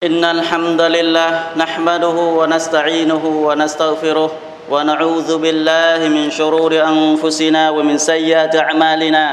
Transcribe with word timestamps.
إن 0.00 0.24
الحمد 0.24 0.80
لله 0.80 1.30
نحمده 1.56 2.16
ونستعينه 2.40 3.24
ونستغفره 3.26 4.30
ونعوذ 4.70 5.38
بالله 5.38 6.08
من 6.08 6.30
شرور 6.30 6.72
أنفسنا 6.72 7.70
ومن 7.70 7.98
سيئات 7.98 8.56
أعمالنا. 8.56 9.24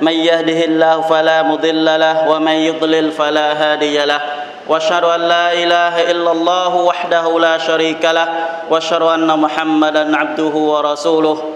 من 0.00 0.12
يهده 0.12 0.64
الله 0.64 1.00
فلا 1.00 1.42
مضل 1.42 1.84
له 1.84 2.32
ومن 2.32 2.52
يضلل 2.52 3.12
فلا 3.12 3.52
هادي 3.52 4.04
له. 4.04 4.20
وأشهد 4.68 5.04
أن 5.04 5.20
لا 5.20 5.52
إله 5.52 6.10
إلا 6.10 6.32
الله 6.32 6.72
وحده 6.76 7.38
لا 7.38 7.58
شريك 7.58 8.04
له. 8.04 8.28
وأشهد 8.72 9.02
أن 9.02 9.28
محمدا 9.28 10.16
عبده 10.16 10.54
ورسوله. 10.72 11.55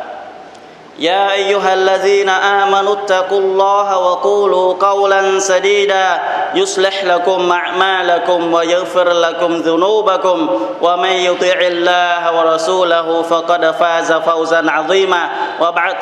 يا 1.01 1.31
أيها 1.33 1.73
الذين 1.73 2.29
آمنوا 2.29 2.93
اتقوا 2.93 3.39
الله 3.39 3.97
وقولوا 3.97 4.73
قولا 4.73 5.39
سديدا 5.39 6.19
يصلح 6.55 7.03
لكم 7.03 7.51
أعمالكم 7.51 8.53
ويغفر 8.53 9.09
لكم 9.09 9.53
ذنوبكم 9.53 10.59
ومن 10.81 11.09
يطع 11.09 11.59
الله 11.61 12.39
ورسوله 12.39 13.21
فقد 13.21 13.71
فاز 13.71 14.13
فوزا 14.13 14.71
عظيما 14.71 15.29
وبعد 15.61 15.95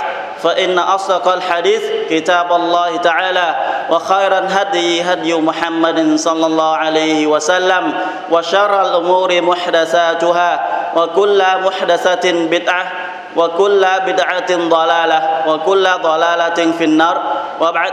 فإن 0.44 0.80
أصدق 0.80 1.28
الحديث 1.28 1.84
كتاب 2.10 2.52
الله 2.54 2.98
تعالى 2.98 3.56
وخير 3.90 4.38
الهدي 4.38 5.02
هدي 5.02 5.34
محمد 5.34 6.16
صلى 6.16 6.46
الله 6.46 6.76
عليه 6.76 7.28
وسلم 7.28 7.94
وشر 8.32 8.82
الأمور 8.82 9.42
محدثاتها 9.42 10.66
وكل 10.96 11.44
محدثة 11.64 12.32
بدعة 12.32 13.09
وكل 13.37 13.83
بدعة 14.07 14.51
ضلالة 14.69 15.21
وكل 15.49 15.87
ضلالة 16.03 16.59
في 16.79 16.85
النار 16.85 17.17
وبعد 17.61 17.93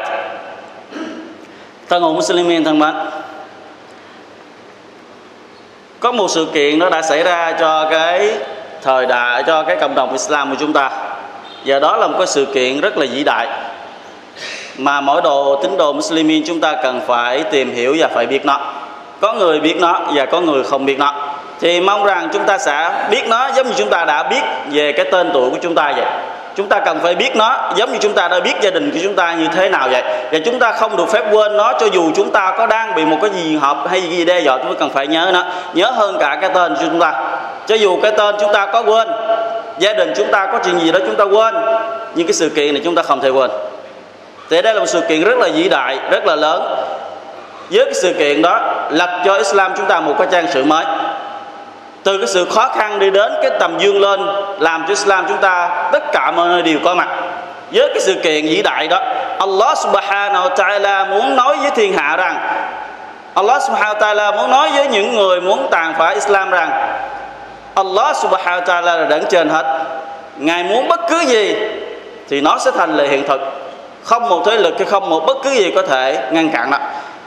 thân 1.90 2.02
hữu 2.02 2.14
Muslimin 2.14 2.64
thân 2.64 2.80
mến 2.80 2.94
có 6.00 6.12
một 6.12 6.28
sự 6.28 6.48
kiện 6.54 6.80
nó 6.80 6.90
đã 6.90 7.02
xảy 7.02 7.24
ra 7.24 7.52
cho 7.60 7.88
cái 7.90 8.34
thời 8.82 9.06
đại 9.06 9.44
cho 9.44 9.64
cái 9.64 9.76
cộng 9.76 9.96
đồng 9.96 10.12
Islam 10.12 10.50
của 10.50 10.56
chúng 10.60 10.74
ta 10.74 10.92
và 11.66 11.80
đó 11.80 11.98
là 11.98 12.08
một 12.08 12.16
cái 12.18 12.28
sự 12.28 12.46
kiện 12.54 12.82
rất 12.82 12.98
là 12.98 13.06
vĩ 13.12 13.24
đại 13.24 13.48
mà 14.78 15.02
mỗi 15.02 15.22
đồ 15.22 15.60
tín 15.64 15.78
đồ 15.78 15.94
Muslimin 15.94 16.44
chúng 16.48 16.60
ta 16.60 16.76
cần 16.84 17.02
phải 17.08 17.44
tìm 17.44 17.74
hiểu 17.74 17.96
và 18.00 18.08
phải 18.08 18.26
biết 18.26 18.46
nó 18.46 18.60
có 19.22 19.34
người 19.34 19.60
biết 19.60 19.76
nó 19.80 20.00
và 20.16 20.26
có 20.26 20.42
người 20.42 20.64
không 20.64 20.86
biết 20.86 21.00
nó 21.00 21.14
thì 21.61 21.81
mong 21.81 22.05
rằng 22.05 22.29
chúng 22.33 22.45
ta 22.45 22.59
sẽ 22.59 22.91
biết 23.11 23.29
nó 23.29 23.51
giống 23.57 23.67
như 23.67 23.73
chúng 23.77 23.91
ta 23.91 24.05
đã 24.05 24.23
biết 24.23 24.43
về 24.71 24.93
cái 24.93 25.07
tên 25.13 25.31
tuổi 25.35 25.51
của 25.51 25.59
chúng 25.63 25.75
ta 25.75 25.93
vậy 25.97 26.07
chúng 26.57 26.69
ta 26.69 26.81
cần 26.81 26.99
phải 27.03 27.15
biết 27.15 27.37
nó 27.37 27.73
giống 27.77 27.93
như 27.93 27.99
chúng 28.01 28.13
ta 28.13 28.29
đã 28.29 28.41
biết 28.41 28.55
gia 28.61 28.71
đình 28.71 28.91
của 28.91 28.99
chúng 29.03 29.15
ta 29.15 29.35
như 29.35 29.49
thế 29.55 29.69
nào 29.69 29.89
vậy 29.93 30.03
và 30.33 30.39
chúng 30.45 30.59
ta 30.59 30.73
không 30.73 30.97
được 30.97 31.09
phép 31.13 31.25
quên 31.31 31.57
nó 31.57 31.73
cho 31.81 31.87
dù 31.87 32.11
chúng 32.17 32.31
ta 32.31 32.55
có 32.59 32.67
đang 32.67 32.95
bị 32.95 33.05
một 33.05 33.17
cái 33.21 33.31
gì 33.31 33.57
hợp 33.57 33.77
hay 33.91 34.03
gì 34.03 34.25
đe 34.25 34.41
dọa 34.41 34.59
chúng 34.59 34.75
ta 34.75 34.81
cần 34.81 34.91
phải 34.91 35.07
nhớ 35.07 35.31
nó 35.33 35.45
nhớ 35.75 35.91
hơn 35.91 36.17
cả 36.21 36.39
cái 36.41 36.51
tên 36.55 36.75
của 36.75 36.81
chúng 36.91 37.01
ta 37.01 37.13
cho 37.67 37.75
dù 37.75 37.99
cái 38.03 38.13
tên 38.13 38.35
chúng 38.41 38.53
ta 38.53 38.67
có 38.67 38.83
quên 38.83 39.09
gia 39.79 39.93
đình 39.93 40.13
chúng 40.17 40.31
ta 40.31 40.47
có 40.53 40.59
chuyện 40.65 40.79
gì 40.79 40.93
đó 40.93 40.99
chúng 41.07 41.17
ta 41.17 41.25
quên 41.25 41.55
nhưng 42.15 42.27
cái 42.27 42.35
sự 42.35 42.49
kiện 42.49 42.75
này 42.75 42.83
chúng 42.85 42.95
ta 42.95 43.03
không 43.03 43.21
thể 43.21 43.29
quên 43.29 43.51
thì 44.51 44.63
đây 44.63 44.75
là 44.75 44.81
một 44.81 44.87
sự 44.87 45.01
kiện 45.09 45.25
rất 45.25 45.39
là 45.39 45.49
vĩ 45.55 45.69
đại 45.69 45.99
rất 46.11 46.27
là 46.27 46.37
lớn 46.37 46.63
với 47.71 47.85
cái 47.85 47.95
sự 47.95 48.13
kiện 48.13 48.43
đó 48.43 48.61
lập 48.91 49.23
cho 49.25 49.37
Islam 49.37 49.73
chúng 49.77 49.87
ta 49.87 50.01
một 50.01 50.15
cái 50.19 50.29
trang 50.31 50.47
sử 50.53 50.65
mới 50.65 50.85
từ 52.07 52.19
cái 52.19 52.27
sự 52.27 52.45
khó 52.51 52.69
khăn 52.69 52.99
đi 52.99 53.11
đến 53.11 53.33
cái 53.43 53.51
tầm 53.61 53.79
dương 53.79 54.01
lên 54.01 54.21
làm 54.59 54.83
cho 54.83 54.89
Islam 54.89 55.25
chúng 55.29 55.37
ta, 55.37 55.89
tất 55.93 56.13
cả 56.13 56.31
mọi 56.31 56.49
nơi 56.49 56.63
đều 56.63 56.79
có 56.85 56.95
mặt. 56.95 57.09
Với 57.73 57.89
cái 57.89 58.01
sự 58.01 58.15
kiện 58.23 58.45
vĩ 58.45 58.63
đại 58.63 58.89
đó, 58.89 59.01
Allah 59.39 59.79
subhanahu 59.79 60.49
wa 60.49 60.55
ta'ala 60.55 61.11
muốn 61.11 61.37
nói 61.37 61.57
với 61.57 61.71
thiên 61.71 61.93
hạ 61.97 62.17
rằng, 62.17 62.39
Allah 63.35 63.63
subhanahu 63.63 63.95
wa 63.95 64.01
ta'ala 64.01 64.37
muốn 64.37 64.51
nói 64.51 64.71
với 64.75 64.89
những 64.89 65.17
người 65.17 65.41
muốn 65.41 65.69
tàn 65.71 65.95
phá 65.99 66.09
Islam 66.09 66.51
rằng, 66.51 66.71
Allah 67.75 68.17
subhanahu 68.17 68.61
wa 68.61 68.65
ta'ala 68.65 68.99
là 68.99 69.05
đấng 69.05 69.25
trên 69.31 69.49
hết. 69.49 69.67
Ngài 70.37 70.65
muốn 70.65 70.89
bất 70.89 71.01
cứ 71.09 71.21
gì 71.21 71.57
thì 72.29 72.41
nó 72.41 72.59
sẽ 72.59 72.71
thành 72.71 72.97
lời 72.97 73.09
hiện 73.09 73.25
thực. 73.29 73.41
Không 74.05 74.29
một 74.29 74.43
thế 74.47 74.57
lực 74.57 74.75
hay 74.79 74.87
không 74.87 75.11
một 75.11 75.25
bất 75.27 75.37
cứ 75.43 75.51
gì 75.51 75.73
có 75.75 75.83
thể 75.83 76.29
ngăn 76.31 76.51
cản 76.51 76.71
đó 76.71 76.79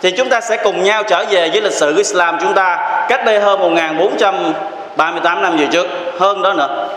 thì 0.02 0.12
chúng 0.12 0.30
ta 0.30 0.42
sẽ 0.42 0.58
cùng 0.58 0.84
nhau 0.84 1.04
trở 1.04 1.26
về 1.30 1.50
với 1.50 1.62
lịch 1.62 1.74
sử 1.74 1.92
của 1.92 1.98
Islam 1.98 2.38
chúng 2.42 2.54
ta 2.54 2.78
cách 3.10 3.26
đây 3.26 3.40
hơn 3.40 3.60
1438 3.60 5.42
năm 5.42 5.58
về 5.58 5.68
trước. 5.72 5.88
Hơn 6.20 6.42
đó 6.42 6.54
nữa, 6.54 6.88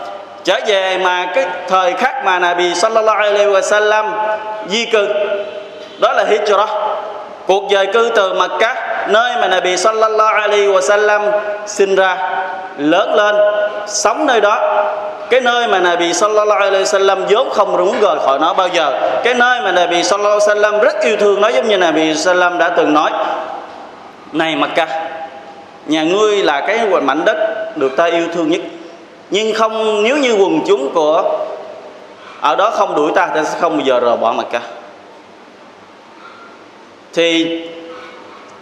trở 0.43 0.59
về 0.67 0.97
mà 0.97 1.25
cái 1.35 1.45
thời 1.67 1.93
khắc 1.93 2.25
mà 2.25 2.39
Nabi 2.39 2.75
sallallahu 2.75 3.17
alaihi 3.17 3.45
Wasallam 3.45 4.05
di 4.67 4.85
cư, 4.85 5.07
đó 5.99 6.11
là 6.11 6.23
hijrah. 6.23 6.67
Cuộc 7.47 7.63
dời 7.71 7.85
cư 7.85 8.11
từ 8.15 8.33
Mecca 8.33 8.92
nơi 9.07 9.33
mà 9.41 9.47
Nabi 9.47 9.77
sallallahu 9.77 10.35
alaihi 10.35 10.67
wa 10.67 10.81
sallam 10.81 11.21
sinh 11.65 11.95
ra, 11.95 12.17
lớn 12.77 13.13
lên, 13.15 13.35
sống 13.87 14.25
nơi 14.25 14.41
đó. 14.41 14.85
Cái 15.29 15.41
nơi 15.41 15.67
mà 15.67 15.79
Nabi 15.79 16.13
sallallahu 16.13 16.59
alaihi 16.59 16.83
wasallam 16.83 17.25
vốn 17.29 17.49
không 17.49 17.71
muốn 17.71 17.99
rời 18.01 18.15
khỏi 18.25 18.39
nó 18.39 18.53
bao 18.53 18.67
giờ. 18.67 18.99
Cái 19.23 19.33
nơi 19.33 19.61
mà 19.61 19.71
Nabi 19.71 20.03
sallallahu 20.03 20.39
alaihi 20.39 20.61
wasallam 20.61 20.79
rất 20.79 21.01
yêu 21.01 21.17
thương 21.17 21.41
nó, 21.41 21.47
giống 21.47 21.67
như 21.67 21.77
Nabi 21.77 22.15
sallam 22.15 22.57
đã 22.57 22.69
từng 22.69 22.93
nói. 22.93 23.11
Này 24.31 24.55
Makkah 24.55 24.89
nhà 25.85 26.03
ngươi 26.03 26.43
là 26.43 26.61
cái 26.67 26.79
mảnh 27.01 27.25
đất 27.25 27.37
được 27.75 27.97
ta 27.97 28.05
yêu 28.05 28.27
thương 28.33 28.49
nhất. 28.49 28.61
Nhưng 29.29 29.53
không, 29.53 30.03
nếu 30.03 30.17
như 30.17 30.33
quần 30.33 30.59
chúng 30.67 30.89
của 30.93 31.23
ở 32.41 32.55
đó 32.55 32.69
không 32.69 32.95
đuổi 32.95 33.11
ta 33.15 33.25
ta 33.25 33.43
sẽ 33.43 33.59
không 33.59 33.77
bao 33.77 33.85
giờ 33.85 33.99
rời 33.99 34.17
bỏ 34.17 34.31
Makkah 34.31 34.63
thì 37.13 37.61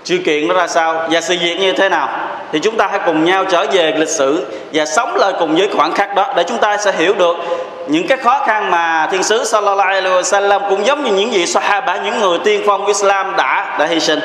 sự 0.03 0.17
kiện 0.25 0.47
nó 0.47 0.53
ra 0.53 0.67
sao 0.67 1.07
và 1.09 1.21
sự 1.21 1.35
việc 1.41 1.57
như 1.59 1.73
thế 1.73 1.89
nào? 1.89 2.09
Thì 2.51 2.59
chúng 2.59 2.77
ta 2.77 2.87
hãy 2.91 2.99
cùng 3.05 3.25
nhau 3.25 3.45
trở 3.45 3.65
về 3.71 3.93
lịch 3.97 4.09
sử 4.09 4.45
và 4.73 4.85
sống 4.85 5.15
lại 5.15 5.33
cùng 5.39 5.55
với 5.55 5.69
khoảng 5.75 5.93
khắc 5.93 6.15
đó 6.15 6.33
để 6.35 6.43
chúng 6.43 6.57
ta 6.57 6.77
sẽ 6.77 6.91
hiểu 6.97 7.13
được 7.13 7.35
những 7.87 8.07
cái 8.07 8.17
khó 8.17 8.43
khăn 8.47 8.71
mà 8.71 9.07
thiên 9.11 9.23
sứ 9.23 9.45
sallallahu 9.45 9.89
alaihi 9.89 10.07
wasallam 10.07 10.69
cũng 10.69 10.85
giống 10.85 11.03
như 11.03 11.11
những 11.13 11.29
vị 11.29 11.45
sahaba, 11.45 11.95
những 11.95 12.19
người 12.19 12.39
tiên 12.43 12.61
phong 12.65 12.81
của 12.81 12.87
Islam 12.87 13.35
đã 13.37 13.75
đã 13.79 13.85
hy 13.85 13.99
sinh. 13.99 14.19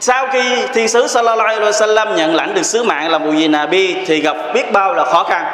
Sau 0.00 0.26
khi 0.32 0.42
thiên 0.74 0.88
sứ 0.88 1.06
sallallahu 1.06 1.48
alaihi 1.48 1.70
wasallam 1.70 2.14
nhận 2.14 2.34
lãnh 2.34 2.54
được 2.54 2.62
sứ 2.62 2.82
mạng 2.82 3.10
là 3.10 3.18
một 3.18 3.30
vị 3.30 3.48
nabi 3.48 3.96
thì 4.06 4.20
gặp 4.20 4.36
biết 4.54 4.72
bao 4.72 4.94
là 4.94 5.04
khó 5.04 5.24
khăn. 5.24 5.44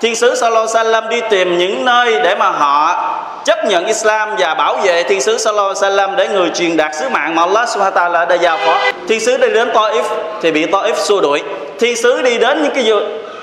Thiên 0.00 0.16
sứ 0.16 0.34
sallallahu 0.34 0.66
alaihi 0.74 0.90
wasallam 0.90 1.08
đi 1.08 1.20
tìm 1.30 1.58
những 1.58 1.84
nơi 1.84 2.20
để 2.22 2.34
mà 2.34 2.50
họ 2.50 3.07
chấp 3.48 3.64
nhận 3.64 3.86
Islam 3.86 4.36
và 4.38 4.54
bảo 4.54 4.76
vệ 4.76 5.02
thiên 5.02 5.20
sứ 5.20 5.38
sallallahu 5.38 5.68
alaihi 5.68 5.96
wasallam 5.96 6.16
để 6.16 6.28
người 6.28 6.50
truyền 6.54 6.76
đạt 6.76 6.94
sứ 6.94 7.08
mạng 7.08 7.34
mà 7.34 7.42
Allah 7.42 7.68
subhanahu 7.68 7.96
wa 7.96 8.10
ta'ala 8.10 8.26
đã 8.26 8.34
giao 8.34 8.58
phó. 8.66 8.78
Thiên 9.08 9.20
sứ 9.20 9.36
đi 9.36 9.48
đến 9.52 9.68
Taif 9.68 10.02
thì 10.42 10.52
bị 10.52 10.66
Taif 10.66 10.94
xua 10.94 11.20
đuổi. 11.20 11.42
Thiên 11.78 11.96
sứ 11.96 12.22
đi 12.22 12.38
đến 12.38 12.62
những 12.62 12.74
cái 12.74 12.92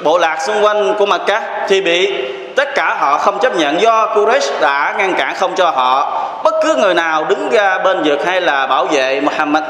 bộ 0.04 0.18
lạc 0.18 0.38
xung 0.42 0.64
quanh 0.64 0.96
của 1.00 1.06
Makkah 1.06 1.44
thì 1.68 1.82
bị 1.82 2.14
tất 2.56 2.76
cả 2.76 2.96
họ 3.00 3.18
không 3.18 3.40
chấp 3.40 3.56
nhận. 3.56 3.82
Do 3.82 4.06
Quraysh 4.16 4.62
đã 4.62 4.96
ngăn 4.98 5.14
cản 5.18 5.36
không 5.36 5.56
cho 5.56 5.70
họ. 5.70 6.24
Bất 6.44 6.56
cứ 6.64 6.76
người 6.76 6.94
nào 6.94 7.26
đứng 7.30 7.50
ra 7.50 7.78
bên 7.78 8.04
vực 8.04 8.26
hay 8.26 8.42
là 8.42 8.68
bảo 8.68 8.86
vệ 8.86 9.22
Muhammad. 9.22 9.64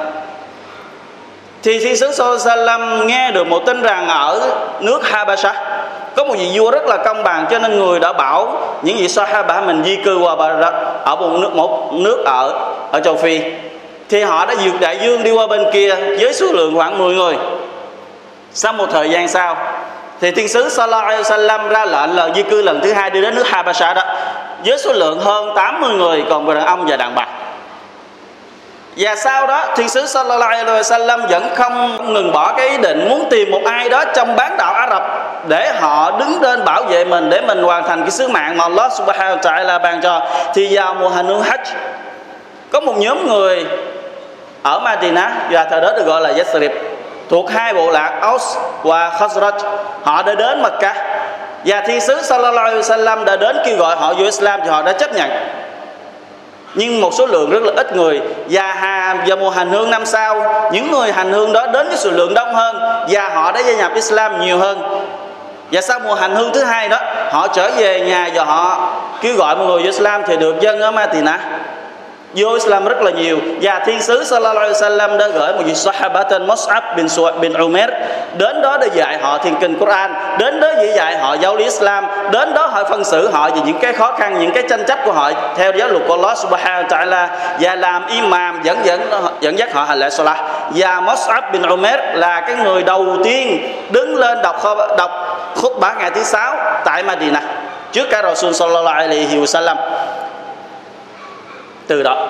Thì 1.64 1.80
thiên 1.80 1.98
sứ 1.98 2.38
Sallam 2.40 3.08
nghe 3.08 3.32
được 3.32 3.48
một 3.48 3.64
tin 3.66 3.82
rằng 3.82 4.08
ở 4.08 4.52
nước 4.80 5.10
Habasha 5.10 5.54
có 6.16 6.24
một 6.24 6.36
vị 6.38 6.52
vua 6.54 6.72
rất 6.72 6.86
là 6.86 6.98
công 6.98 7.24
bằng, 7.24 7.46
cho 7.52 7.60
nên 7.60 7.80
người 7.80 8.00
đã 8.00 8.14
bảo 8.14 8.58
những 8.82 8.98
vị 8.98 9.08
Sahaba 9.08 9.62
mình 9.62 9.84
di 9.84 9.96
cư 9.96 10.18
qua 10.18 10.36
ở 11.04 11.16
một 11.16 11.30
nước 11.42 11.56
một 11.56 11.94
nước 11.94 12.24
ở 12.26 12.54
ở 12.92 13.00
châu 13.00 13.16
Phi. 13.16 13.42
Thì 14.10 14.22
họ 14.22 14.46
đã 14.46 14.56
vượt 14.64 14.80
đại 14.80 14.98
dương 15.02 15.24
đi 15.24 15.32
qua 15.32 15.48
bên 15.48 15.66
kia 15.74 15.96
với 15.96 16.34
số 16.34 16.46
lượng 16.54 16.76
khoảng 16.76 16.98
10 16.98 17.16
người. 17.16 17.38
Sau 18.54 18.74
một 18.74 18.86
thời 18.92 19.10
gian 19.10 19.28
sau, 19.28 19.58
thì 20.22 20.32
thiên 20.32 20.48
sứ 20.48 20.70
Sallallahu 20.70 21.08
Alaihi 21.08 21.24
Wasallam 21.24 21.70
ra 21.70 21.86
lệnh 21.86 22.16
là 22.16 22.30
di 22.36 22.44
cư 22.44 22.62
lần 22.62 22.80
thứ 22.84 22.94
hai 22.94 23.10
đi 23.10 23.22
đến 23.22 23.36
nước 23.36 23.48
Habasha 23.48 23.94
đó, 23.94 24.04
với 24.66 24.78
số 24.78 24.94
lượng 24.94 25.20
hơn 25.20 25.50
80 25.56 25.94
người 25.94 26.24
còn 26.30 26.46
về 26.46 26.56
đàn 26.56 26.66
ông 26.66 26.86
và 26.88 26.98
đàn 26.98 27.16
bà. 27.16 27.28
Và 28.98 29.16
sau 29.16 29.48
đó, 29.48 29.66
thiên 29.76 29.90
sứ 29.90 30.06
sallallahu 30.06 30.50
alaihi 30.52 30.82
wasallam 30.82 31.28
vẫn 31.28 31.50
không 31.56 31.98
ngừng 32.14 32.32
bỏ 32.32 32.54
cái 32.58 32.70
ý 32.70 32.78
định 32.78 33.10
muốn 33.10 33.28
tìm 33.30 33.52
một 33.52 33.62
ai 33.66 33.90
đó 33.90 34.04
trong 34.16 34.36
bán 34.36 34.58
đảo 34.58 34.74
Ả 34.74 34.88
Rập 34.90 35.25
để 35.48 35.72
họ 35.80 36.12
đứng 36.20 36.42
lên 36.42 36.66
bảo 36.66 36.84
vệ 36.84 37.06
mình, 37.06 37.30
để 37.30 37.42
mình 37.42 37.64
hoàn 37.64 37.84
thành 37.84 38.02
cái 38.02 38.12
sứ 38.12 38.28
mạng 38.28 38.58
mà 38.58 38.64
Allah 38.64 38.92
subhanahu 38.94 39.38
wa 39.38 39.42
ta'ala 39.42 39.82
ban 39.82 40.02
cho. 40.02 40.22
Thì 40.54 40.76
vào 40.76 40.94
mùa 40.94 41.10
hành 41.10 41.28
hương 41.28 41.42
Hajj, 41.42 41.66
có 42.72 42.80
một 42.80 42.98
nhóm 42.98 43.28
người 43.28 43.66
ở 44.64 44.80
Madina 44.80 45.32
và 45.50 45.64
thời 45.64 45.82
đó 45.82 45.92
được 45.98 46.06
gọi 46.06 46.22
là 46.22 46.30
Yathrib, 46.38 46.72
thuộc 47.30 47.52
hai 47.52 47.74
bộ 47.74 47.92
lạc 47.92 48.18
Aus 48.22 48.58
và 48.84 49.10
Khazraj. 49.10 49.52
Họ 50.04 50.24
đã 50.24 50.36
đến 50.36 50.62
Mecca, 50.62 50.96
và 51.66 51.82
thiên 51.82 52.02
sứ 52.02 52.22
Sallallahu 52.22 52.66
Alaihi 52.66 52.82
Wasallam 52.82 53.24
đã 53.24 53.36
đến 53.36 53.58
kêu 53.66 53.78
gọi 53.78 53.96
họ 53.96 54.14
vô 54.14 54.24
Islam 54.24 54.60
thì 54.64 54.70
họ 54.70 54.82
đã 54.82 54.92
chấp 54.92 55.14
nhận. 55.14 55.30
Nhưng 56.78 57.02
một 57.02 57.14
số 57.14 57.26
lượng 57.26 57.50
rất 57.50 57.64
là 57.64 57.72
ít 57.76 57.96
người, 57.96 58.22
và 58.50 58.74
hà, 58.74 59.16
và 59.28 59.36
mùa 59.36 59.50
hành 59.50 59.70
hương 59.70 59.90
năm 59.90 60.06
sau, 60.06 60.44
những 60.72 60.92
người 60.92 61.12
hành 61.12 61.32
hương 61.32 61.54
đó 61.54 61.68
đến 61.68 61.88
với 61.88 61.98
số 61.98 62.10
lượng 62.12 62.34
đông 62.34 62.56
hơn, 62.56 63.06
và 63.10 63.30
họ 63.30 63.52
đã 63.52 63.60
gia 63.60 63.74
nhập 63.74 63.92
Islam 63.96 64.42
nhiều 64.42 64.58
hơn 64.58 65.05
và 65.72 65.82
sau 65.82 66.00
mùa 66.00 66.14
hành 66.14 66.36
hương 66.36 66.54
thứ 66.54 66.64
hai 66.64 66.90
đó, 66.90 66.98
họ 67.32 67.48
trở 67.48 67.72
về 67.78 68.00
nhà 68.00 68.30
và 68.34 68.44
họ 68.44 68.94
kêu 69.22 69.36
gọi 69.36 69.56
mọi 69.56 69.68
người 69.68 69.84
Islam 69.84 70.22
thì 70.28 70.38
được 70.38 70.56
dân 70.62 70.80
ở 70.80 70.92
Madinah 70.92 71.40
vô 72.36 72.54
Islam 72.54 72.86
rất 72.86 73.02
là 73.02 73.12
nhiều. 73.12 73.40
Và 73.62 73.80
thiên 73.86 74.02
sứ 74.02 74.24
sallallahu 74.24 74.58
alaihi 74.58 74.74
wasallam 74.74 75.18
đã 75.18 75.28
gửi 75.28 75.54
một 75.54 75.62
vị 75.66 75.76
sahaba 75.76 76.24
tên 76.24 76.48
Mus'ab 76.48 76.82
bin 76.96 77.06
Su'ab 77.06 77.40
bin 77.40 77.54
Umair. 77.54 77.90
Đến 78.38 78.62
đó 78.62 78.78
để 78.78 78.88
dạy 78.94 79.18
họ 79.22 79.38
thiền 79.38 79.56
kinh 79.56 79.80
Quran. 79.80 80.14
Đến 80.40 80.60
đó 80.60 80.68
để 80.78 80.94
dạy 80.96 81.18
họ 81.18 81.34
giáo 81.34 81.56
lý 81.56 81.64
Islam. 81.64 82.08
Đến 82.32 82.54
đó 82.54 82.66
họ 82.68 82.84
phân 82.84 83.04
xử 83.04 83.30
họ 83.32 83.50
về 83.50 83.62
những 83.66 83.80
cái 83.80 83.94
khó 83.94 84.12
khăn, 84.12 84.40
những 84.40 84.52
cái 84.52 84.64
tranh 84.70 84.84
chấp 84.88 85.00
của 85.06 85.12
họ 85.12 85.32
theo 85.58 85.72
giáo 85.72 85.88
luật 85.88 86.04
của 86.08 86.14
Allah 86.14 86.38
subhanahu 86.38 86.84
wa 86.84 86.88
ta'ala. 86.88 87.28
Và 87.60 87.76
làm 87.76 88.06
imam 88.08 88.62
dẫn 88.64 88.78
dẫn 88.84 89.02
dẫn 89.40 89.60
dắt 89.60 89.74
họ 89.74 89.84
hành 89.84 90.00
lễ 90.00 90.10
salat. 90.10 90.38
Và 90.70 91.02
Mus'ab 91.06 91.42
bin 91.52 91.62
Umair 91.62 92.00
là 92.14 92.42
cái 92.42 92.56
người 92.56 92.84
đầu 92.84 93.18
tiên 93.24 93.74
đứng 93.90 94.16
lên 94.18 94.42
đọc 94.42 94.64
đọc 94.98 95.12
khutbah 95.56 95.98
ngày 95.98 96.10
thứ 96.10 96.24
sáu 96.24 96.56
tại 96.86 97.04
Madinah, 97.04 97.44
trước 97.92 98.06
cả 98.12 98.22
Rasul 98.22 98.52
sallallahu 98.54 98.96
alaihi 98.96 99.38
wasallam 99.38 99.76
từ 101.88 102.04
đó, 102.04 102.28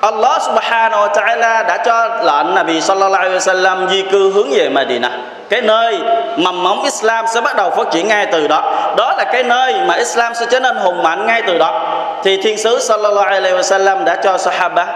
Allah 0.00 0.42
subhanahu 0.42 1.00
wa 1.06 1.12
ta'ala 1.12 1.66
đã 1.66 1.82
cho 1.86 2.08
lệnh 2.22 2.54
Nabi 2.54 2.80
sallallahu 2.80 3.22
alaihi 3.22 3.36
wasallam 3.36 3.88
di 3.88 4.02
cư 4.02 4.32
hướng 4.32 4.50
về 4.50 4.68
Medina 4.68 5.10
cái 5.48 5.60
nơi 5.60 5.98
mầm 6.36 6.62
móng 6.62 6.82
Islam 6.82 7.24
sẽ 7.34 7.40
bắt 7.40 7.56
đầu 7.56 7.70
phát 7.70 7.90
triển 7.90 8.08
ngay 8.08 8.26
từ 8.26 8.48
đó. 8.48 8.92
Đó 8.96 9.14
là 9.18 9.24
cái 9.24 9.42
nơi 9.42 9.74
mà 9.86 9.94
Islam 9.94 10.34
sẽ 10.34 10.46
trở 10.50 10.60
nên 10.60 10.76
hùng 10.76 11.02
mạnh 11.02 11.26
ngay 11.26 11.42
từ 11.46 11.58
đó. 11.58 11.80
Thì 12.24 12.42
thiên 12.42 12.58
sứ 12.58 12.78
sallallahu 12.78 13.28
alaihi 13.28 13.56
wasallam 13.56 14.04
đã 14.04 14.14
cho 14.14 14.38
sahaba 14.38 14.86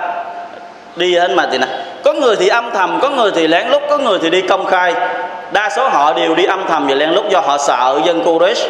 đi 0.97 1.15
đến 1.15 1.37
Medina 1.37 1.67
có 2.05 2.13
người 2.13 2.37
thì 2.37 2.49
âm 2.49 2.71
thầm, 2.71 2.99
có 3.03 3.11
người 3.11 3.31
thì 3.35 3.47
lén 3.47 3.69
lút, 3.69 3.83
có 3.91 3.99
người 3.99 4.19
thì 4.23 4.31
đi 4.31 4.43
công 4.43 4.67
khai. 4.67 4.95
Đa 5.53 5.71
số 5.71 5.89
họ 5.89 6.13
đều 6.13 6.35
đi 6.35 6.45
âm 6.45 6.65
thầm 6.69 6.87
và 6.89 6.95
lén 6.95 7.11
lút 7.11 7.29
do 7.29 7.41
họ 7.41 7.59
sợ 7.59 8.01
dân 8.05 8.23
Quraysh 8.25 8.69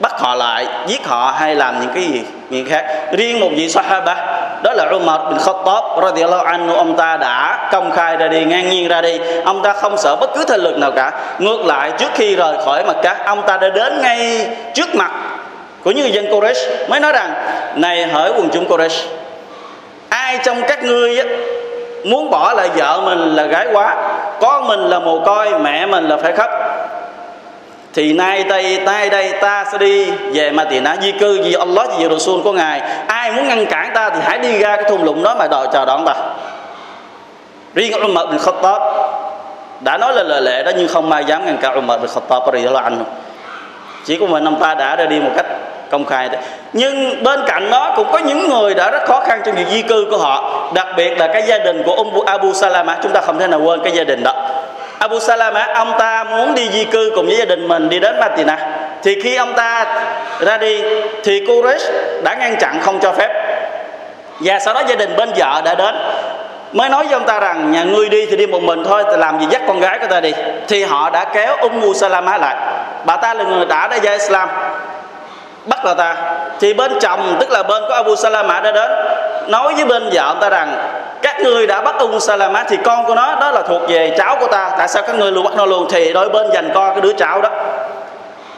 bắt 0.00 0.20
họ 0.20 0.34
lại, 0.34 0.66
giết 0.86 1.06
họ 1.06 1.34
hay 1.38 1.54
làm 1.54 1.80
những 1.80 1.90
cái 1.94 2.04
gì, 2.04 2.22
những 2.50 2.68
khác. 2.68 2.84
Riêng 3.12 3.40
một 3.40 3.48
vị 3.56 3.68
sahaba, 3.68 4.16
đó 4.62 4.72
là 4.72 4.84
Umar 4.94 5.20
bin 5.28 5.38
Khattab 5.38 5.84
radhiyallahu 6.02 6.44
anhu, 6.44 6.74
ông 6.74 6.96
ta 6.96 7.16
đã 7.16 7.68
công 7.72 7.90
khai 7.90 8.16
ra 8.16 8.28
đi, 8.28 8.44
ngang 8.44 8.70
nhiên 8.70 8.88
ra 8.88 9.00
đi. 9.00 9.18
Ông 9.44 9.62
ta 9.62 9.72
không 9.72 9.96
sợ 9.96 10.16
bất 10.16 10.30
cứ 10.34 10.44
thế 10.44 10.58
lực 10.58 10.78
nào 10.78 10.92
cả. 10.96 11.12
Ngược 11.38 11.64
lại, 11.64 11.92
trước 11.98 12.10
khi 12.14 12.36
rời 12.36 12.56
khỏi 12.64 12.84
mặt 12.84 12.96
cả 13.02 13.16
ông 13.26 13.42
ta 13.46 13.56
đã 13.56 13.68
đến 13.68 14.02
ngay 14.02 14.48
trước 14.74 14.94
mặt 14.94 15.10
của 15.84 15.90
những 15.90 16.02
người 16.02 16.12
dân 16.12 16.26
Quraysh, 16.26 16.88
mới 16.88 17.00
nói 17.00 17.12
rằng, 17.12 17.34
này 17.74 18.06
hỡi 18.06 18.32
quần 18.36 18.48
chúng 18.52 18.68
Quraysh, 18.68 19.06
ai 20.08 20.38
trong 20.44 20.62
các 20.68 20.84
ngươi 20.84 21.22
muốn 22.04 22.30
bỏ 22.30 22.52
lại 22.52 22.68
vợ 22.76 23.00
mình 23.04 23.18
là 23.18 23.42
gái 23.42 23.66
quá? 23.72 23.96
Con 24.40 24.68
mình 24.68 24.80
là 24.80 24.98
mồ 24.98 25.20
côi, 25.20 25.58
mẹ 25.58 25.86
mình 25.86 26.08
là 26.08 26.16
phải 26.16 26.32
khóc 26.32 26.50
thì 27.96 28.12
nay 28.12 28.44
đây 28.44 28.80
nay 28.84 29.10
đây 29.10 29.32
ta 29.40 29.64
sẽ 29.72 29.78
đi. 29.78 30.10
Về 30.10 30.50
mà 30.50 30.64
tiền 30.64 30.84
di 31.02 31.12
cư, 31.12 31.42
vì 31.42 31.54
Allah, 31.54 31.88
vì 31.98 32.08
Rasul 32.08 32.42
của 32.42 32.52
ngài. 32.52 32.80
Ai 33.06 33.32
muốn 33.32 33.48
ngăn 33.48 33.66
cản 33.66 33.90
ta 33.94 34.10
thì 34.10 34.20
hãy 34.24 34.38
đi 34.38 34.58
ra 34.58 34.76
cái 34.76 34.90
thung 34.90 35.04
lũng 35.04 35.22
đó 35.22 35.34
mà 35.38 35.46
đòi 35.46 35.66
chào 35.72 35.86
đón 35.86 36.04
ta. 36.04 36.14
Riêng 37.74 38.02
Umar 38.04 38.28
bin 38.28 38.38
Khattab 38.38 38.82
đã 39.80 39.98
nói 39.98 40.14
là 40.14 40.22
lời 40.22 40.42
lệ 40.42 40.62
đó 40.62 40.70
nhưng 40.76 40.88
không 40.88 41.12
ai 41.12 41.24
dám 41.24 41.46
ngăn 41.46 41.58
cản 41.58 41.78
Umar 41.78 42.00
bin 42.00 42.10
Khattab 42.14 42.42
radhiyallahu 42.46 42.84
anh 42.84 43.04
chỉ 44.04 44.16
có 44.20 44.26
mình 44.26 44.44
ông 44.44 44.60
ta 44.60 44.74
đã 44.74 44.96
ra 44.96 45.04
đi 45.04 45.20
một 45.20 45.30
cách 45.36 45.46
công 45.90 46.04
khai 46.04 46.28
thôi. 46.28 46.38
Nhưng 46.72 47.22
bên 47.22 47.40
cạnh 47.46 47.70
đó 47.70 47.92
cũng 47.96 48.12
có 48.12 48.18
những 48.18 48.48
người 48.48 48.74
đã 48.74 48.90
rất 48.90 49.04
khó 49.06 49.20
khăn 49.20 49.40
trong 49.44 49.54
việc 49.54 49.66
di 49.70 49.82
cư 49.82 50.06
của 50.10 50.18
họ. 50.18 50.68
Đặc 50.74 50.86
biệt 50.96 51.18
là 51.18 51.26
cái 51.26 51.42
gia 51.42 51.58
đình 51.58 51.82
của 51.86 51.92
ông 51.92 52.26
Abu 52.26 52.52
Salama, 52.52 52.98
chúng 53.02 53.12
ta 53.12 53.20
không 53.20 53.38
thể 53.38 53.46
nào 53.46 53.60
quên 53.60 53.80
cái 53.84 53.92
gia 53.92 54.04
đình 54.04 54.22
đó. 54.22 54.32
Abu 54.98 55.18
Salama, 55.18 55.68
ông 55.74 55.92
ta 55.98 56.24
muốn 56.24 56.54
đi 56.54 56.68
di 56.68 56.84
cư 56.84 57.12
cùng 57.14 57.26
với 57.26 57.36
gia 57.36 57.44
đình 57.44 57.68
mình 57.68 57.88
đi 57.88 57.98
đến 57.98 58.20
Madinah. 58.20 58.58
Thì 59.02 59.20
khi 59.22 59.36
ông 59.36 59.54
ta 59.54 59.86
ra 60.40 60.58
đi, 60.58 60.82
thì 61.24 61.40
Quraysh 61.46 61.92
đã 62.22 62.34
ngăn 62.34 62.56
chặn 62.56 62.80
không 62.82 63.00
cho 63.00 63.12
phép. 63.12 63.30
Và 64.40 64.58
sau 64.58 64.74
đó 64.74 64.82
gia 64.86 64.94
đình 64.94 65.16
bên 65.16 65.30
vợ 65.36 65.62
đã 65.64 65.74
đến. 65.74 65.94
Mới 66.72 66.88
nói 66.88 67.04
với 67.04 67.12
ông 67.12 67.26
ta 67.26 67.40
rằng, 67.40 67.72
nhà 67.72 67.82
ngươi 67.82 68.08
đi 68.08 68.26
thì 68.26 68.36
đi 68.36 68.46
một 68.46 68.62
mình 68.62 68.84
thôi, 68.84 69.04
làm 69.18 69.40
gì 69.40 69.46
dắt 69.50 69.62
con 69.66 69.80
gái 69.80 69.98
của 69.98 70.06
ta 70.06 70.20
đi. 70.20 70.32
Thì 70.68 70.84
họ 70.84 71.10
đã 71.10 71.24
kéo 71.24 71.56
Ummu 71.56 71.94
Salama 71.94 72.38
lại. 72.38 72.56
Bà 73.04 73.16
ta 73.16 73.34
là 73.34 73.44
người 73.44 73.66
đã 73.66 73.88
đã 73.88 73.96
gia 73.96 74.12
Islam. 74.12 74.48
Bắt 75.64 75.78
bà 75.84 75.94
ta. 75.94 76.16
Thì 76.60 76.74
bên 76.74 76.98
chồng, 77.00 77.36
tức 77.40 77.50
là 77.50 77.62
bên 77.62 77.82
của 77.88 77.94
Abu 77.94 78.16
Salama 78.16 78.60
đã 78.60 78.72
đến, 78.72 78.90
nói 79.46 79.74
với 79.74 79.84
bên 79.84 80.10
vợ 80.12 80.22
ông 80.22 80.40
ta 80.40 80.48
rằng 80.48 80.76
các 81.26 81.40
người 81.40 81.66
đã 81.66 81.80
bắt 81.80 81.94
Ummu 81.98 82.20
Salama 82.20 82.64
thì 82.68 82.76
con 82.84 83.06
của 83.06 83.14
nó, 83.14 83.36
đó 83.40 83.50
là 83.50 83.62
thuộc 83.62 83.82
về 83.88 84.14
cháu 84.18 84.36
của 84.40 84.46
ta. 84.46 84.70
Tại 84.78 84.88
sao 84.88 85.02
các 85.06 85.18
người 85.18 85.32
luôn 85.32 85.44
bắt 85.44 85.52
nó 85.56 85.66
luôn? 85.66 85.86
Thì 85.90 86.12
đôi 86.12 86.28
bên 86.28 86.50
dành 86.52 86.70
co 86.74 86.90
cái 86.90 87.00
đứa 87.00 87.12
cháu 87.12 87.40
đó. 87.40 87.48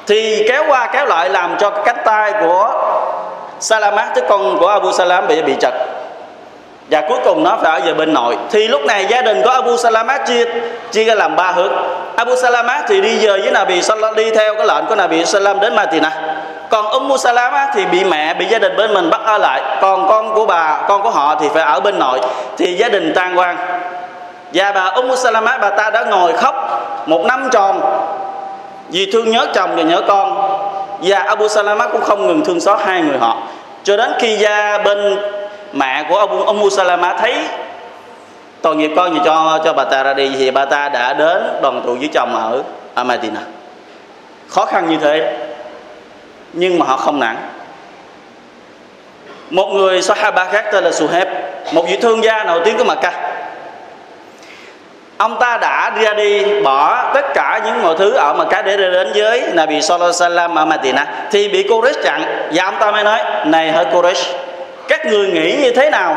Thì 0.07 0.47
kéo 0.49 0.65
qua 0.69 0.87
kéo 0.93 1.07
lại 1.07 1.29
làm 1.29 1.57
cho 1.59 1.71
cái 1.71 1.83
cánh 1.85 2.05
tay 2.05 2.33
của 2.41 2.73
salama, 3.61 4.09
tức 4.15 4.25
con 4.29 4.59
của 4.59 4.67
Abu 4.67 4.93
Salam 4.93 5.27
bị 5.27 5.43
bị 5.43 5.55
chật. 5.61 5.75
Và 6.91 7.03
cuối 7.09 7.19
cùng 7.25 7.45
nó 7.45 7.59
phải 7.63 7.81
ở 7.81 7.87
về 7.87 7.95
bên 7.95 8.15
nội. 8.15 8.37
Thì 8.51 8.69
lúc 8.69 8.85
này 8.85 9.07
gia 9.09 9.23
đình 9.23 9.43
của 9.43 9.51
Abu 9.51 9.77
salama 9.77 10.19
chia 10.19 10.45
chia 10.93 11.05
ra 11.05 11.15
làm 11.15 11.37
ba 11.37 11.51
hướng. 11.51 11.73
Abu 12.17 12.37
salama 12.37 12.83
thì 12.89 13.01
đi 13.01 13.27
về 13.27 13.39
với 13.39 13.51
Nabi 13.51 13.83
Sallam 13.83 14.15
đi 14.15 14.31
theo 14.31 14.55
cái 14.55 14.67
lệnh 14.67 14.87
của 14.87 14.95
Nabi 14.95 15.25
Sallam 15.25 15.61
đến 15.61 15.75
Madinah 15.75 16.13
còn 16.71 16.91
Ummu 16.91 17.17
Salama 17.17 17.71
thì 17.75 17.87
bị 17.87 18.05
mẹ, 18.05 18.35
bị 18.35 18.47
gia 18.47 18.59
đình 18.59 18.77
bên 18.77 18.95
mình 18.95 19.11
bắt 19.11 19.21
ở 19.25 19.39
lại. 19.39 19.63
Còn 19.81 20.09
con 20.09 20.35
của 20.35 20.47
bà, 20.47 20.81
con 20.89 21.03
của 21.03 21.11
họ 21.11 21.35
thì 21.41 21.49
phải 21.55 21.63
ở 21.63 21.81
bên 21.81 21.99
nội. 21.99 22.21
Thì 22.57 22.75
gia 22.75 22.89
đình 22.89 23.13
tan 23.15 23.39
quan 23.39 23.57
và 24.55 24.73
bà 24.73 24.85
Ummu 24.85 25.17
Salama 25.17 25.59
bà 25.59 25.71
ta 25.71 25.91
đã 25.91 26.05
ngồi 26.05 26.33
khóc 26.33 26.55
một 27.07 27.25
năm 27.25 27.49
tròn. 27.53 27.81
Vì 28.89 29.11
thương 29.13 29.31
nhớ 29.31 29.47
chồng 29.55 29.71
và 29.77 29.83
nhớ 29.83 30.03
con. 30.09 30.59
Và 31.03 31.19
Abu 31.19 31.49
Salama 31.49 31.87
cũng 31.87 32.03
không 32.03 32.27
ngừng 32.27 32.45
thương 32.45 32.61
xót 32.61 32.81
hai 32.85 33.03
người 33.03 33.19
họ. 33.19 33.37
Cho 33.85 33.97
đến 33.97 34.13
khi 34.19 34.37
gia 34.37 34.79
bên 34.79 35.19
mẹ 35.73 36.05
của 36.09 36.17
ông 36.17 36.47
ông 36.47 36.61
Musalama 36.61 37.15
thấy, 37.15 37.35
tội 38.63 38.77
nghiệp 38.77 38.91
con 38.97 39.15
gì 39.15 39.21
cho 39.25 39.59
cho 39.65 39.73
bà 39.73 39.85
ta 39.85 40.03
ra 40.03 40.15
đi. 40.15 40.33
Thì 40.39 40.51
bà 40.51 40.65
ta 40.65 40.89
đã 40.89 41.13
đến 41.13 41.43
đoàn 41.63 41.83
tụ 41.87 41.95
với 41.95 42.09
chồng 42.15 42.35
ở 42.35 42.63
ở 42.95 43.05
Medina 43.05 43.41
khó 44.49 44.65
khăn 44.65 44.89
như 44.89 44.97
thế 44.97 45.37
nhưng 46.53 46.79
mà 46.79 46.87
họ 46.87 46.97
không 46.97 47.21
nản. 47.21 47.37
Một 49.51 49.67
người 49.67 50.03
Sahaba 50.03 50.45
khác 50.45 50.65
tên 50.73 50.85
là 50.85 50.93
Suhaib, 50.93 51.29
một 51.73 51.87
vị 51.89 51.97
thương 51.97 52.25
gia 52.25 52.45
nổi 52.45 52.61
tiếng 52.65 52.79
của 52.79 52.85
Makkah 52.85 53.15
ông 55.19 55.37
ta 55.41 55.59
đã 55.61 55.93
ra 56.01 56.15
đi, 56.15 56.61
bỏ 56.61 57.11
tất 57.15 57.35
cả 57.35 57.61
những 57.65 57.83
mọi 57.83 57.95
thứ 57.99 58.13
ở 58.13 58.35
Makkah 58.35 58.65
để 58.65 58.77
đến 58.77 59.13
với 59.15 59.43
Nabi 59.53 59.83
Sallallahu 59.83 60.13
Alaihi 60.21 60.37
Wasallam 60.37 60.57
ở 60.57 60.65
Medina 60.65 61.07
thì 61.31 61.49
bị 61.49 61.63
Quraysh 61.69 62.03
chặn. 62.03 62.49
Và 62.53 62.65
ông 62.65 62.75
ta 62.81 62.91
mới 62.91 63.05
nói, 63.05 63.21
này 63.45 63.73
hỡi 63.73 63.85
Quraysh, 63.85 64.35
các 64.89 65.07
người 65.07 65.27
nghĩ 65.27 65.57
như 65.63 65.71
thế 65.71 65.91
nào? 65.91 66.17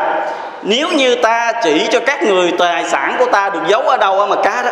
Nếu 0.62 0.88
như 0.88 1.14
ta 1.14 1.52
chỉ 1.64 1.86
cho 1.90 2.00
các 2.00 2.22
người 2.22 2.52
tài 2.58 2.84
sản 2.84 3.16
của 3.18 3.26
ta 3.26 3.50
được 3.50 3.60
giấu 3.68 3.80
ở 3.80 3.96
đâu 3.96 4.20
ở 4.20 4.26
Makkah 4.26 4.64
đó 4.64 4.70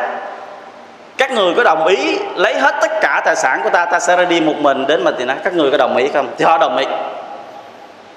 các 1.20 1.30
người 1.30 1.54
có 1.54 1.62
đồng 1.62 1.86
ý 1.86 2.18
lấy 2.36 2.54
hết 2.54 2.74
tất 2.80 3.00
cả 3.00 3.22
tài 3.24 3.36
sản 3.36 3.60
của 3.64 3.70
ta 3.70 3.84
ta 3.84 4.00
sẽ 4.00 4.16
ra 4.16 4.24
đi 4.24 4.40
một 4.40 4.54
mình 4.58 4.86
đến 4.86 5.04
mà 5.04 5.10
nói 5.10 5.36
các 5.44 5.54
người 5.54 5.70
có 5.70 5.76
đồng 5.76 5.96
ý 5.96 6.08
không? 6.14 6.28
Thì 6.38 6.44
họ 6.44 6.58
đồng 6.58 6.76
ý. 6.76 6.86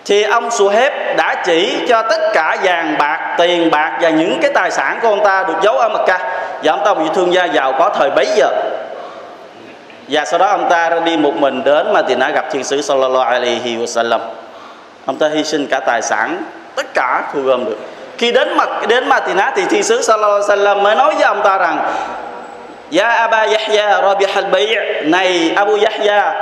Thì 0.06 0.24
ông 0.24 0.52
Suhaib 0.52 0.94
đã 1.18 1.36
chỉ 1.46 1.78
cho 1.88 2.02
tất 2.02 2.22
cả 2.34 2.58
vàng 2.64 2.96
bạc, 3.00 3.36
tiền 3.38 3.72
bạc 3.72 3.98
và 4.02 4.10
những 4.10 4.40
cái 4.42 4.52
tài 4.54 4.72
sản 4.72 5.00
của 5.02 5.08
ông 5.08 5.24
ta 5.24 5.44
được 5.44 5.54
giấu 5.64 5.78
ở 5.78 5.90
Mecca. 5.90 6.20
Và 6.64 6.74
ông 6.74 6.82
ta 6.86 6.94
bị 6.94 7.06
thương 7.16 7.34
gia 7.34 7.46
giàu 7.46 7.74
có 7.80 7.90
thời 7.90 8.10
bấy 8.10 8.28
giờ. 8.36 8.50
Và 10.08 10.26
sau 10.26 10.40
đó 10.40 10.46
ông 10.46 10.70
ta 10.70 10.90
ra 10.90 11.00
đi 11.00 11.18
một 11.18 11.34
mình 11.36 11.64
đến 11.64 11.94
mà 11.94 12.02
thì 12.08 12.16
gặp 12.34 12.46
thiên 12.52 12.64
sứ 12.64 12.82
sallallahu 12.82 13.30
alaihi 13.30 13.78
wasallam. 13.78 14.20
Ông 15.06 15.18
ta 15.18 15.28
hy 15.34 15.44
sinh 15.44 15.68
cả 15.68 15.80
tài 15.80 16.02
sản, 16.02 16.44
tất 16.76 16.94
cả 16.94 17.24
thu 17.34 17.42
gom 17.42 17.66
được. 17.66 17.78
Khi 18.18 18.32
đến 18.32 18.58
mặt 18.58 18.70
đến 18.88 19.10
Matina 19.10 19.52
thì 19.56 19.64
thiên 19.70 19.84
sứ 19.84 20.02
sallallahu 20.02 20.42
alaihi 20.42 20.64
wasallam 20.64 20.82
mới 20.82 20.96
nói 20.96 21.14
với 21.14 21.24
ông 21.24 21.42
ta 21.44 21.58
rằng 21.58 21.78
Ya 22.94 23.08
Aba 23.08 23.38
Yahya 23.38 24.02
Rabi 24.02 24.26
Bay 24.52 24.76
này, 25.04 25.54
Abu 25.56 25.78
Yahya, 25.84 26.34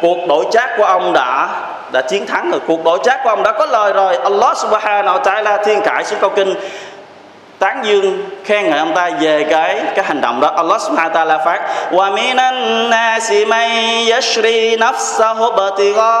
cuộc 0.00 0.18
đổi 0.28 0.44
trác 0.50 0.70
của 0.76 0.84
ông 0.84 1.12
đã 1.12 1.48
đã 1.92 2.02
chiến 2.02 2.26
thắng 2.26 2.50
rồi. 2.50 2.60
Cuộc 2.66 2.84
đổi 2.84 2.98
trác 3.04 3.20
của 3.24 3.30
ông 3.30 3.42
đã 3.42 3.52
có 3.52 3.66
lời 3.66 3.92
rồi. 3.92 4.16
Allah 4.16 4.56
subhanahu 4.56 5.18
wa 5.18 5.22
ta'ala 5.22 5.64
thiên 5.64 5.80
cải 5.80 6.04
xuống 6.04 6.18
câu 6.20 6.30
kinh 6.30 6.54
tán 7.58 7.80
dương 7.84 8.30
khen 8.44 8.70
ngợi 8.70 8.78
ông 8.78 8.94
ta 8.94 9.10
về 9.20 9.46
cái 9.50 9.82
cái 9.94 10.04
hành 10.04 10.20
động 10.20 10.40
đó. 10.40 10.52
Allah 10.56 10.80
subhanahu 10.80 11.10
wa 11.10 11.26
ta'ala 11.26 11.44
phát, 11.44 11.60
wa 11.90 12.14
minan 12.14 12.90
nasi 12.90 13.44
man 13.44 13.70
yashri 14.10 14.76
nafsahu 14.76 15.52
batigha 15.56 16.14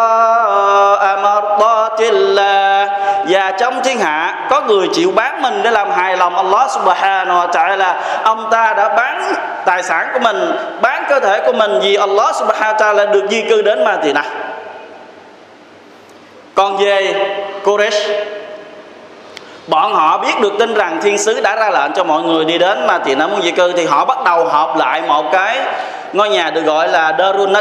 mardatillah 1.22 2.88
và 3.28 3.50
trong 3.50 3.82
thiên 3.82 3.98
hạ, 3.98 4.46
có 4.50 4.60
người 4.60 4.88
chịu 4.92 5.12
bán 5.14 5.42
mình 5.42 5.60
để 5.62 5.70
làm 5.70 5.90
hài 5.90 6.16
lòng 6.16 6.36
Allah 6.36 6.70
subhanahu 6.70 7.40
wa 7.40 7.50
ta'ala. 7.50 7.94
Ông 8.22 8.48
ta 8.50 8.74
đã 8.76 8.88
bán 8.88 9.34
tài 9.64 9.82
sản 9.82 10.08
của 10.12 10.18
mình, 10.18 10.56
bán 10.80 11.04
cơ 11.08 11.20
thể 11.20 11.40
của 11.46 11.52
mình 11.52 11.80
vì 11.82 11.94
Allah 11.94 12.34
subhanahu 12.36 12.74
wa 12.74 12.76
ta'ala 12.76 13.10
được 13.10 13.24
di 13.30 13.42
cư 13.42 13.62
đến 13.62 13.84
Madinah. 13.84 14.26
Còn 16.54 16.76
về 16.76 17.14
Quraysh 17.64 18.24
bọn 19.66 19.94
họ 19.94 20.18
biết 20.18 20.40
được 20.40 20.52
tin 20.58 20.74
rằng 20.74 20.98
thiên 21.02 21.18
sứ 21.18 21.40
đã 21.40 21.56
ra 21.56 21.70
lệnh 21.70 21.92
cho 21.92 22.04
mọi 22.04 22.22
người 22.22 22.44
đi 22.44 22.58
đến 22.58 22.86
mà 22.86 22.98
thì 23.04 23.14
nó 23.14 23.28
muốn 23.28 23.42
di 23.42 23.50
cư 23.50 23.72
thì 23.72 23.86
họ 23.86 24.04
bắt 24.04 24.24
đầu 24.24 24.44
họp 24.44 24.76
lại 24.76 25.02
một 25.02 25.24
cái 25.32 25.58
ngôi 26.12 26.28
nhà 26.28 26.50
được 26.50 26.62
gọi 26.62 26.88
là 26.88 27.14
Darun 27.18 27.52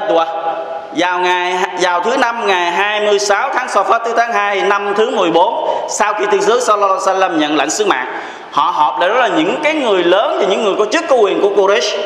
vào 0.96 1.20
ngày, 1.20 1.56
vào 1.82 2.02
thứ 2.02 2.18
năm 2.18 2.48
ngày 2.48 2.72
26 2.72 3.50
tháng 3.54 3.68
Safar 3.68 4.00
thứ 4.06 4.14
tháng 4.18 4.34
2 4.34 4.62
năm 4.62 4.94
thứ 4.98 5.10
14 5.10 5.88
sau 5.90 6.14
khi 6.14 6.26
thiên 6.32 6.42
sứ 6.42 6.60
Sallallahu 6.60 7.00
Alaihi 7.00 7.20
Wasallam 7.20 7.38
nhận 7.38 7.58
lệnh 7.58 7.70
sứ 7.70 7.86
mạng, 7.86 8.08
họ 8.52 8.72
họp 8.76 9.00
lại 9.00 9.10
đó 9.10 9.16
là 9.16 9.28
những 9.28 9.60
cái 9.64 9.74
người 9.74 10.04
lớn 10.04 10.38
và 10.40 10.46
những 10.46 10.64
người 10.64 10.76
có 10.80 10.86
chức, 10.92 11.06
có 11.10 11.16
quyền 11.16 11.42
của 11.42 11.50
Quraysh. 11.50 11.98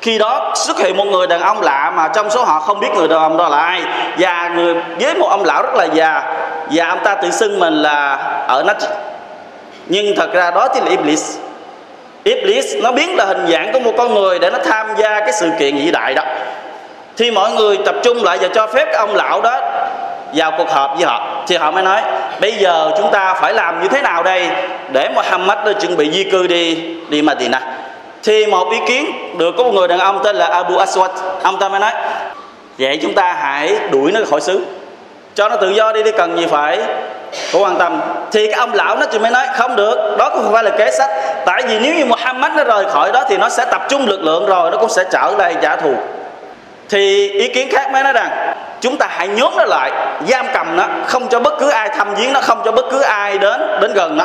Khi 0.00 0.18
đó 0.18 0.52
xuất 0.54 0.78
hiện 0.78 0.96
một 0.96 1.04
người 1.04 1.26
đàn 1.26 1.40
ông 1.40 1.60
lạ 1.60 1.92
mà 1.96 2.08
trong 2.08 2.30
số 2.30 2.44
họ 2.44 2.60
không 2.60 2.80
biết 2.80 2.88
người 2.94 3.08
đàn 3.08 3.18
ông 3.18 3.36
đó 3.36 3.48
là 3.48 3.58
ai. 3.58 3.82
Và 4.18 4.50
người, 4.56 4.74
với 5.00 5.14
một 5.14 5.28
ông 5.30 5.44
lão 5.44 5.62
rất 5.62 5.74
là 5.74 5.84
già, 5.84 6.22
và 6.70 6.88
ông 6.88 6.98
ta 7.04 7.14
tự 7.14 7.30
xưng 7.30 7.58
mình 7.58 7.74
là 7.74 8.14
ở 8.48 8.62
Najd 8.62 8.88
nhưng 9.86 10.16
thật 10.16 10.32
ra 10.32 10.50
đó 10.50 10.68
chính 10.74 10.84
là 10.84 10.90
Iblis. 10.90 11.38
Iblis 12.24 12.76
nó 12.82 12.92
biến 12.92 13.16
là 13.16 13.24
hình 13.24 13.46
dạng 13.48 13.72
của 13.72 13.80
một 13.80 13.92
con 13.98 14.14
người 14.14 14.38
để 14.38 14.50
nó 14.50 14.58
tham 14.64 14.86
gia 14.98 15.20
cái 15.20 15.32
sự 15.32 15.50
kiện 15.58 15.76
vĩ 15.76 15.90
đại 15.90 16.14
đó. 16.14 16.22
Thì 17.16 17.30
mọi 17.30 17.50
người 17.50 17.78
tập 17.84 17.94
trung 18.02 18.24
lại 18.24 18.38
và 18.40 18.48
cho 18.48 18.66
phép 18.66 18.84
cái 18.84 18.94
ông 18.94 19.14
lão 19.14 19.40
đó 19.40 19.60
vào 20.34 20.52
cuộc 20.58 20.70
họp 20.70 20.96
với 20.96 21.06
họ. 21.06 21.44
Thì 21.46 21.56
họ 21.56 21.70
mới 21.70 21.82
nói, 21.82 22.00
bây 22.40 22.52
giờ 22.52 22.90
chúng 22.96 23.10
ta 23.10 23.34
phải 23.34 23.54
làm 23.54 23.82
như 23.82 23.88
thế 23.88 24.02
nào 24.02 24.22
đây 24.22 24.48
để 24.92 25.08
Muhammad 25.14 25.58
nó 25.66 25.72
chuẩn 25.72 25.96
bị 25.96 26.10
di 26.10 26.24
cư 26.24 26.46
đi 26.46 26.74
đi 27.08 27.22
Medina 27.22 27.60
thì 28.24 28.46
một 28.46 28.72
ý 28.72 28.78
kiến 28.86 29.06
được 29.38 29.54
có 29.58 29.64
một 29.64 29.74
người 29.74 29.88
đàn 29.88 29.98
ông 29.98 30.20
tên 30.24 30.36
là 30.36 30.46
Abu 30.46 30.76
Aswad. 30.76 31.08
Ông 31.42 31.58
ta 31.58 31.68
mới 31.68 31.80
nói, 31.80 31.92
vậy 32.78 32.98
chúng 33.02 33.14
ta 33.14 33.32
hãy 33.32 33.76
đuổi 33.90 34.12
nó 34.12 34.20
khỏi 34.30 34.40
xứ. 34.40 34.64
Cho 35.34 35.48
nó 35.48 35.56
tự 35.56 35.70
do 35.70 35.92
đi 35.92 36.02
đi 36.02 36.12
cần 36.12 36.38
gì 36.38 36.46
phải 36.46 36.78
có 37.52 37.58
quan 37.58 37.78
tâm. 37.78 38.00
Thì 38.32 38.46
cái 38.46 38.58
ông 38.60 38.74
lão 38.74 38.96
nó 38.96 39.06
chỉ 39.12 39.18
mới 39.18 39.30
nói, 39.30 39.46
không 39.54 39.76
được, 39.76 40.16
đó 40.18 40.30
không 40.30 40.52
phải 40.52 40.64
là 40.64 40.70
kế 40.70 40.90
sách. 40.90 41.10
Tại 41.46 41.62
vì 41.68 41.78
nếu 41.78 41.94
như 41.94 42.04
Muhammad 42.04 42.52
nó 42.56 42.64
rời 42.64 42.84
khỏi 42.84 43.12
đó 43.12 43.24
thì 43.28 43.36
nó 43.36 43.48
sẽ 43.48 43.64
tập 43.64 43.82
trung 43.88 44.06
lực 44.06 44.20
lượng 44.22 44.46
rồi, 44.46 44.70
nó 44.70 44.76
cũng 44.76 44.90
sẽ 44.90 45.04
trở 45.10 45.30
lại 45.38 45.56
trả 45.62 45.76
thù. 45.76 45.94
Thì 46.90 47.30
ý 47.30 47.48
kiến 47.48 47.68
khác 47.72 47.92
mới 47.92 48.02
nói 48.02 48.12
rằng, 48.12 48.54
chúng 48.80 48.96
ta 48.96 49.06
hãy 49.10 49.28
nhốt 49.28 49.52
nó 49.56 49.64
lại, 49.64 49.92
giam 50.28 50.46
cầm 50.54 50.76
nó, 50.76 50.84
không 51.06 51.28
cho 51.28 51.40
bất 51.40 51.54
cứ 51.58 51.70
ai 51.70 51.88
thăm 51.88 52.14
viếng 52.14 52.32
nó, 52.32 52.40
không 52.40 52.62
cho 52.64 52.72
bất 52.72 52.84
cứ 52.90 53.00
ai 53.00 53.38
đến 53.38 53.60
đến 53.80 53.92
gần 53.94 54.16
nó. 54.16 54.24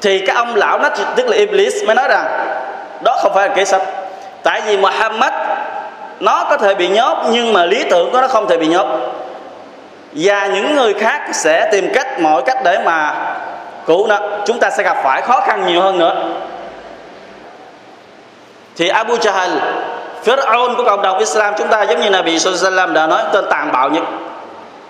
Thì 0.00 0.26
cái 0.26 0.36
ông 0.36 0.56
lão 0.56 0.78
nó 0.78 0.88
tức 1.16 1.28
là 1.28 1.36
Iblis 1.36 1.74
mới 1.86 1.94
nói 1.94 2.08
rằng, 2.08 2.24
đó 3.04 3.16
không 3.22 3.34
phải 3.34 3.48
là 3.48 3.54
kế 3.54 3.64
sách. 3.64 3.82
Tại 4.42 4.60
vì 4.66 4.76
Muhammad 4.76 5.32
nó 6.20 6.46
có 6.50 6.56
thể 6.56 6.74
bị 6.74 6.88
nhốt, 6.88 7.18
nhưng 7.30 7.52
mà 7.52 7.64
lý 7.64 7.84
tưởng 7.90 8.12
của 8.12 8.20
nó 8.20 8.28
không 8.28 8.48
thể 8.48 8.56
bị 8.56 8.66
nhốt 8.66 8.86
và 10.12 10.46
những 10.46 10.74
người 10.74 10.94
khác 10.94 11.20
sẽ 11.32 11.68
tìm 11.72 11.90
cách, 11.94 12.20
mọi 12.20 12.42
cách 12.46 12.58
để 12.64 12.78
mà 12.84 13.14
cứu 13.86 14.06
nó. 14.06 14.18
Chúng 14.46 14.58
ta 14.60 14.70
sẽ 14.70 14.82
gặp 14.82 14.96
phải 15.04 15.22
khó 15.22 15.40
khăn 15.40 15.66
nhiều 15.66 15.80
hơn 15.80 15.98
nữa. 15.98 16.22
Thì 18.76 18.88
Abu 18.88 19.14
Jahl, 19.14 19.50
Fir'aun 20.24 20.76
của 20.76 20.84
cộng 20.84 21.02
đồng 21.02 21.18
Islam, 21.18 21.54
chúng 21.58 21.68
ta 21.68 21.82
giống 21.82 22.00
như 22.00 22.10
Nabi 22.10 22.38
Sallam 22.38 22.94
đã 22.94 23.06
nói, 23.06 23.22
tên 23.32 23.44
tàn 23.50 23.72
bạo 23.72 23.90
nhất. 23.90 24.02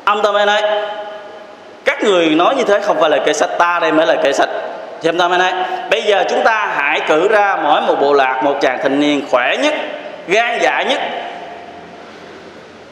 Ông 0.04 0.22
ta 0.22 0.30
mới 0.30 0.46
nói 0.46 0.62
các 1.84 2.04
người 2.04 2.26
nói 2.26 2.54
như 2.54 2.64
thế 2.64 2.80
không 2.80 3.00
phải 3.00 3.10
là 3.10 3.18
kệ 3.26 3.32
sách, 3.32 3.50
ta 3.58 3.78
đây 3.80 3.92
mới 3.92 4.06
là 4.06 4.16
kệ 4.22 4.32
sách. 4.32 4.48
Thì 5.02 5.08
ông 5.08 5.18
ta 5.18 5.28
mới 5.28 5.38
nói 5.38 5.52
bây 5.90 6.02
giờ 6.02 6.25
chúng 6.30 6.44
ta 6.44 6.72
hãy 6.76 7.00
cử 7.08 7.28
ra 7.28 7.56
mỗi 7.62 7.80
một 7.80 7.94
bộ 8.00 8.12
lạc, 8.12 8.40
một 8.44 8.54
chàng 8.60 8.78
thanh 8.82 9.00
niên 9.00 9.22
khỏe 9.30 9.56
nhất, 9.62 9.75
gan 10.28 10.58
dạ 10.62 10.82
nhất 10.82 11.00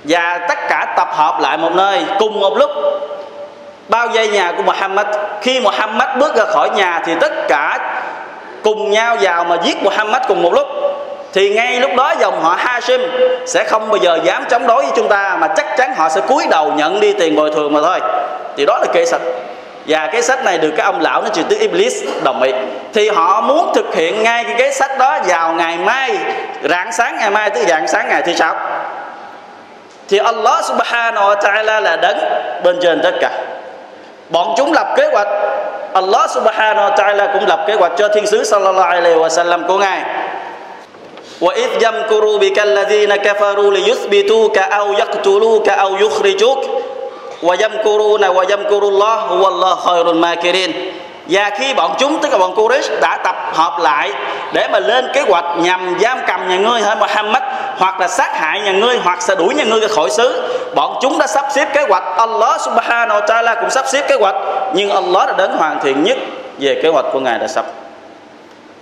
và 0.09 0.41
tất 0.49 0.59
cả 0.69 0.95
tập 0.97 1.09
hợp 1.13 1.41
lại 1.41 1.59
một 1.59 1.73
nơi 1.75 2.05
cùng 2.19 2.41
một 2.41 2.57
lúc. 2.57 2.71
Bao 3.89 4.09
vây 4.09 4.29
nhà 4.29 4.53
của 4.57 4.63
Muhammad. 4.63 5.07
Khi 5.43 5.61
Muhammad 5.61 6.09
bước 6.19 6.37
ra 6.37 6.45
khỏi 6.45 6.71
nhà 6.71 7.03
thì 7.07 7.13
tất 7.21 7.33
cả 7.49 7.79
cùng 8.63 8.91
nhau 8.91 9.17
vào 9.21 9.45
mà 9.45 9.57
giết 9.65 9.83
Muhammad 9.83 10.23
cùng 10.29 10.43
một 10.43 10.53
lúc. 10.53 10.67
Thì 11.33 11.55
ngay 11.55 11.81
lúc 11.81 11.91
đó 11.97 12.15
dòng 12.21 12.43
họ 12.43 12.55
Hashim 12.59 13.01
sẽ 13.47 13.65
không 13.65 13.89
bao 13.89 13.97
giờ 13.97 14.19
dám 14.25 14.45
chống 14.51 14.67
đối 14.67 14.83
với 14.83 14.93
chúng 14.97 15.09
ta, 15.09 15.37
mà 15.41 15.49
chắc 15.57 15.67
chắn 15.77 15.95
họ 15.97 16.09
sẽ 16.09 16.21
cúi 16.21 16.47
đầu 16.51 16.73
nhận 16.73 17.01
đi 17.01 17.13
tiền 17.13 17.37
bồi 17.37 17.51
thường 17.51 17.73
mà 17.73 17.81
thôi. 17.83 18.01
Thì 18.57 18.67
đó 18.67 18.79
là 18.79 18.87
kế 18.93 19.07
sách. 19.07 19.21
Và 19.87 20.09
cái 20.13 20.23
sách 20.23 20.45
này 20.45 20.59
được 20.59 20.71
cái 20.77 20.87
ông 20.87 21.01
lão 21.01 21.23
nó 21.23 21.29
truyền 21.29 21.47
tới 21.49 21.59
Iblis 21.59 22.05
đồng 22.23 22.43
ý. 22.43 22.53
Thì 22.95 23.09
họ 23.09 23.41
muốn 23.41 23.73
thực 23.75 23.95
hiện 23.95 24.23
ngay 24.23 24.45
cái 24.45 24.55
kế 24.59 24.71
sách 24.71 24.99
đó 24.99 25.19
vào 25.27 25.53
ngày 25.53 25.79
mai, 25.79 26.19
rạng 26.63 26.93
sáng 26.93 27.17
ngày 27.19 27.31
mai 27.31 27.51
tới 27.51 27.65
rạng 27.65 27.89
sáng 27.89 28.09
ngày 28.09 28.23
thứ 28.27 28.35
sáu 28.35 28.55
thì 30.10 30.18
Allah 30.18 30.64
subhanahu 30.66 31.30
wa 31.30 31.36
ta'ala 31.36 31.80
là 31.82 31.96
đấng 31.96 32.18
bên 32.64 32.80
trên 32.82 33.02
tất 33.04 33.14
cả 33.22 33.32
bọn 34.30 34.54
chúng 34.58 34.74
lập 34.74 34.94
kế 34.98 35.10
hoạch 35.12 35.28
Allah 35.94 36.30
subhanahu 36.30 36.90
wa 36.90 36.96
ta'ala 36.96 37.34
cũng 37.34 37.48
lập 37.48 37.64
kế 37.68 37.74
hoạch 37.74 37.92
cho 37.98 38.08
thiên 38.08 38.28
sứ 38.28 38.44
sallallahu 38.44 38.90
alaihi 38.90 39.18
wa 39.18 39.30
sallam 39.30 39.68
của 39.68 39.78
ngài 39.78 40.02
وإذ 41.42 41.70
يمكر 41.82 42.38
بك 42.38 42.58
الذين 42.60 43.16
كفروا 43.16 43.74
ليثبتوك 43.74 44.58
أو 44.58 44.94
يقتلوك 44.94 45.70
أو 45.70 45.96
يخرجوك 45.96 46.62
ويمكرون 47.44 48.24
ويمكر 48.26 48.84
الله 48.84 49.34
والله 49.34 49.76
خير 49.76 50.10
الماكرين 50.12 50.72
và 51.29 51.51
khi 51.59 51.75
bọn 51.75 51.95
chúng, 51.99 52.19
tức 52.23 52.33
là 52.33 52.39
bọn 52.39 52.55
Quraysh, 52.55 53.01
đã 53.01 53.19
tập 53.25 53.37
hợp 53.53 53.79
lại 53.81 54.13
để 54.53 54.69
mà 54.73 54.79
lên 54.79 55.09
kế 55.13 55.21
hoạch 55.21 55.45
nhằm 55.59 55.97
giam 56.01 56.19
cầm 56.27 56.49
nhà 56.49 56.57
ngươi 56.57 56.83
hay 56.83 56.97
Muhammad 56.97 57.43
hoặc 57.79 58.01
là 58.01 58.09
sát 58.09 58.37
hại 58.37 58.61
nhà 58.61 58.73
ngươi 58.73 58.99
hoặc 59.05 59.23
sẽ 59.23 59.35
đuổi 59.35 59.55
nhà 59.55 59.65
ngươi 59.65 59.81
ra 59.81 59.89
khỏi 59.89 60.11
xứ, 60.11 60.49
bọn 60.75 60.99
chúng 61.03 61.19
đã 61.19 61.27
sắp 61.27 61.45
xếp 61.51 61.69
kế 61.75 61.87
hoạch. 61.89 62.03
Allah 62.17 62.61
subhanahu 62.61 63.21
wa 63.21 63.27
ta'ala 63.27 63.61
cũng 63.61 63.71
sắp 63.71 63.85
xếp 63.89 64.09
kế 64.09 64.15
hoạch, 64.15 64.35
nhưng 64.75 64.91
Allah 64.91 65.29
đã 65.29 65.35
đến 65.39 65.51
hoàn 65.59 65.81
thiện 65.81 66.05
nhất 66.05 66.17
về 66.59 66.81
kế 66.83 66.89
hoạch 66.89 67.05
của 67.13 67.21
ngài 67.21 67.39
đã 67.39 67.47
sắp. 67.47 67.65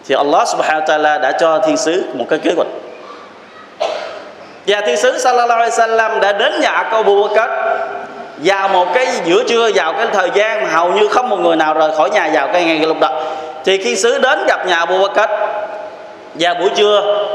Thì 0.08 0.14
Allah 0.14 0.48
subhanahu 0.48 0.80
wa 0.80 0.86
ta'ala 0.86 1.20
đã 1.20 1.32
cho 1.32 1.58
thiên 1.58 1.76
sứ 1.76 2.04
một 2.14 2.24
cái 2.30 2.38
kế 2.38 2.50
hoạch. 2.56 2.68
Và 4.66 4.80
thiên 4.80 4.96
sứ 4.96 5.18
sallallahu 5.18 5.60
alaihi 5.60 5.70
wasallam 5.70 6.20
đã 6.20 6.32
đến 6.32 6.60
nhà 6.60 6.88
của 6.90 6.96
Abu 6.96 7.28
Bakr 7.28 7.50
vào 8.36 8.68
một 8.68 8.86
cái 8.94 9.06
giữa 9.24 9.44
trưa, 9.48 9.70
vào 9.74 9.92
cái 9.92 10.06
thời 10.12 10.30
gian 10.34 10.62
mà 10.62 10.68
hầu 10.68 10.92
như 10.92 11.08
không 11.08 11.28
một 11.28 11.40
người 11.40 11.56
nào 11.56 11.74
rời 11.74 11.90
khỏi 11.96 12.10
nhà 12.10 12.30
vào 12.32 12.48
cái 12.52 12.64
ngày 12.64 12.78
lúc 12.78 13.00
đó. 13.00 13.10
Thì 13.64 13.78
khi 13.78 13.96
sứ 13.96 14.18
đến 14.18 14.38
gặp 14.48 14.66
nhà 14.66 14.76
Abu 14.76 14.98
Bakr 14.98 15.32
vào 16.34 16.54
buổi 16.54 16.70
trưa, 16.76 17.26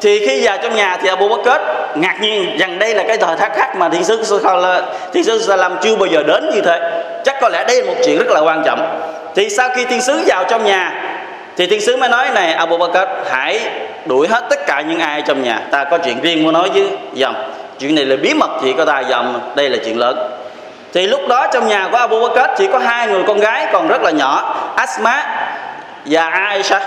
thì 0.00 0.26
khi 0.26 0.46
vào 0.46 0.56
trong 0.62 0.76
nhà 0.76 0.98
thì 1.02 1.08
Abu 1.08 1.28
Bakr 1.28 1.60
ngạc 1.94 2.16
nhiên 2.20 2.56
rằng 2.58 2.78
đây 2.78 2.94
là 2.94 3.02
cái 3.02 3.16
thời 3.16 3.36
khắc 3.36 3.56
khác 3.56 3.76
mà 3.76 3.88
thiên 3.88 4.04
sứ 4.04 4.40
thiên 5.12 5.24
sứ 5.24 5.42
Salam 5.42 5.76
chưa 5.82 5.96
bao 5.96 6.06
giờ 6.06 6.22
đến 6.22 6.50
như 6.54 6.60
thế. 6.60 7.02
Chắc 7.24 7.36
có 7.40 7.48
lẽ 7.48 7.64
đây 7.68 7.82
là 7.82 7.86
một 7.86 7.98
chuyện 8.04 8.18
rất 8.18 8.28
là 8.28 8.40
quan 8.40 8.62
trọng. 8.66 9.00
Thì 9.34 9.50
sau 9.50 9.68
khi 9.76 9.84
thiên 9.84 10.00
sứ 10.00 10.20
vào 10.26 10.44
trong 10.44 10.64
nhà, 10.64 11.02
thì 11.56 11.66
thiên 11.66 11.80
sứ 11.80 11.96
mới 11.96 12.08
nói 12.08 12.28
này, 12.34 12.52
Abu 12.52 12.76
Bakr, 12.76 13.08
hãy 13.30 13.60
đuổi 14.06 14.28
hết 14.28 14.44
tất 14.50 14.66
cả 14.66 14.80
những 14.80 14.98
ai 15.00 15.22
trong 15.22 15.42
nhà. 15.42 15.60
Ta 15.70 15.84
có 15.84 15.98
chuyện 15.98 16.20
riêng 16.20 16.42
muốn 16.42 16.52
nói 16.52 16.70
với 16.74 16.88
dòng 17.14 17.34
chuyện 17.78 17.94
này 17.94 18.04
là 18.04 18.16
bí 18.16 18.34
mật 18.34 18.50
chỉ 18.62 18.72
có 18.72 18.84
ta 18.84 19.00
dòng 19.00 19.40
đây 19.54 19.70
là 19.70 19.78
chuyện 19.84 19.98
lớn 19.98 20.30
thì 20.92 21.06
lúc 21.06 21.20
đó 21.28 21.46
trong 21.52 21.68
nhà 21.68 21.88
của 21.90 21.96
Abu 21.96 22.28
Bakr 22.28 22.50
chỉ 22.58 22.66
có 22.66 22.78
hai 22.78 23.08
người 23.08 23.22
con 23.26 23.40
gái 23.40 23.66
còn 23.72 23.88
rất 23.88 24.02
là 24.02 24.10
nhỏ, 24.10 24.54
Asma 24.76 25.46
và 26.04 26.28
Aisha. 26.28 26.80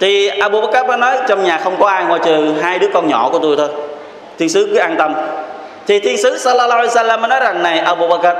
Thì 0.00 0.28
Abu 0.28 0.60
Bakr 0.60 0.98
nói, 0.98 1.16
trong 1.28 1.44
nhà 1.44 1.58
không 1.64 1.76
có 1.80 1.86
ai 1.88 2.04
ngoài 2.04 2.20
trừ 2.24 2.54
hai 2.62 2.78
đứa 2.78 2.88
con 2.94 3.08
nhỏ 3.08 3.28
của 3.32 3.38
tôi 3.38 3.56
thôi. 3.56 3.68
Thiên 4.38 4.48
sứ 4.48 4.68
cứ 4.72 4.78
an 4.78 4.96
tâm. 4.98 5.14
Thì 5.86 6.00
thiên 6.00 6.22
sứ 6.22 6.38
sallallahu 6.38 6.80
alaihi 6.80 6.94
wasallam 6.94 7.28
nói 7.28 7.40
rằng, 7.40 7.62
này 7.62 7.78
Abu 7.78 8.08
Bakr, 8.08 8.38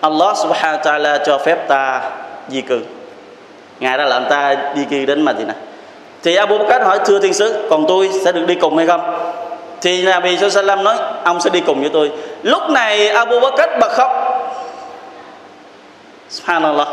Allah 0.00 0.36
subhanahu 0.36 0.78
wa 0.78 0.82
ta'ala 0.82 1.18
cho 1.26 1.38
phép 1.38 1.68
ta 1.68 2.00
di 2.48 2.60
cư. 2.60 2.80
Ngài 3.80 3.98
đã 3.98 4.04
lệnh 4.04 4.24
ta 4.30 4.56
di 4.76 4.84
cư 4.84 5.04
đến 5.04 5.22
Madinah. 5.22 5.56
Thì 6.22 6.36
Abu 6.36 6.58
Bakr 6.58 6.84
hỏi, 6.84 6.98
thưa 7.04 7.18
thiên 7.18 7.34
sứ, 7.34 7.66
còn 7.70 7.84
tôi 7.88 8.10
sẽ 8.24 8.32
được 8.32 8.44
đi 8.46 8.54
cùng 8.54 8.76
hay 8.76 8.86
không? 8.86 9.30
Thì 9.80 10.04
Nabi 10.04 10.38
Sallam 10.50 10.84
nói, 10.84 10.96
ông 11.24 11.40
sẽ 11.40 11.50
đi 11.50 11.60
cùng 11.60 11.80
với 11.80 11.90
tôi 11.92 12.12
lúc 12.44 12.70
này 12.70 13.08
Abu 13.08 13.40
Bakr 13.40 13.60
bật 13.80 13.92
khóc. 13.92 14.12
Subhanallah. 16.28 16.88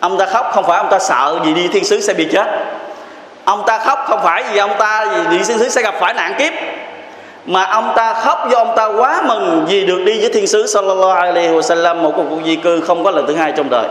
Ông 0.00 0.18
ta 0.18 0.26
khóc 0.26 0.50
không 0.52 0.64
phải 0.66 0.78
ông 0.78 0.90
ta 0.90 0.98
sợ 0.98 1.38
vì 1.44 1.54
đi, 1.54 1.68
thiên 1.68 1.84
sứ 1.84 2.00
sẽ 2.00 2.12
bị 2.12 2.28
chết. 2.32 2.46
Ông 3.44 3.62
ta 3.66 3.78
khóc 3.78 4.04
không 4.08 4.20
phải 4.22 4.44
vì 4.52 4.58
ông 4.58 4.74
ta, 4.78 5.06
vì 5.06 5.38
đi 5.38 5.44
thiên 5.44 5.58
sứ 5.58 5.68
sẽ 5.68 5.82
gặp 5.82 5.94
phải 6.00 6.14
nạn 6.14 6.34
kiếp. 6.38 6.52
Mà 7.46 7.64
ông 7.64 7.92
ta 7.96 8.14
khóc 8.14 8.48
do 8.50 8.58
ông 8.58 8.72
ta 8.76 8.86
quá 8.86 9.22
mừng 9.26 9.66
vì 9.68 9.86
được 9.86 10.02
đi 10.06 10.20
với 10.20 10.30
thiên 10.32 10.46
sứ 10.46 10.66
sallallahu 10.66 11.10
alaihi 11.10 11.48
wasallam, 11.48 11.96
một 11.96 12.12
cuộc 12.16 12.38
di 12.44 12.56
cư 12.56 12.80
không 12.80 13.04
có 13.04 13.10
lần 13.10 13.26
thứ 13.26 13.34
hai 13.34 13.52
trong 13.56 13.70
đời 13.70 13.88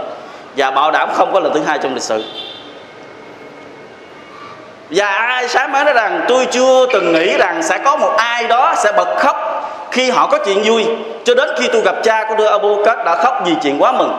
và 0.57 0.71
bảo 0.71 0.91
đảm 0.91 1.09
không 1.13 1.33
có 1.33 1.39
lần 1.39 1.53
thứ 1.53 1.61
hai 1.65 1.79
trong 1.79 1.93
lịch 1.93 2.03
sử 2.03 2.23
và 4.91 5.07
ai 5.07 5.47
sáng 5.47 5.71
mới 5.71 5.83
nói 5.83 5.93
rằng, 5.93 6.25
tôi 6.27 6.45
chưa 6.45 6.85
từng 6.93 7.13
nghĩ 7.13 7.37
rằng 7.37 7.63
sẽ 7.63 7.77
có 7.77 7.95
một 7.95 8.13
ai 8.17 8.47
đó 8.47 8.73
sẽ 8.83 8.91
bật 8.91 9.07
khóc 9.17 9.37
khi 9.91 10.09
họ 10.09 10.27
có 10.27 10.37
chuyện 10.45 10.61
vui, 10.63 10.85
cho 11.23 11.35
đến 11.35 11.49
khi 11.59 11.67
tôi 11.73 11.81
gặp 11.81 11.95
cha 12.03 12.25
của 12.29 12.35
tôi 12.37 12.47
Abu 12.47 12.75
Bakr 12.75 13.05
đã 13.05 13.15
khóc 13.15 13.41
vì 13.45 13.53
chuyện 13.63 13.81
quá 13.81 13.91
mừng. 13.91 14.13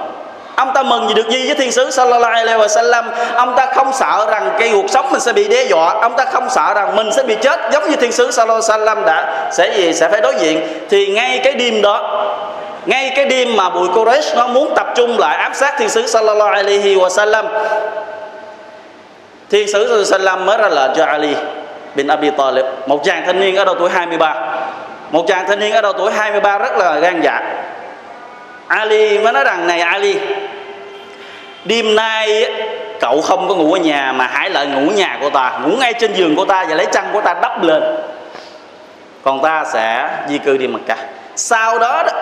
Ông 0.57 0.71
ta 0.75 0.83
mừng 0.83 1.09
gì 1.09 1.15
được 1.15 1.29
gì 1.31 1.47
với 1.47 1.55
thiên 1.55 1.73
sứ 1.73 1.91
sallallahu 1.91 2.33
alaihi 2.33 2.61
wa 2.61 2.69
sallam 2.69 3.11
ông 3.35 3.55
ta 3.57 3.67
không 3.75 3.93
sợ 3.93 4.27
rằng 4.31 4.51
cái 4.59 4.71
cuộc 4.73 4.91
sống 4.91 5.11
mình 5.11 5.21
sẽ 5.21 5.33
bị 5.33 5.49
đe 5.49 5.65
dọa. 5.65 5.95
Ông 6.01 6.13
ta 6.17 6.25
không 6.25 6.51
sợ 6.51 6.73
rằng 6.75 6.97
mình 6.97 7.13
sẽ 7.13 7.23
bị 7.23 7.37
chết, 7.43 7.61
giống 7.73 7.91
như 7.91 7.97
thiên 7.97 8.13
sứ 8.13 8.31
sallallahu 8.31 8.61
alaihi 8.69 8.81
wa 8.81 8.87
sallam 8.87 9.05
đã 9.05 9.49
sẽ 9.53 9.73
gì 9.77 9.93
sẽ 9.95 10.09
phải 10.09 10.21
đối 10.21 10.35
diện. 10.35 10.69
Thì 10.91 11.07
ngay 11.07 11.41
cái 11.45 11.53
đêm 11.53 11.83
đó, 11.83 12.25
ngay 12.87 13.13
cái 13.17 13.25
đêm 13.25 13.57
mà 13.57 13.71
bụi 13.71 13.89
Quraysh 13.89 14.37
nó 14.37 14.47
muốn 14.47 14.73
tập 14.77 14.87
trung 14.95 15.19
lại 15.19 15.37
ám 15.37 15.55
sát 15.55 15.75
thiên 15.79 15.89
sứ 15.89 16.07
sallallahu 16.07 16.51
alaihi 16.51 16.97
wa 16.97 17.09
sallam 17.09 17.47
thiên 19.53 19.69
sứ 19.69 20.05
sallam 20.05 20.47
mới 20.47 20.59
ra 20.59 20.69
lệnh 20.69 20.91
cho 20.97 21.05
Ali 21.05 21.35
bin 21.95 22.07
Abi 22.07 22.31
Talib. 22.31 22.65
Một 22.87 23.05
chàng 23.05 23.23
thanh 23.27 23.41
niên 23.41 23.57
ở 23.57 23.65
độ 23.65 23.75
tuổi 23.75 23.91
23 23.91 24.35
một 25.11 25.25
chàng 25.29 25.47
thanh 25.49 25.59
niên 25.59 25.73
ở 25.73 25.81
độ 25.81 25.93
tuổi 25.93 26.13
23 26.13 26.59
rất 26.59 26.79
là 26.79 26.99
gan 26.99 27.21
dạ. 27.21 27.41
Ali 28.67 29.19
mới 29.19 29.33
nói 29.33 29.45
rằng 29.45 29.67
này 29.67 29.81
Ali 29.81 30.17
đêm 31.65 31.95
nay 31.95 32.53
cậu 33.01 33.21
không 33.21 33.49
có 33.49 33.55
ngủ 33.55 33.73
ở 33.73 33.79
nhà 33.79 34.13
mà 34.13 34.27
hãy 34.27 34.51
lại 34.51 34.67
ngủ 34.67 34.91
nhà 34.91 35.19
của 35.21 35.31
ta 35.31 35.59
ngủ 35.65 35.77
ngay 35.77 35.95
trên 36.01 36.13
giường 36.15 36.37
của 36.37 36.45
ta 36.45 36.65
và 36.69 36.75
lấy 36.75 36.87
chăn 36.87 37.05
của 37.13 37.21
ta 37.21 37.35
đắp 37.43 37.63
lên. 37.63 37.83
Còn 39.23 39.43
ta 39.43 39.65
sẽ 39.73 40.09
di 40.29 40.39
cư 40.39 40.57
đi 40.57 40.67
Mecca. 40.67 40.97
Sau 41.37 41.79
đó, 41.79 42.03
đó 42.03 42.13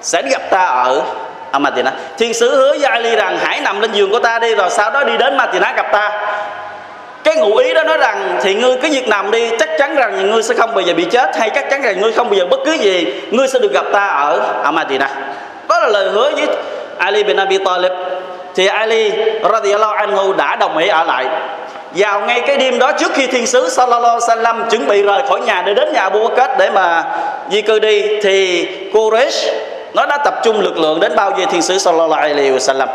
sẽ 0.00 0.22
gặp 0.22 0.42
ta 0.50 0.66
ở 0.66 1.02
Amatina 1.50 1.92
thiên 2.18 2.34
sứ 2.34 2.56
hứa 2.56 2.70
với 2.78 2.84
Ali 2.84 3.16
rằng, 3.16 3.38
hãy 3.40 3.60
nằm 3.60 3.80
lên 3.80 3.92
giường 3.92 4.10
của 4.10 4.18
ta 4.18 4.38
đi, 4.38 4.54
rồi 4.54 4.70
sau 4.70 4.90
đó 4.90 5.04
đi 5.04 5.16
đến 5.16 5.36
Matina 5.36 5.72
gặp 5.76 5.86
ta. 5.92 6.12
Cái 7.24 7.36
ngụ 7.36 7.56
ý 7.56 7.74
đó 7.74 7.82
nói 7.82 7.96
rằng, 7.98 8.38
thì 8.42 8.54
ngươi 8.54 8.76
cứ 8.82 8.88
việc 8.90 9.08
nằm 9.08 9.30
đi, 9.30 9.50
chắc 9.58 9.68
chắn 9.78 9.94
rằng 9.94 10.30
ngươi 10.30 10.42
sẽ 10.42 10.54
không 10.54 10.74
bao 10.74 10.80
giờ 10.80 10.94
bị 10.94 11.04
chết, 11.04 11.36
hay 11.38 11.50
chắc 11.50 11.70
chắn 11.70 11.82
rằng 11.82 12.00
ngươi 12.00 12.12
không 12.12 12.30
bao 12.30 12.34
giờ 12.38 12.46
bất 12.46 12.60
cứ 12.64 12.72
gì, 12.72 13.12
ngươi 13.30 13.48
sẽ 13.48 13.58
được 13.58 13.72
gặp 13.72 13.84
ta 13.92 14.06
ở 14.06 14.40
Amatina 14.62 15.08
đó 15.68 15.78
là 15.78 15.88
lời 15.88 16.08
hứa 16.10 16.30
với 16.36 16.46
Ali 16.98 17.22
bin 17.22 17.36
Abi 17.36 17.58
Talib. 17.58 17.92
Thì 18.54 18.66
Ali 18.66 19.12
radiyallahu 19.52 19.92
anhu 19.92 20.32
đã 20.32 20.56
đồng 20.56 20.76
ý 20.78 20.88
ở 20.88 21.04
lại. 21.04 21.26
Vào 21.94 22.20
ngay 22.20 22.40
cái 22.46 22.56
đêm 22.56 22.78
đó, 22.78 22.92
trước 22.92 23.12
khi 23.14 23.26
thiên 23.26 23.46
sứ 23.46 23.68
sallallahu 23.68 24.18
alaihi 24.28 24.42
wasallam 24.42 24.68
chuẩn 24.70 24.86
bị 24.86 25.02
rời 25.02 25.22
khỏi 25.28 25.40
nhà 25.40 25.62
để 25.66 25.74
đến 25.74 25.92
nhà 25.92 26.00
Abu 26.00 26.28
Bakr 26.28 26.58
để 26.58 26.70
mà 26.70 27.04
di 27.50 27.62
cư 27.62 27.78
đi, 27.78 28.20
thì 28.22 28.68
Quraysh 28.92 29.52
nó 29.94 30.06
đã 30.06 30.18
tập 30.24 30.34
trung 30.42 30.60
lực 30.60 30.78
lượng 30.78 31.00
đến 31.00 31.16
bao 31.16 31.30
vây 31.30 31.46
thiên 31.46 31.62
sứ 31.62 31.78
sallallahu 31.78 32.20
alaihi 32.20 32.50
wasallam. 32.50 32.88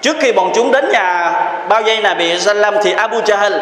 Trước 0.00 0.16
khi 0.20 0.32
bọn 0.32 0.50
chúng 0.54 0.72
đến 0.72 0.88
nhà 0.92 1.32
bao 1.68 1.82
vây 1.82 2.00
Nabi 2.00 2.38
sallam 2.38 2.74
thì 2.82 2.92
Abu 2.92 3.20
Jahl 3.20 3.60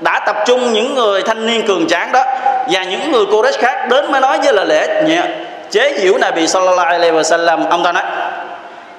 đã 0.00 0.20
tập 0.26 0.36
trung 0.46 0.72
những 0.72 0.94
người 0.94 1.22
thanh 1.22 1.46
niên 1.46 1.66
cường 1.66 1.88
tráng 1.88 2.12
đó 2.12 2.24
và 2.70 2.84
những 2.84 3.12
người 3.12 3.24
Quraysh 3.24 3.58
khác 3.58 3.88
đến 3.88 4.12
mới 4.12 4.20
nói 4.20 4.38
với 4.38 4.52
lời 4.52 4.66
lẽ 4.66 5.02
nhẹ 5.06 5.22
chế 5.70 5.98
giễu 5.98 6.18
Nabi 6.18 6.46
sallallahu 6.46 6.88
alaihi 6.88 7.12
wasallam. 7.12 7.68
Ông 7.70 7.84
ta 7.84 7.92
nói, 7.92 8.02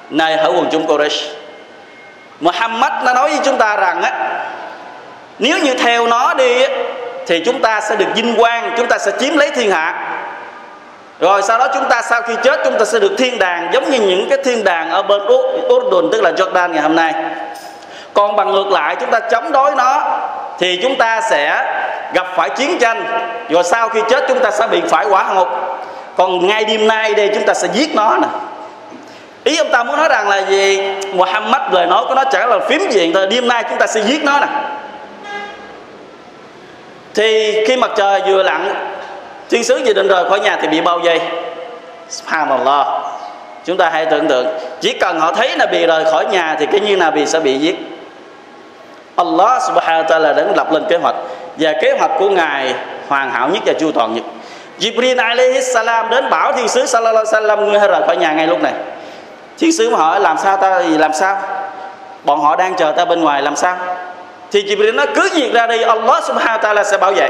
này 0.10 0.38
hỡi 0.38 0.52
quần 0.52 0.68
chúng 0.72 0.88
Quraysh, 0.88 1.34
Muhammad 2.40 2.92
nó 3.06 3.14
nói 3.14 3.30
với 3.30 3.40
chúng 3.44 3.58
ta 3.58 3.76
rằng 3.76 4.02
á, 4.02 4.12
nếu 5.40 5.58
như 5.60 5.74
theo 5.74 6.08
nó 6.08 6.34
đi 6.34 6.66
thì 7.28 7.42
chúng 7.46 7.62
ta 7.62 7.82
sẽ 7.82 7.96
được 7.96 8.06
vinh 8.16 8.36
quang, 8.36 8.74
chúng 8.78 8.88
ta 8.88 8.98
sẽ 8.98 9.12
chiếm 9.20 9.38
lấy 9.38 9.52
thiên 9.52 9.72
hạ 9.72 10.18
rồi 11.22 11.42
sau 11.42 11.58
đó 11.58 11.68
chúng 11.74 11.90
ta 11.90 12.02
sau 12.02 12.22
khi 12.22 12.34
chết, 12.44 12.60
chúng 12.64 12.78
ta 12.78 12.86
sẽ 12.86 13.00
được 13.00 13.16
thiên 13.18 13.40
đàng 13.40 13.70
giống 13.74 13.92
như 13.92 14.00
những 14.00 14.30
cái 14.30 14.38
thiên 14.44 14.64
đàng 14.64 14.90
ở 14.90 15.02
bên 15.02 15.22
Urdun 15.74 16.10
tức 16.12 16.22
là 16.22 16.32
Jordan 16.32 16.72
ngày 16.72 16.82
hôm 16.82 16.96
nay. 16.96 17.14
Còn 18.14 18.36
bằng 18.36 18.52
ngược 18.52 18.68
lại, 18.68 18.96
chúng 19.00 19.12
ta 19.12 19.20
chống 19.20 19.52
đối 19.52 19.76
nó, 19.76 20.20
thì 20.60 20.80
chúng 20.84 20.98
ta 20.98 21.22
sẽ 21.22 21.74
gặp 22.14 22.28
phải 22.36 22.50
chiến 22.50 22.78
tranh. 22.80 23.04
Rồi 23.50 23.64
sau 23.64 23.90
khi 23.90 24.00
chết, 24.10 24.24
chúng 24.28 24.40
ta 24.40 24.52
sẽ 24.52 24.68
bị 24.68 24.82
phải 24.90 25.06
quả 25.10 25.34
ngục. 25.34 25.48
Còn 26.18 26.48
ngay 26.48 26.66
đêm 26.66 26.88
nay 26.88 27.14
đây, 27.14 27.32
chúng 27.34 27.46
ta 27.46 27.54
sẽ 27.54 27.68
giết 27.74 27.96
nó 27.96 28.18
nè. 28.22 28.28
Ý 29.44 29.58
ông 29.58 29.72
ta 29.72 29.84
muốn 29.84 29.98
nói 29.98 30.10
rằng 30.10 30.30
là 30.30 30.42
gì? 30.42 30.82
Muhammad 31.14 31.62
lời 31.72 31.86
nói 31.86 32.04
của 32.08 32.16
nó 32.16 32.24
chẳng 32.32 32.50
là 32.50 32.60
phím 32.60 32.90
diện 32.90 33.14
thôi. 33.14 33.28
Đêm 33.28 33.48
nay 33.48 33.64
chúng 33.70 33.78
ta 33.78 33.88
sẽ 33.88 34.02
giết 34.02 34.24
nó 34.24 34.40
nè. 34.40 34.48
Thì 37.14 37.58
khi 37.68 37.78
mặt 37.78 37.92
trời 37.96 38.22
vừa 38.28 38.44
lặn 38.44 38.74
thiên 39.52 39.64
sứ 39.64 39.78
dự 39.78 39.94
định 39.94 40.08
rời 40.08 40.30
khỏi 40.30 40.40
nhà 40.40 40.58
thì 40.62 40.68
bị 40.68 40.82
bao 40.82 41.00
vây. 41.00 41.22
Subhanallah. 42.10 42.88
Chúng 43.66 43.78
ta 43.78 43.90
hãy 43.90 44.06
tưởng 44.06 44.28
tượng, 44.28 44.48
chỉ 44.82 44.94
cần 44.94 45.20
họ 45.20 45.32
thấy 45.32 45.58
là 45.58 45.66
bị 45.66 45.86
rời 45.86 46.06
khỏi 46.06 46.26
nhà 46.26 46.56
thì 46.60 46.66
cái 46.66 46.80
như 46.80 46.96
là 46.96 47.12
bị 47.12 47.26
sẽ 47.26 47.40
bị 47.40 47.60
giết. 47.60 47.76
Allah 49.16 49.62
subhanahu 49.68 50.04
wa 50.04 50.06
ta'ala 50.06 50.36
đã 50.36 50.44
lập 50.56 50.72
lên 50.72 50.84
kế 50.90 50.98
hoạch 50.98 51.16
và 51.58 51.74
kế 51.82 51.96
hoạch 52.00 52.12
của 52.20 52.30
ngài 52.30 52.74
hoàn 53.08 53.32
hảo 53.32 53.50
nhất 53.50 53.64
và 53.66 53.74
chu 53.80 53.92
toàn 53.92 54.14
nhất. 54.14 54.24
Jibril 54.80 55.24
alayhi 55.24 55.62
salam 55.62 56.10
đến 56.10 56.30
bảo 56.30 56.52
thiên 56.52 56.68
sứ 56.68 56.86
sallallahu 56.86 57.26
alaihi 57.26 57.48
wasallam, 57.48 57.66
ngươi 57.66 57.80
hãy 57.80 57.88
rời 57.88 58.02
khỏi 58.08 58.18
nhà 58.18 58.34
ngay 58.34 58.48
lúc 58.48 58.62
này. 58.62 58.74
Thiên 59.58 59.72
sứ 59.72 59.96
hỏi, 59.96 60.20
làm 60.20 60.38
sao 60.38 60.58
ta 60.58 60.80
làm 60.80 61.14
sao? 61.14 61.38
Bọn 62.24 62.42
họ 62.42 62.56
đang 62.56 62.76
chờ 62.76 62.92
ta 62.92 63.06
bên 63.06 63.22
ngoài, 63.22 63.42
làm 63.42 63.56
sao? 63.56 63.78
Thì 64.52 64.64
Jibril 64.64 64.96
nói, 64.96 65.08
cứ 65.16 65.30
việc 65.34 65.54
ra 65.54 65.68
đi, 65.68 65.82
Allah 65.82 66.24
subhanahu 66.24 66.58
wa 66.58 66.76
ta'ala 66.76 66.84
sẽ 66.84 66.98
bảo 66.98 67.12
vệ 67.12 67.30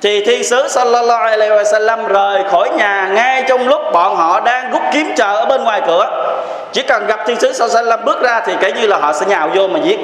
thì 0.00 0.24
thiên 0.24 0.44
sứ 0.44 0.68
sallallahu 0.68 1.24
alaihi 1.24 1.52
wasallam 1.52 2.06
rời 2.08 2.42
khỏi 2.50 2.70
nhà 2.70 3.08
ngay 3.14 3.44
trong 3.48 3.68
lúc 3.68 3.80
bọn 3.92 4.16
họ 4.16 4.40
đang 4.40 4.70
rút 4.70 4.82
kiếm 4.92 5.12
chờ 5.16 5.36
ở 5.36 5.46
bên 5.46 5.64
ngoài 5.64 5.82
cửa. 5.86 6.34
Chỉ 6.72 6.82
cần 6.82 7.06
gặp 7.06 7.20
thiên 7.26 7.40
sứ 7.40 7.52
sallallahu 7.52 7.78
alaihi 7.78 7.92
wasallam 7.92 8.04
bước 8.04 8.22
ra 8.22 8.40
thì 8.46 8.52
kể 8.60 8.72
như 8.72 8.86
là 8.86 8.96
họ 8.96 9.12
sẽ 9.12 9.26
nhào 9.26 9.50
vô 9.54 9.68
mà 9.68 9.78
giết. 9.84 9.98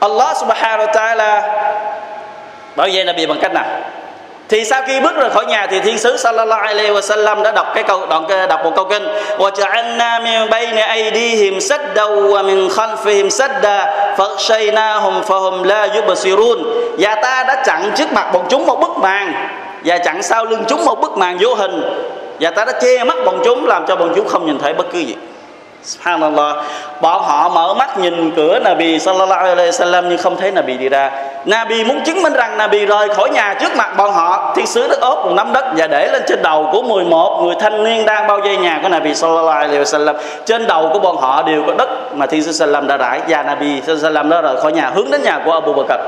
Allah 0.00 0.36
subhanahu 0.36 0.86
wa 0.86 0.92
ta'ala 0.92 1.42
bảo 2.76 2.88
vệ 2.92 3.04
là 3.04 3.12
bị 3.12 3.26
bằng 3.26 3.38
cách 3.42 3.52
nào? 3.52 3.64
Thì 4.48 4.64
sau 4.64 4.82
khi 4.86 5.00
bước 5.00 5.16
ra 5.16 5.28
khỏi 5.28 5.46
nhà 5.46 5.66
thì 5.70 5.80
thiên 5.80 5.98
sứ 5.98 6.16
sallallahu 6.16 6.62
alaihi 6.62 6.90
wa 6.90 7.00
sallam 7.00 7.42
đã 7.42 7.52
đọc 7.52 7.66
cái 7.74 7.84
câu 7.84 8.06
đoạn 8.06 8.48
đọc 8.48 8.60
một 8.64 8.72
câu 8.76 8.84
kinh. 8.84 9.02
Wa 9.38 9.50
ja'alna 9.50 10.22
min 10.22 10.50
bayni 10.50 10.80
aydihim 10.80 11.60
sadda 11.60 12.04
wa 12.04 12.44
min 12.44 12.68
khalfihim 12.68 13.30
sadda 13.30 13.86
faghshaynahum 14.16 15.22
fahum 15.22 15.64
la 15.64 15.88
yubsirun. 15.94 16.64
Và 16.98 17.14
ta 17.14 17.44
đã 17.48 17.62
chặn 17.66 17.90
trước 17.96 18.12
mặt 18.12 18.30
bọn 18.32 18.46
chúng 18.48 18.66
một 18.66 18.80
bức 18.80 18.96
màn 18.98 19.48
và 19.84 19.98
chặn 19.98 20.22
sau 20.22 20.44
lưng 20.44 20.64
chúng 20.68 20.84
một 20.84 21.00
bức 21.00 21.16
màn 21.16 21.36
vô 21.40 21.54
hình. 21.54 21.82
Và 22.40 22.50
ta 22.50 22.64
đã 22.64 22.72
che 22.80 23.04
mắt 23.04 23.16
bọn 23.24 23.40
chúng 23.44 23.66
làm 23.66 23.86
cho 23.86 23.96
bọn 23.96 24.12
chúng 24.16 24.28
không 24.28 24.46
nhìn 24.46 24.58
thấy 24.58 24.74
bất 24.74 24.86
cứ 24.92 24.98
gì. 24.98 25.16
Subhanallah. 25.82 26.56
Bọn 27.00 27.22
họ 27.22 27.48
mở 27.48 27.74
mắt 27.74 27.98
nhìn 27.98 28.30
cửa 28.36 28.58
Nabi 28.58 28.98
Sallallahu 28.98 29.44
Alaihi 29.44 29.70
Wasallam 29.70 30.08
Nhưng 30.08 30.18
không 30.18 30.36
thấy 30.36 30.50
Nabi 30.50 30.76
đi 30.76 30.88
ra. 30.88 31.10
Nabi 31.44 31.84
muốn 31.84 32.00
chứng 32.04 32.22
minh 32.22 32.32
rằng 32.32 32.56
Nabi 32.56 32.86
rời 32.86 33.08
khỏi 33.08 33.30
nhà 33.30 33.54
trước 33.60 33.76
mặt 33.76 33.96
bọn 33.96 34.12
họ. 34.12 34.52
Thiên 34.56 34.66
sứ 34.66 34.88
đất 34.88 35.00
ốp 35.00 35.24
một 35.24 35.32
nắm 35.32 35.52
đất 35.52 35.64
Và 35.76 35.86
để 35.86 36.08
lên 36.12 36.22
trên 36.28 36.42
đầu 36.42 36.68
của 36.72 36.82
11 36.82 37.42
người 37.42 37.54
thanh 37.60 37.84
niên 37.84 38.06
Đang 38.06 38.26
bao 38.26 38.40
vây 38.40 38.56
nhà 38.56 38.78
của 38.82 38.88
Nabi 38.88 39.14
Sallallahu 39.14 39.48
Alaihi 39.48 39.82
Wasallam. 39.82 40.14
Trên 40.44 40.66
đầu 40.66 40.90
của 40.92 40.98
bọn 40.98 41.16
họ 41.16 41.42
đều 41.42 41.62
có 41.66 41.74
đất 41.78 41.88
Mà 42.14 42.26
Thiên 42.26 42.42
sứ 42.42 42.52
Sallam 42.52 42.86
đã 42.86 42.96
rải 42.96 43.20
Và 43.28 43.42
Nabi 43.42 43.82
Sallam 44.02 44.30
đã 44.30 44.40
rời 44.40 44.56
khỏi 44.60 44.72
nhà, 44.72 44.90
hướng 44.94 45.10
đến 45.10 45.22
nhà 45.22 45.40
của 45.44 45.52
Abu 45.52 45.72
Bakr. 45.72 46.02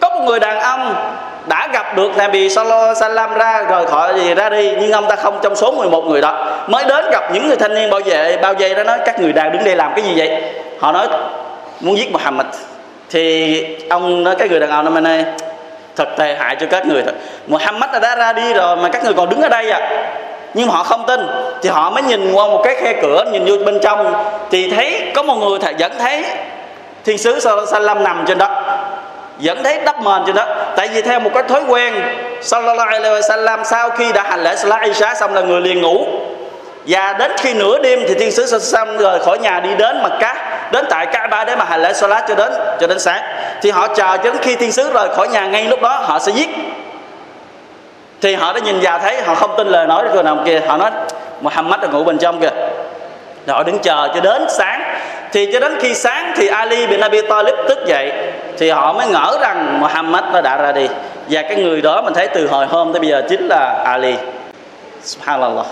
Có 0.00 0.08
một 0.08 0.20
người 0.26 0.40
đàn 0.40 0.60
ông 0.60 0.94
đã 1.46 1.68
gặp 1.72 1.96
được 1.96 2.16
Nabi 2.16 2.48
Sallallahu 2.48 2.94
Alaihi 3.00 3.38
ra, 3.38 3.62
rời 3.70 3.86
khỏi 3.86 4.20
gì 4.20 4.34
ra 4.34 4.48
đi, 4.48 4.72
nhưng 4.80 4.92
ông 4.92 5.06
ta 5.08 5.16
không 5.16 5.38
trong 5.42 5.56
số 5.56 5.72
11 5.72 6.04
người 6.04 6.20
đó. 6.20 6.46
Mới 6.66 6.84
đến 6.84 7.04
gặp 7.12 7.32
những 7.32 7.48
người 7.48 7.56
thanh 7.56 7.74
niên 7.74 7.90
bảo 7.90 8.00
vệ, 8.04 8.36
bao 8.36 8.54
vây 8.54 8.74
đó 8.74 8.84
nói, 8.84 8.98
các 9.04 9.20
người 9.20 9.32
đang 9.32 9.52
đứng 9.52 9.64
đây 9.64 9.76
làm 9.76 9.92
cái 9.96 10.04
gì 10.04 10.12
vậy? 10.16 10.42
Họ 10.80 10.92
nói, 10.92 11.08
muốn 11.80 11.98
giết 11.98 12.12
Muhammad. 12.12 12.46
Thì 13.10 13.64
ông 13.90 14.24
nói, 14.24 14.34
cái 14.38 14.48
người 14.48 14.60
đàn 14.60 14.70
ông 14.70 14.84
năm 14.84 15.02
nay, 15.02 15.24
thật 15.96 16.08
tệ 16.16 16.36
hại 16.38 16.56
cho 16.60 16.66
các 16.70 16.86
người 16.86 17.02
thật. 17.02 17.14
Muhammad 17.46 17.90
đã 18.02 18.16
ra 18.16 18.32
đi 18.32 18.52
rồi 18.52 18.76
mà 18.76 18.88
các 18.88 19.04
người 19.04 19.14
còn 19.14 19.28
đứng 19.28 19.40
ở 19.42 19.48
đây 19.48 19.70
à? 19.70 20.06
Nhưng 20.54 20.68
họ 20.68 20.82
không 20.82 21.04
tin. 21.06 21.20
Thì 21.62 21.68
họ 21.68 21.90
mới 21.90 22.02
nhìn 22.02 22.32
qua 22.32 22.46
một 22.46 22.60
cái 22.64 22.74
khe 22.74 22.92
cửa, 23.02 23.24
nhìn 23.32 23.44
vô 23.44 23.56
bên 23.64 23.78
trong, 23.82 24.14
thì 24.50 24.70
thấy 24.70 25.02
có 25.14 25.22
một 25.22 25.34
người 25.34 25.58
thầy 25.58 25.74
vẫn 25.78 25.92
thấy 25.98 26.24
thiên 27.04 27.18
sứ 27.18 27.40
Sallallahu 27.40 28.00
nằm 28.00 28.24
trên 28.26 28.38
đó 28.38 28.62
vẫn 29.42 29.64
thấy 29.64 29.78
đắp 29.84 30.02
mền 30.02 30.22
trên 30.26 30.34
đó. 30.34 30.46
Tại 30.76 30.88
vì 30.88 31.02
theo 31.02 31.20
một 31.20 31.30
cái 31.34 31.42
thói 31.42 31.62
quen, 31.68 31.94
sallallahu 32.42 32.88
alaihi 32.90 33.20
wasallam, 33.20 33.64
sau 33.64 33.90
khi 33.90 34.12
đã 34.12 34.22
hành 34.22 34.42
lễ 34.44 34.56
salat 34.56 34.82
isha 34.82 35.14
xong 35.14 35.34
là 35.34 35.40
người 35.40 35.60
liền 35.60 35.80
ngủ. 35.80 36.06
Và 36.86 37.12
đến 37.12 37.32
khi 37.38 37.54
nửa 37.54 37.78
đêm 37.78 38.04
thì 38.08 38.14
thiên 38.14 38.32
sứ 38.32 38.46
sallam 38.46 38.98
rời 38.98 39.18
khỏi 39.18 39.38
nhà 39.38 39.60
đi 39.60 39.74
đến 39.78 40.02
mặt 40.02 40.12
cá 40.20 40.58
đến 40.72 40.84
tại 40.90 41.06
cái 41.06 41.28
ba 41.28 41.44
để 41.44 41.56
mà 41.56 41.64
hành 41.64 41.82
lễ 41.82 41.92
salat 41.92 42.24
cho 42.28 42.34
đến 42.34 42.52
cho 42.80 42.86
đến 42.86 42.98
sáng. 42.98 43.22
Thì 43.62 43.70
họ 43.70 43.88
chờ 43.88 44.16
cho 44.16 44.30
đến 44.30 44.36
khi 44.40 44.56
thiên 44.56 44.72
sứ 44.72 44.92
rời 44.92 45.08
khỏi 45.08 45.28
nhà 45.28 45.46
ngay 45.46 45.64
lúc 45.64 45.82
đó, 45.82 46.02
họ 46.04 46.18
sẽ 46.18 46.32
giết. 46.32 46.50
Thì 48.20 48.34
họ 48.34 48.52
đã 48.52 48.60
nhìn 48.60 48.78
vào 48.82 48.98
thấy, 48.98 49.22
họ 49.22 49.34
không 49.34 49.54
tin 49.56 49.66
lời 49.66 49.86
nói 49.86 50.04
của 50.12 50.22
nào 50.22 50.38
kia. 50.44 50.60
Họ 50.66 50.76
nói, 50.76 50.90
Muhammad 51.40 51.80
đã 51.80 51.88
ngủ 51.88 52.04
bên 52.04 52.18
trong 52.18 52.40
kìa. 52.40 52.50
Họ 53.48 53.62
đứng 53.62 53.78
chờ 53.78 54.08
cho 54.14 54.20
đến 54.20 54.46
sáng 54.48 54.81
thì 55.32 55.52
cho 55.52 55.60
đến 55.60 55.78
khi 55.80 55.94
sáng 55.94 56.32
thì 56.36 56.48
Ali 56.48 56.86
bin 56.86 57.00
Abi 57.00 57.20
Talib 57.20 57.54
tức 57.68 57.78
dậy, 57.86 58.12
thì 58.58 58.70
họ 58.70 58.92
mới 58.92 59.06
ngỡ 59.06 59.38
rằng 59.40 59.80
Muhammad 59.80 60.24
nó 60.32 60.40
đã 60.40 60.56
ra 60.56 60.72
đi. 60.72 60.88
Và 61.28 61.42
cái 61.42 61.56
người 61.56 61.82
đó 61.82 62.02
mình 62.02 62.14
thấy 62.14 62.28
từ 62.28 62.46
hồi 62.46 62.66
hôm 62.66 62.92
tới 62.92 63.00
bây 63.00 63.08
giờ 63.08 63.22
chính 63.28 63.48
là 63.48 63.82
Ali. 63.84 64.14
Subhanallah. 65.02 65.66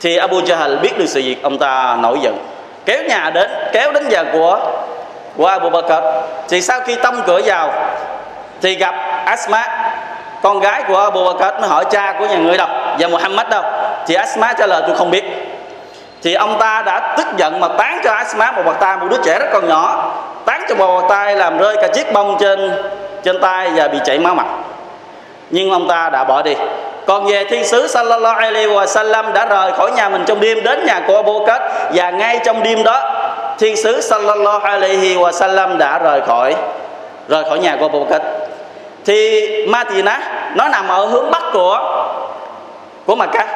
Thì 0.00 0.16
Abu 0.16 0.40
Jahl 0.40 0.80
biết 0.80 0.98
được 0.98 1.06
sự 1.06 1.20
việc, 1.24 1.42
ông 1.42 1.58
ta 1.58 1.96
nổi 2.00 2.18
giận. 2.22 2.38
Kéo 2.86 3.02
nhà 3.02 3.30
đến, 3.34 3.50
kéo 3.72 3.92
đến 3.92 4.08
nhà 4.08 4.24
của 4.32 4.58
của 5.36 5.46
Abu 5.46 5.70
Bakr. 5.70 5.92
Thì 6.48 6.60
sau 6.60 6.80
khi 6.80 6.94
tông 6.94 7.22
cửa 7.26 7.40
vào, 7.44 7.72
thì 8.62 8.74
gặp 8.74 8.94
Asma, 9.24 9.92
con 10.42 10.60
gái 10.60 10.82
của 10.88 10.98
Abu 10.98 11.24
Bakr, 11.24 11.60
mới 11.60 11.68
hỏi 11.68 11.84
cha 11.90 12.14
của 12.18 12.26
nhà 12.26 12.36
người 12.36 12.58
đâu, 12.58 12.68
và 12.98 13.08
Muhammad 13.08 13.48
đâu? 13.48 13.62
Thì 14.06 14.14
Asma 14.14 14.52
trả 14.52 14.66
lời, 14.66 14.82
tôi 14.86 14.96
không 14.96 15.10
biết 15.10 15.24
thì 16.22 16.34
ông 16.34 16.56
ta 16.58 16.82
đã 16.86 17.14
tức 17.16 17.26
giận 17.36 17.60
mà 17.60 17.68
tán 17.68 18.00
cho 18.04 18.12
Asma 18.12 18.52
một 18.52 18.62
bàn 18.66 18.76
tay 18.80 18.96
một 18.96 19.06
đứa 19.10 19.16
trẻ 19.24 19.38
rất 19.38 19.46
còn 19.52 19.68
nhỏ. 19.68 20.12
Tán 20.44 20.62
cho 20.68 20.74
một 20.74 21.00
bàn 21.00 21.08
tay 21.08 21.36
làm 21.36 21.58
rơi 21.58 21.76
cả 21.82 21.88
chiếc 21.88 22.12
bông 22.12 22.36
trên 22.40 22.82
trên 23.22 23.40
tay 23.40 23.70
và 23.74 23.88
bị 23.88 23.98
chảy 24.04 24.18
máu 24.18 24.34
mặt. 24.34 24.46
Nhưng 25.50 25.70
ông 25.70 25.88
ta 25.88 26.10
đã 26.10 26.24
bỏ 26.24 26.42
đi. 26.42 26.54
Còn 27.06 27.26
về 27.26 27.44
thiên 27.44 27.64
sứ 27.64 27.86
sallallahu 27.86 28.40
alaihi 28.40 28.66
wa 28.66 28.86
sallam 28.86 29.32
đã 29.32 29.46
rời 29.46 29.72
khỏi 29.72 29.90
nhà 29.90 30.08
mình 30.08 30.24
trong 30.26 30.40
đêm 30.40 30.64
đến 30.64 30.86
nhà 30.86 31.00
của 31.06 31.16
Abu 31.16 31.44
kết 31.46 31.62
và 31.94 32.10
ngay 32.10 32.40
trong 32.44 32.62
đêm 32.62 32.82
đó, 32.84 33.12
thiên 33.58 33.76
sứ 33.76 34.00
sallallahu 34.00 34.58
alaihi 34.58 35.16
wa 35.16 35.32
sallam 35.32 35.78
đã 35.78 35.98
rời 35.98 36.20
khỏi 36.26 36.54
rời 37.28 37.44
khỏi 37.44 37.58
nhà 37.58 37.76
của 37.80 37.86
Abu 37.86 38.04
kết 38.10 38.22
thì 39.04 39.46
Madinah 39.66 40.20
nó 40.54 40.68
nằm 40.68 40.88
ở 40.88 41.06
hướng 41.06 41.30
bắc 41.30 41.42
của 41.52 41.78
của 43.06 43.14
Makkah 43.14 43.46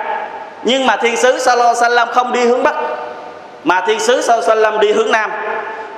nhưng 0.64 0.86
mà 0.86 0.96
thiên 0.96 1.16
sứ 1.16 1.38
Salo, 1.38 1.74
Salam 1.74 2.08
không 2.08 2.32
đi 2.32 2.40
hướng 2.40 2.62
bắc, 2.62 2.74
mà 3.64 3.80
thiên 3.86 4.00
sứ 4.00 4.22
Salo 4.22 4.42
Salam 4.42 4.80
đi 4.80 4.92
hướng 4.92 5.10
nam. 5.10 5.30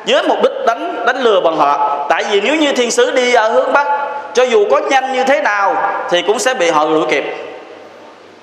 Với 0.07 0.23
mục 0.23 0.39
đích 0.43 0.53
đánh 0.67 1.05
đánh 1.07 1.23
lừa 1.23 1.41
bọn 1.41 1.59
họ. 1.59 2.07
Tại 2.09 2.25
vì 2.31 2.41
nếu 2.41 2.55
như 2.55 2.73
thiên 2.73 2.91
sứ 2.91 3.11
đi 3.11 3.35
ở 3.35 3.49
hướng 3.49 3.73
bắc, 3.73 3.87
cho 4.35 4.43
dù 4.43 4.67
có 4.71 4.81
nhanh 4.91 5.13
như 5.13 5.25
thế 5.25 5.41
nào, 5.41 5.77
thì 6.11 6.23
cũng 6.23 6.39
sẽ 6.39 6.55
bị 6.55 6.71
họ 6.71 6.87
đuổi 6.87 7.05
kịp. 7.11 7.25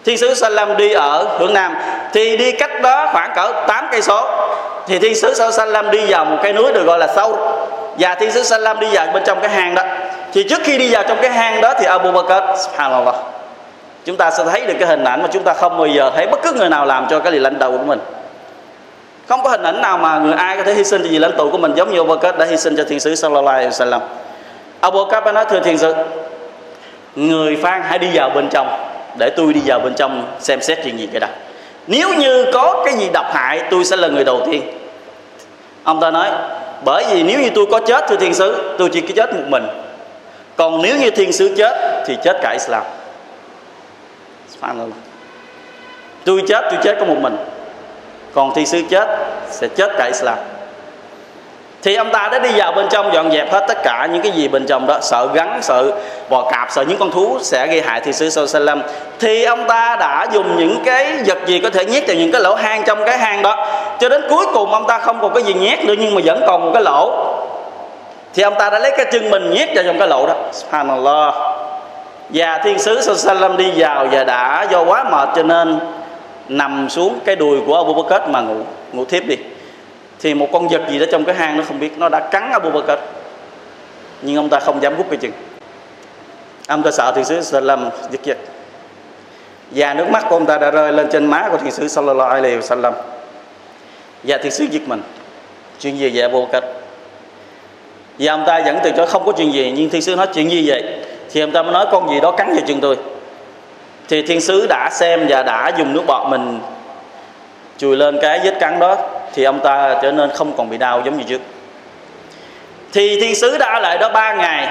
Thiên 0.05 0.17
sứ 0.17 0.33
Salam 0.33 0.77
đi 0.77 0.93
ở 0.93 1.27
hướng 1.39 1.53
nam, 1.53 1.75
thì 2.13 2.37
đi 2.37 2.51
cách 2.51 2.81
đó 2.81 3.09
khoảng 3.11 3.31
cỡ 3.35 3.51
8 3.67 3.87
cây 3.91 4.01
số, 4.01 4.29
thì 4.87 4.99
thiên 4.99 5.15
sứ 5.15 5.33
Salam 5.51 5.91
đi 5.91 6.05
vào 6.07 6.25
một 6.25 6.37
cái 6.43 6.53
núi 6.53 6.73
được 6.73 6.83
gọi 6.85 6.99
là 6.99 7.07
sâu 7.15 7.37
và 7.99 8.15
thiên 8.15 8.31
sứ 8.31 8.43
Salam 8.43 8.79
đi 8.79 8.87
vào 8.93 9.07
bên 9.13 9.23
trong 9.25 9.41
cái 9.41 9.49
hang 9.49 9.75
đó. 9.75 9.83
Thì 10.33 10.43
trước 10.43 10.61
khi 10.63 10.77
đi 10.77 10.93
vào 10.93 11.03
trong 11.07 11.17
cái 11.21 11.31
hang 11.31 11.61
đó 11.61 11.73
thì 11.79 11.85
Abu 11.85 12.11
Bakr, 12.11 12.61
subhanallah 12.61 13.15
chúng 14.05 14.15
ta 14.15 14.31
sẽ 14.31 14.43
thấy 14.43 14.65
được 14.65 14.73
cái 14.79 14.87
hình 14.87 15.03
ảnh 15.03 15.21
mà 15.21 15.27
chúng 15.31 15.43
ta 15.43 15.53
không 15.53 15.77
bao 15.77 15.87
giờ 15.87 16.11
thấy 16.15 16.27
bất 16.27 16.39
cứ 16.43 16.53
người 16.53 16.69
nào 16.69 16.85
làm 16.85 17.07
cho 17.09 17.19
cái 17.19 17.33
gì 17.33 17.39
lãnh 17.39 17.59
đạo 17.59 17.71
của 17.71 17.83
mình. 17.83 17.99
Không 19.27 19.43
có 19.43 19.49
hình 19.49 19.63
ảnh 19.63 19.81
nào 19.81 19.97
mà 19.97 20.19
người 20.19 20.33
ai 20.33 20.57
có 20.57 20.63
thể 20.63 20.73
hy 20.73 20.83
sinh 20.83 21.01
cho 21.03 21.09
gì 21.09 21.19
lãnh 21.19 21.37
tụ 21.37 21.51
của 21.51 21.57
mình 21.57 21.73
giống 21.75 21.91
như 21.91 21.99
Abu 21.99 22.15
Bakr 22.15 22.39
đã 22.39 22.45
hy 22.45 22.57
sinh 22.57 22.77
cho 22.77 22.83
thiên 22.83 22.99
sứ 22.99 23.15
sallallahu 23.15 23.47
alaihi 23.47 23.69
wasallam. 23.69 23.99
Abu 24.79 25.05
Bakr 25.05 25.33
nói, 25.33 25.45
thưa 25.49 25.59
thiên 25.59 25.77
sứ, 25.77 25.95
người 27.15 27.55
Phan 27.55 27.81
hãy 27.81 27.99
đi 27.99 28.07
vào 28.13 28.29
bên 28.29 28.47
trong 28.49 28.67
để 29.19 29.29
tôi 29.29 29.53
đi 29.53 29.61
vào 29.65 29.79
bên 29.79 29.93
trong 29.93 30.25
xem 30.39 30.61
xét 30.61 30.79
chuyện 30.83 30.99
gì 30.99 31.09
cái 31.13 31.19
đó 31.19 31.27
nếu 31.87 32.13
như 32.13 32.45
có 32.53 32.83
cái 32.85 32.95
gì 32.95 33.09
độc 33.13 33.25
hại, 33.33 33.61
tôi 33.71 33.85
sẽ 33.85 33.95
là 33.95 34.07
người 34.07 34.23
đầu 34.23 34.41
tiên. 34.51 34.61
Ông 35.83 35.99
ta 35.99 36.11
nói, 36.11 36.29
bởi 36.85 37.05
vì 37.11 37.23
nếu 37.23 37.39
như 37.39 37.49
tôi 37.55 37.65
có 37.71 37.79
chết, 37.79 38.05
thưa 38.09 38.15
thiên 38.15 38.33
sứ, 38.33 38.75
tôi 38.77 38.89
chỉ 38.93 39.01
có 39.01 39.07
chết 39.15 39.33
một 39.35 39.43
mình. 39.47 39.63
Còn 40.55 40.81
nếu 40.81 40.97
như 40.97 41.09
thiên 41.09 41.33
sứ 41.33 41.55
chết 41.57 42.03
thì 42.07 42.17
chết 42.23 42.37
cả 42.41 42.51
Islam 42.51 42.83
tôi 46.25 46.41
chết 46.47 46.61
tôi 46.71 46.79
chết 46.83 46.95
có 46.99 47.05
một 47.05 47.17
mình. 47.21 47.37
Còn 48.33 48.53
thi 48.53 48.65
sứ 48.65 48.81
chết, 48.89 49.07
sẽ 49.49 49.67
chết 49.67 49.91
cả 49.97 50.05
Islam. 50.05 50.37
Thì 51.83 51.95
ông 51.95 52.11
ta 52.11 52.29
đã 52.31 52.39
đi 52.39 52.49
vào 52.55 52.71
bên 52.71 52.85
trong 52.89 53.13
dọn 53.13 53.31
dẹp 53.31 53.51
hết 53.51 53.65
tất 53.67 53.83
cả 53.83 54.07
những 54.11 54.21
cái 54.21 54.31
gì 54.31 54.47
bên 54.47 54.65
trong 54.65 54.87
đó. 54.87 54.97
Sợ 55.01 55.27
gắn, 55.33 55.59
sợ 55.61 55.91
bò 56.29 56.51
cạp, 56.51 56.71
sợ 56.71 56.81
những 56.81 56.97
con 56.97 57.11
thú 57.11 57.37
sẽ 57.41 57.67
gây 57.67 57.81
hại 57.81 58.01
thiên 58.01 58.13
sứ 58.13 58.29
sallam 58.29 58.81
thì 59.19 59.43
ông 59.43 59.67
ta 59.67 59.95
đã 59.99 60.27
dùng 60.33 60.55
những 60.57 60.77
cái 60.85 61.13
vật 61.25 61.37
gì 61.45 61.59
có 61.59 61.69
thể 61.69 61.85
nhét 61.85 62.07
vào 62.07 62.15
những 62.15 62.31
cái 62.31 62.41
lỗ 62.41 62.55
hang 62.55 62.83
trong 62.85 63.05
cái 63.05 63.17
hang 63.17 63.41
đó. 63.41 63.67
Cho 63.99 64.09
đến 64.09 64.23
cuối 64.29 64.45
cùng 64.53 64.71
ông 64.71 64.87
ta 64.87 64.99
không 64.99 65.21
còn 65.21 65.33
cái 65.33 65.43
gì 65.43 65.53
nhét 65.53 65.85
nữa, 65.85 65.93
nhưng 65.99 66.15
mà 66.15 66.21
vẫn 66.25 66.43
còn 66.47 66.65
một 66.65 66.71
cái 66.73 66.83
lỗ. 66.83 67.11
Thì 68.33 68.43
ông 68.43 68.55
ta 68.59 68.69
đã 68.69 68.79
lấy 68.79 68.91
cái 68.97 69.05
chân 69.11 69.29
mình 69.29 69.53
nhét 69.53 69.69
vào 69.75 69.83
trong 69.83 69.99
cái 69.99 70.07
lỗ 70.07 70.27
đó. 70.27 70.33
Subhanallah 70.51 71.33
và 72.33 72.57
thiên 72.63 72.79
sứ 72.79 73.01
sallam 73.01 73.57
đi 73.57 73.71
vào 73.75 74.07
và 74.11 74.23
đã 74.23 74.67
do 74.71 74.83
quá 74.83 75.03
mệt 75.11 75.29
cho 75.35 75.43
nên 75.43 75.79
nằm 76.49 76.89
xuống 76.89 77.19
cái 77.25 77.35
đùi 77.35 77.61
của 77.65 77.75
Abu 77.75 78.03
Bakr 78.03 78.29
mà 78.29 78.41
ngủ 78.41 78.57
ngủ 78.93 79.05
thiếp 79.05 79.25
đi. 79.25 79.35
Thì 80.19 80.33
một 80.33 80.47
con 80.51 80.67
vật 80.67 80.81
gì 80.89 80.99
đó 80.99 81.05
trong 81.11 81.25
cái 81.25 81.35
hang 81.35 81.57
nó 81.57 81.63
không 81.67 81.79
biết, 81.79 81.97
nó 81.97 82.09
đã 82.09 82.19
cắn 82.19 82.51
Abu 82.51 82.69
Bakr. 82.69 83.01
Nhưng 84.21 84.35
ông 84.35 84.49
ta 84.49 84.59
không 84.59 84.81
dám 84.81 84.95
hút 84.95 85.05
cái 85.09 85.17
chừng 85.17 85.31
ông 86.67 86.83
ta 86.83 86.91
sợ 86.91 87.11
thiên 87.15 87.25
sứ 87.25 87.41
Sallam 87.41 87.89
giật 88.11 88.19
giật 88.23 88.37
và 89.71 89.93
nước 89.93 90.09
mắt 90.09 90.25
của 90.29 90.35
ông 90.35 90.45
ta 90.45 90.57
đã 90.57 90.71
rơi 90.71 90.91
lên 90.93 91.07
trên 91.11 91.25
má 91.25 91.47
của 91.51 91.57
thiên 91.57 91.71
sứ 91.71 91.87
Sallallahu 91.87 92.29
Alaihi 92.29 92.57
Wasallam. 92.57 92.91
Và 94.23 94.37
thiên 94.37 94.51
sứ 94.51 94.65
giật 94.71 94.81
mình. 94.85 95.01
Chuyện 95.79 95.97
gì 95.97 96.11
vậy, 96.13 96.21
Abu 96.21 96.45
Bakr? 96.45 96.65
Và 98.19 98.33
ông 98.33 98.43
ta 98.47 98.61
vẫn 98.65 98.79
từ 98.83 98.91
chối 98.97 99.07
không 99.07 99.25
có 99.25 99.31
chuyện 99.31 99.53
gì, 99.53 99.73
nhưng 99.75 99.89
thiên 99.89 100.01
sứ 100.01 100.15
nói, 100.15 100.27
chuyện 100.33 100.51
gì 100.51 100.69
vậy? 100.69 100.83
Thì 101.33 101.41
ông 101.41 101.51
ta 101.51 101.61
mới 101.61 101.71
nói, 101.71 101.85
con 101.91 102.09
gì 102.09 102.19
đó 102.19 102.31
cắn 102.31 102.53
vào 102.53 102.61
chân 102.67 102.81
tôi. 102.81 102.97
Thì 104.09 104.21
thiên 104.21 104.41
sứ 104.41 104.67
đã 104.69 104.89
xem 104.91 105.25
và 105.29 105.43
đã 105.43 105.71
dùng 105.77 105.93
nước 105.93 106.03
bọt 106.07 106.27
mình 106.27 106.59
chùi 107.77 107.95
lên 107.95 108.19
cái 108.21 108.39
vết 108.43 108.53
cắn 108.59 108.79
đó, 108.79 108.95
thì 109.33 109.43
ông 109.43 109.59
ta 109.59 109.95
trở 110.01 110.11
nên 110.11 110.31
không 110.31 110.53
còn 110.57 110.69
bị 110.69 110.77
đau 110.77 111.01
giống 111.05 111.17
như 111.17 111.23
trước. 111.23 111.41
Thì 112.93 113.21
thiên 113.21 113.35
sứ 113.35 113.57
đã 113.57 113.73
ở 113.73 113.79
lại 113.79 113.97
đó 113.97 114.09
ba 114.09 114.33
ngày. 114.33 114.67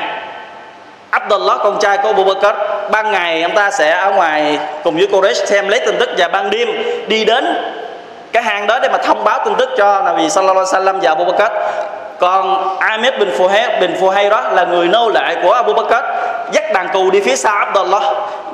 Abdullah, 1.11 1.59
con 1.63 1.79
trai 1.81 1.99
của 1.99 2.09
Abu 2.09 2.25
Bakr 2.25 2.59
ban 2.91 3.13
ngày 3.13 3.43
ông 3.43 3.55
ta 3.55 3.71
sẽ 3.71 3.91
ở 3.91 4.13
ngoài 4.13 4.59
cùng 4.85 4.97
với 4.97 5.07
Quraysh 5.07 5.47
xem 5.47 5.69
lấy 5.69 5.81
tin 5.87 5.97
tức 5.99 6.11
và 6.19 6.29
ban 6.29 6.51
đêm 6.51 6.69
đi 7.09 7.25
đến 7.25 7.45
cái 8.33 8.43
hang 8.43 8.67
đó 8.67 8.79
để 8.79 8.89
mà 8.89 8.99
thông 8.99 9.25
báo 9.25 9.45
tin 9.45 9.55
tức 9.59 9.71
cho 9.77 10.03
Nabi 10.03 10.31
Sallallahu 10.31 10.67
Alaihi 10.73 10.87
Wasallam 10.87 10.99
và 11.03 11.09
Abu 11.09 11.25
Bakr. 11.25 11.53
Còn 12.19 12.77
Ahmed 12.79 13.15
bin 13.19 13.29
Fuhay 13.39 13.81
bin 13.81 13.95
Fuhay 14.01 14.29
đó 14.31 14.41
là 14.41 14.65
người 14.65 14.89
nô 14.89 15.09
lệ 15.09 15.37
của 15.43 15.53
Abu 15.53 15.73
Bakr 15.73 16.05
dắt 16.53 16.73
đàn 16.73 16.89
cừu 16.93 17.11
đi 17.11 17.21
phía 17.21 17.37
sau 17.37 17.57
Abdullah 17.57 18.03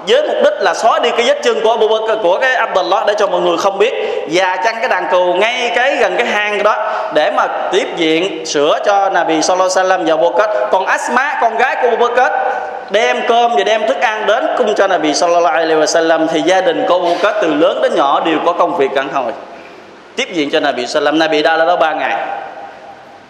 với 0.09 0.23
mục 0.23 0.37
đích 0.45 0.53
là 0.61 0.75
xóa 0.75 0.99
đi 0.99 1.11
cái 1.11 1.27
vết 1.27 1.43
chân 1.43 1.61
của 1.61 1.71
Abu 1.71 1.89
Bakr, 1.89 2.23
của 2.23 2.39
cái 2.41 2.55
Abdullah 2.55 3.07
để 3.07 3.15
cho 3.19 3.27
mọi 3.27 3.41
người 3.41 3.57
không 3.57 3.79
biết. 3.79 3.95
Và 4.33 4.57
chăn 4.57 4.77
cái 4.81 4.89
đàn 4.89 5.09
cừu 5.11 5.35
ngay 5.35 5.73
cái 5.75 5.97
gần 5.97 6.17
cái 6.17 6.27
hang 6.27 6.63
đó 6.63 6.93
để 7.15 7.31
mà 7.31 7.47
tiếp 7.73 7.87
diện 7.97 8.47
sửa 8.47 8.79
cho 8.85 9.11
Nabi 9.11 9.43
Sallallahu 9.43 9.71
Alaihi 9.77 9.89
Wasallam 9.89 10.07
và 10.07 10.13
Abu 10.13 10.39
Bakr. 10.39 10.73
Còn 10.73 10.87
Asma, 10.87 11.39
con 11.41 11.57
gái 11.59 11.77
của 11.83 11.89
Abu 11.89 12.09
Bakr, 12.09 12.33
đem 12.91 13.21
cơm 13.29 13.57
và 13.57 13.65
đem 13.65 13.89
thức 13.89 14.01
ăn 14.01 14.27
đến 14.27 14.47
cung 14.59 14.75
cho 14.75 14.87
Nabi 14.87 15.15
Sallallahu 15.15 15.55
Alaihi 15.55 15.81
Wasallam. 15.81 16.27
Thì 16.27 16.43
gia 16.43 16.61
đình 16.61 16.85
của 16.89 16.95
Abu 16.95 17.15
Bakr, 17.23 17.39
từ 17.43 17.55
lớn 17.55 17.79
đến 17.83 17.95
nhỏ, 17.95 18.23
đều 18.27 18.39
có 18.47 18.53
công 18.53 18.77
việc 18.77 18.89
cẩn 18.95 19.09
hồi 19.13 19.33
tiếp 20.17 20.29
diện 20.33 20.51
cho 20.51 20.61
Nabi 20.61 20.87
Sallam 20.87 21.19
Nabi 21.19 21.43
đã 21.43 21.57
là 21.57 21.65
đó 21.65 21.77
ba 21.77 21.95
ngày. 21.95 22.17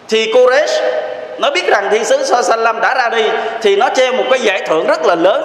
Thì 0.09 0.33
Quraysh 0.33 0.81
nó 1.39 1.51
biết 1.51 1.67
rằng 1.67 1.87
thiên 1.91 2.05
sứ 2.05 2.23
Sallam 2.23 2.81
đã 2.81 2.95
ra 2.95 3.09
đi 3.09 3.29
thì 3.61 3.75
nó 3.75 3.89
treo 3.89 4.13
một 4.13 4.23
cái 4.29 4.39
giải 4.39 4.61
thưởng 4.67 4.87
rất 4.87 5.05
là 5.05 5.15
lớn. 5.15 5.43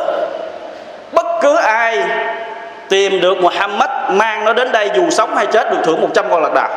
Bất 1.12 1.26
cứ 1.42 1.56
ai 1.56 1.98
tìm 2.88 3.20
được 3.20 3.38
Muhammad, 3.38 3.90
mang 4.08 4.44
nó 4.44 4.52
đến 4.52 4.72
đây 4.72 4.90
dù 4.96 5.10
sống 5.10 5.36
hay 5.36 5.46
chết, 5.46 5.70
được 5.70 5.78
thưởng 5.84 6.00
100 6.00 6.30
con 6.30 6.42
lạc 6.42 6.54
đà. 6.54 6.68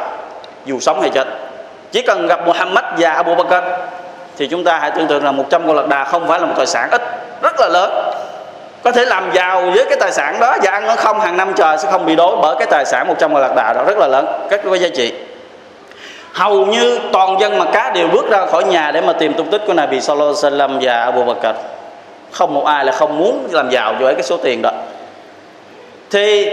Dù 0.66 0.80
sống 0.80 1.02
hay 1.02 1.10
chết. 1.10 1.28
Chỉ 1.92 2.02
cần 2.02 2.28
gặp 2.28 2.48
Muhammad 2.48 2.86
và 2.98 3.12
Abu 3.12 3.36
Bakr 3.36 3.66
thì 4.38 4.48
chúng 4.48 4.64
ta 4.64 4.78
hãy 4.78 4.92
tưởng 4.92 5.08
tượng 5.08 5.26
là 5.26 5.32
100 5.32 5.68
con 5.68 5.76
lạc 5.76 5.88
đà 5.88 6.04
không 6.04 6.28
phải 6.28 6.40
là 6.40 6.46
một 6.46 6.54
tài 6.58 6.66
sản 6.66 6.90
ít, 6.92 7.02
rất 7.42 7.60
là 7.60 7.68
lớn. 7.68 8.12
Có 8.84 8.92
thể 8.92 9.06
làm 9.06 9.30
giàu 9.34 9.62
với 9.62 9.86
cái 9.90 9.98
tài 10.00 10.12
sản 10.12 10.40
đó 10.40 10.56
và 10.64 10.72
ăn 10.72 10.88
nó 10.88 10.96
không 10.96 11.20
hàng 11.20 11.38
năm 11.38 11.54
trời 11.56 11.78
sẽ 11.78 11.92
không 11.92 12.06
bị 12.06 12.16
đói 12.16 12.32
bởi 12.42 12.56
cái 12.60 12.68
tài 12.72 12.86
sản 12.86 13.08
100 13.08 13.34
con 13.34 13.42
lạc 13.42 13.56
đà 13.56 13.74
đó, 13.74 13.84
rất 13.88 13.98
là 13.98 14.08
lớn. 14.08 14.48
Rất 14.50 14.62
cái 14.72 14.80
giá 14.80 14.90
trị 14.96 15.14
hầu 16.38 16.66
như 16.66 17.00
toàn 17.14 17.40
dân 17.40 17.60
mà 17.60 17.66
cá 17.66 17.90
đều 17.90 18.08
bước 18.08 18.30
ra 18.30 18.46
khỏi 18.46 18.64
nhà 18.64 18.92
để 18.92 19.02
mà 19.02 19.14
tìm 19.14 19.34
tung 19.34 19.50
tích 19.52 19.62
của 19.68 19.74
Nabi 19.74 20.02
Sallallahu 20.02 20.36
Alaihi 20.44 20.58
Wasallam 20.58 20.78
và 20.82 21.04
Abu 21.04 21.24
Bakr. 21.24 21.58
Không 22.32 22.54
một 22.54 22.66
ai 22.66 22.86
là 22.86 22.92
không 22.92 23.18
muốn 23.18 23.48
làm 23.52 23.70
giàu 23.70 23.96
với 24.00 24.14
cái 24.14 24.24
số 24.24 24.38
tiền 24.38 24.62
đó. 24.62 24.72
Thì 26.12 26.50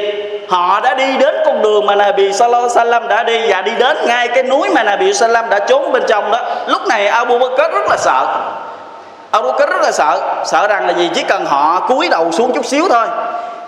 họ 0.49 0.81
đã 0.81 0.95
đi 0.95 1.17
đến 1.21 1.35
con 1.47 1.63
đường 1.63 1.87
mà 1.87 1.95
Nabi 1.95 2.33
Sallallahu 2.33 2.69
Alaihi 2.69 2.91
Wasallam 2.91 3.09
đã 3.09 3.23
đi 3.23 3.41
và 3.49 3.63
đi 3.63 3.73
đến 3.79 3.97
ngay 4.07 4.29
cái 4.29 4.43
núi 4.43 4.69
mà 4.75 4.83
Nabi 4.83 5.15
Sallam 5.15 5.51
đã 5.51 5.59
trốn 5.59 5.93
bên 5.93 6.03
trong 6.09 6.31
đó. 6.31 6.41
Lúc 6.67 6.87
này 6.89 7.07
Abu 7.07 7.39
Bakr 7.39 7.59
rất 7.73 7.87
là 7.91 7.97
sợ. 7.97 8.27
Abu 9.31 9.53
Bakr 9.53 9.71
rất 9.71 9.81
là 9.83 9.93
sợ. 9.93 10.21
Sợ 10.45 10.69
rằng 10.69 10.87
là 10.87 10.93
gì? 10.93 11.11
Chỉ 11.15 11.23
cần 11.23 11.45
họ 11.47 11.81
cúi 11.89 12.09
đầu 12.09 12.33
xuống 12.33 12.53
chút 12.55 12.67
xíu 12.67 12.89
thôi 12.91 13.07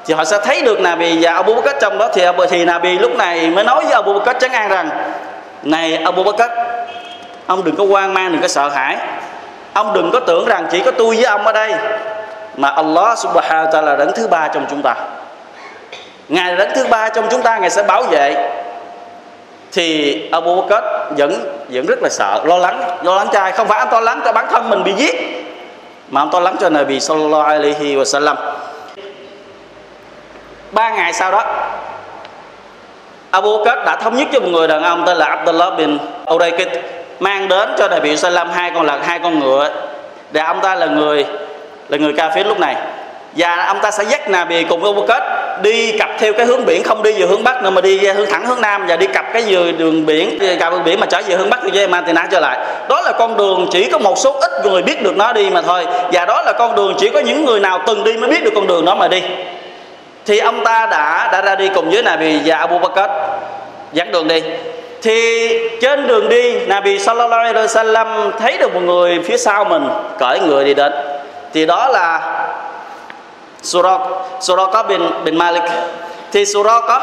thì 0.06 0.14
họ 0.14 0.24
sẽ 0.24 0.38
thấy 0.44 0.62
được 0.62 0.80
Nabi 0.80 1.18
và 1.20 1.34
Abu 1.34 1.54
Bakr 1.54 1.76
trong 1.80 1.98
đó. 1.98 2.08
Thì 2.14 2.22
thì 2.50 2.64
Nabi 2.64 2.98
lúc 2.98 3.16
này 3.16 3.50
mới 3.50 3.64
nói 3.64 3.84
với 3.84 3.92
Abu 3.92 4.12
Bakr 4.12 4.40
chấn 4.40 4.52
an 4.52 4.68
rằng 4.68 4.90
này 5.62 5.96
Abu 5.96 6.22
Bakr, 6.22 6.42
ông 7.46 7.64
đừng 7.64 7.76
có 7.76 7.84
hoang 7.90 8.14
mang, 8.14 8.32
đừng 8.32 8.42
có 8.42 8.48
sợ 8.48 8.68
hãi. 8.68 8.96
Ông 9.72 9.92
đừng 9.92 10.10
có 10.12 10.20
tưởng 10.20 10.46
rằng 10.46 10.66
chỉ 10.70 10.80
có 10.80 10.90
tôi 10.90 11.16
với 11.16 11.24
ông 11.24 11.46
ở 11.46 11.52
đây, 11.52 11.74
mà 12.56 12.68
Allah 12.68 13.18
subhanahu 13.18 13.66
wa 13.66 13.70
ta'ala 13.70 13.84
là 13.84 13.96
đấng 13.96 14.12
thứ 14.14 14.28
ba 14.28 14.48
trong 14.48 14.66
chúng 14.70 14.82
ta. 14.82 14.94
Ngài 16.28 16.52
là 16.52 16.64
đấng 16.64 16.74
thứ 16.74 16.86
ba 16.90 17.08
trong 17.08 17.26
chúng 17.30 17.42
ta, 17.42 17.58
ngài 17.58 17.70
sẽ 17.70 17.82
bảo 17.82 18.02
vệ. 18.02 18.50
Thì 19.72 20.22
Abu 20.32 20.62
Bakr 20.62 20.84
vẫn 21.10 21.56
vẫn 21.68 21.86
rất 21.86 21.98
là 22.02 22.08
sợ, 22.08 22.40
lo 22.44 22.58
lắng 22.58 22.98
lo 23.02 23.16
lắng 23.16 23.28
trai 23.32 23.52
không 23.52 23.68
phải 23.68 23.78
anh 23.78 23.92
lo 23.92 24.00
lắng 24.00 24.20
cho 24.24 24.32
bản 24.32 24.46
thân 24.50 24.70
mình 24.70 24.84
bị 24.84 24.92
giết, 24.92 25.14
mà 26.08 26.20
ông 26.20 26.30
lo 26.32 26.40
lắng 26.40 26.56
cho 26.60 26.68
Nabi 26.68 27.00
sallallahu 27.00 27.42
alaihi 27.42 27.96
wasallam. 27.96 28.36
Ba 30.70 30.90
ngày 30.90 31.12
sau 31.12 31.30
đó 31.30 31.44
Abu 33.36 33.64
Bakr 33.64 33.86
đã 33.86 33.96
thống 33.96 34.16
nhất 34.16 34.28
cho 34.32 34.40
một 34.40 34.48
người 34.48 34.68
đàn 34.68 34.82
ông 34.82 35.04
tên 35.06 35.16
là 35.16 35.26
Abdullah 35.26 35.76
bin 35.76 35.98
Uraykit 36.34 36.68
mang 37.20 37.48
đến 37.48 37.68
cho 37.78 37.88
Nabi 37.88 38.16
Sallam 38.16 38.50
hai 38.50 38.70
con 38.74 38.86
lợn 38.86 39.00
hai 39.02 39.18
con 39.18 39.38
ngựa. 39.38 39.70
Để 40.30 40.40
ông 40.40 40.60
ta 40.60 40.74
là 40.74 40.86
người 40.86 41.26
là 41.88 41.98
người 41.98 42.12
ca 42.12 42.36
lúc 42.46 42.60
này. 42.60 42.76
Và 43.36 43.64
ông 43.66 43.78
ta 43.82 43.90
sẽ 43.90 44.04
dắt 44.04 44.30
Nabi 44.30 44.64
cùng 44.64 44.84
Abu 44.84 45.06
Bakr 45.06 45.24
đi 45.62 45.98
cặp 45.98 46.10
theo 46.18 46.32
cái 46.32 46.46
hướng 46.46 46.64
biển, 46.64 46.82
không 46.82 47.02
đi 47.02 47.12
về 47.12 47.26
hướng 47.26 47.44
bắc 47.44 47.62
nữa 47.62 47.70
mà 47.70 47.80
đi 47.80 47.98
hướng 47.98 48.30
thẳng 48.30 48.46
hướng 48.46 48.60
nam 48.60 48.86
và 48.86 48.96
đi 48.96 49.06
cặp 49.06 49.32
cái 49.32 49.42
đường 49.78 50.06
biển 50.06 50.38
cặp 50.60 50.72
đường 50.72 50.84
biển 50.84 51.00
mà 51.00 51.06
trở 51.06 51.22
về 51.26 51.36
hướng 51.36 51.50
bắc 51.50 51.60
thì 51.72 51.86
mang 51.86 52.28
trở 52.30 52.40
lại. 52.40 52.58
Đó 52.88 53.00
là 53.00 53.12
con 53.12 53.36
đường 53.36 53.68
chỉ 53.70 53.90
có 53.90 53.98
một 53.98 54.18
số 54.18 54.38
ít 54.40 54.50
người 54.64 54.82
biết 54.82 55.02
được 55.02 55.16
nó 55.16 55.32
đi 55.32 55.50
mà 55.50 55.62
thôi. 55.62 55.86
Và 56.12 56.24
đó 56.24 56.42
là 56.42 56.52
con 56.52 56.74
đường 56.74 56.94
chỉ 56.98 57.10
có 57.10 57.20
những 57.20 57.44
người 57.44 57.60
nào 57.60 57.80
từng 57.86 58.04
đi 58.04 58.16
mới 58.16 58.30
biết 58.30 58.44
được 58.44 58.52
con 58.54 58.66
đường 58.66 58.84
đó 58.84 58.94
mà 58.94 59.08
đi. 59.08 59.22
Thì 60.26 60.38
ông 60.38 60.64
ta 60.64 60.86
đã 60.90 61.28
đã 61.32 61.42
ra 61.42 61.54
đi 61.54 61.68
cùng 61.74 61.90
với 61.90 62.02
Nabi 62.02 62.40
và 62.44 62.56
Abu 62.56 62.78
Bakr 62.78 63.10
dẫn 63.92 64.12
đường 64.12 64.28
đi. 64.28 64.42
Thì 65.02 65.48
trên 65.80 66.06
đường 66.06 66.28
đi, 66.28 66.66
Nabi 66.66 66.98
Sallallahu 66.98 67.42
Alaihi 67.42 67.66
Wasallam 67.66 68.30
thấy 68.38 68.58
được 68.58 68.74
một 68.74 68.80
người 68.80 69.20
phía 69.24 69.36
sau 69.36 69.64
mình 69.64 69.88
cởi 70.18 70.40
người 70.40 70.64
đi 70.64 70.74
đến. 70.74 70.92
Thì 71.52 71.66
đó 71.66 71.88
là 71.88 72.20
Suraq 73.62 74.70
có 74.72 74.82
bin 74.88 75.00
bin 75.24 75.36
Malik. 75.36 75.62
Thì 76.32 76.44
Suraq 76.44 77.00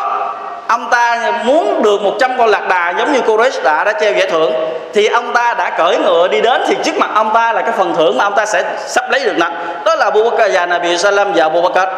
ông 0.67 0.88
ta 0.91 1.34
muốn 1.43 1.82
được 1.84 2.02
100 2.02 2.32
con 2.38 2.50
lạc 2.50 2.67
đà 2.69 2.93
giống 2.98 3.13
như 3.13 3.19
Quraysh 3.19 3.63
đã 3.63 3.84
đã 3.84 3.93
treo 4.02 4.13
giải 4.13 4.28
thưởng. 4.32 4.54
Thì 4.93 5.08
ông 5.08 5.34
ta 5.34 5.54
đã 5.54 5.69
cởi 5.69 5.98
ngựa 5.98 6.28
đi 6.28 6.41
đến, 6.41 6.62
thì 6.67 6.76
trước 6.84 6.98
mặt 6.98 7.10
ông 7.13 7.32
ta 7.34 7.54
là 7.54 7.62
cái 7.62 7.72
phần 7.78 7.93
thưởng 7.96 8.17
mà 8.17 8.24
ông 8.24 8.36
ta 8.36 8.46
sẽ 8.46 8.63
sắp 8.88 9.06
lấy 9.12 9.26
được 9.26 9.38
nặng. 9.38 9.65
đó 9.86 9.96
là 9.96 10.06
Abu 10.06 10.30
Bakr 10.30 10.54
và 10.54 10.65
Nabi 10.65 10.98
Sallam 10.98 11.34
và 11.36 11.43
Abu 11.43 11.62
Bakr. 11.62 11.89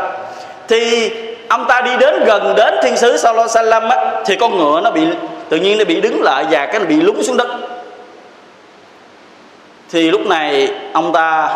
Thì 0.68 1.12
ông 1.50 1.66
ta 1.68 1.82
đi 1.82 1.92
đến 2.00 2.24
gần 2.26 2.54
đến 2.56 2.74
thiên 2.84 2.98
sứ 2.98 3.18
Sallallahu 3.18 3.48
Alaihi 3.56 3.72
Wasallam 3.72 3.90
á, 3.90 4.22
thì 4.26 4.36
con 4.36 4.58
ngựa 4.58 4.82
nó 4.82 4.92
bị 4.92 5.08
tự 5.50 5.58
nhiên 5.58 5.78
nó 5.78 5.86
bị 5.86 6.02
đứng 6.02 6.24
lại 6.24 6.46
và 6.50 6.66
cái 6.66 6.80
nó 6.80 6.86
bị 6.86 6.96
lún 6.96 7.24
xuống 7.24 7.38
đất. 7.38 7.48
Thì 9.92 10.12
lúc 10.12 10.22
này 10.26 10.72
ông 10.94 11.14
ta 11.14 11.50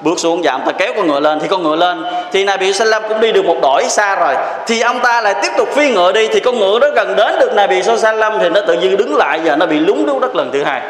bước 0.00 0.18
xuống 0.18 0.40
và 0.44 0.52
ông 0.52 0.62
ta 0.66 0.72
kéo 0.72 0.92
con 0.96 1.06
ngựa 1.06 1.20
lên. 1.20 1.40
Thì 1.40 1.48
con 1.48 1.62
ngựa 1.62 1.76
lên 1.76 2.04
thì 2.32 2.44
Nabi 2.44 2.72
Sallam 2.72 3.02
cũng 3.08 3.20
đi 3.20 3.32
được 3.32 3.44
một 3.44 3.56
đổi 3.62 3.84
xa 3.84 4.16
rồi. 4.16 4.34
Thì 4.66 4.80
ông 4.80 5.00
ta 5.00 5.20
lại 5.20 5.34
tiếp 5.42 5.50
tục 5.56 5.68
phi 5.72 5.90
ngựa 5.90 6.12
đi. 6.12 6.28
Thì 6.28 6.40
con 6.40 6.58
ngựa 6.58 6.78
đó 6.78 6.88
gần 6.94 7.16
đến 7.16 7.38
được 7.40 7.54
Nabi 7.54 7.82
Sallam 7.82 8.38
thì 8.40 8.48
nó 8.48 8.60
tự 8.66 8.74
nhiên 8.74 8.96
đứng 8.96 9.16
lại 9.16 9.40
và 9.44 9.56
nó 9.56 9.66
bị 9.66 9.78
lún 9.78 10.04
xuống 10.06 10.20
đất 10.20 10.36
lần 10.36 10.50
thứ 10.52 10.62
hai. 10.62 10.82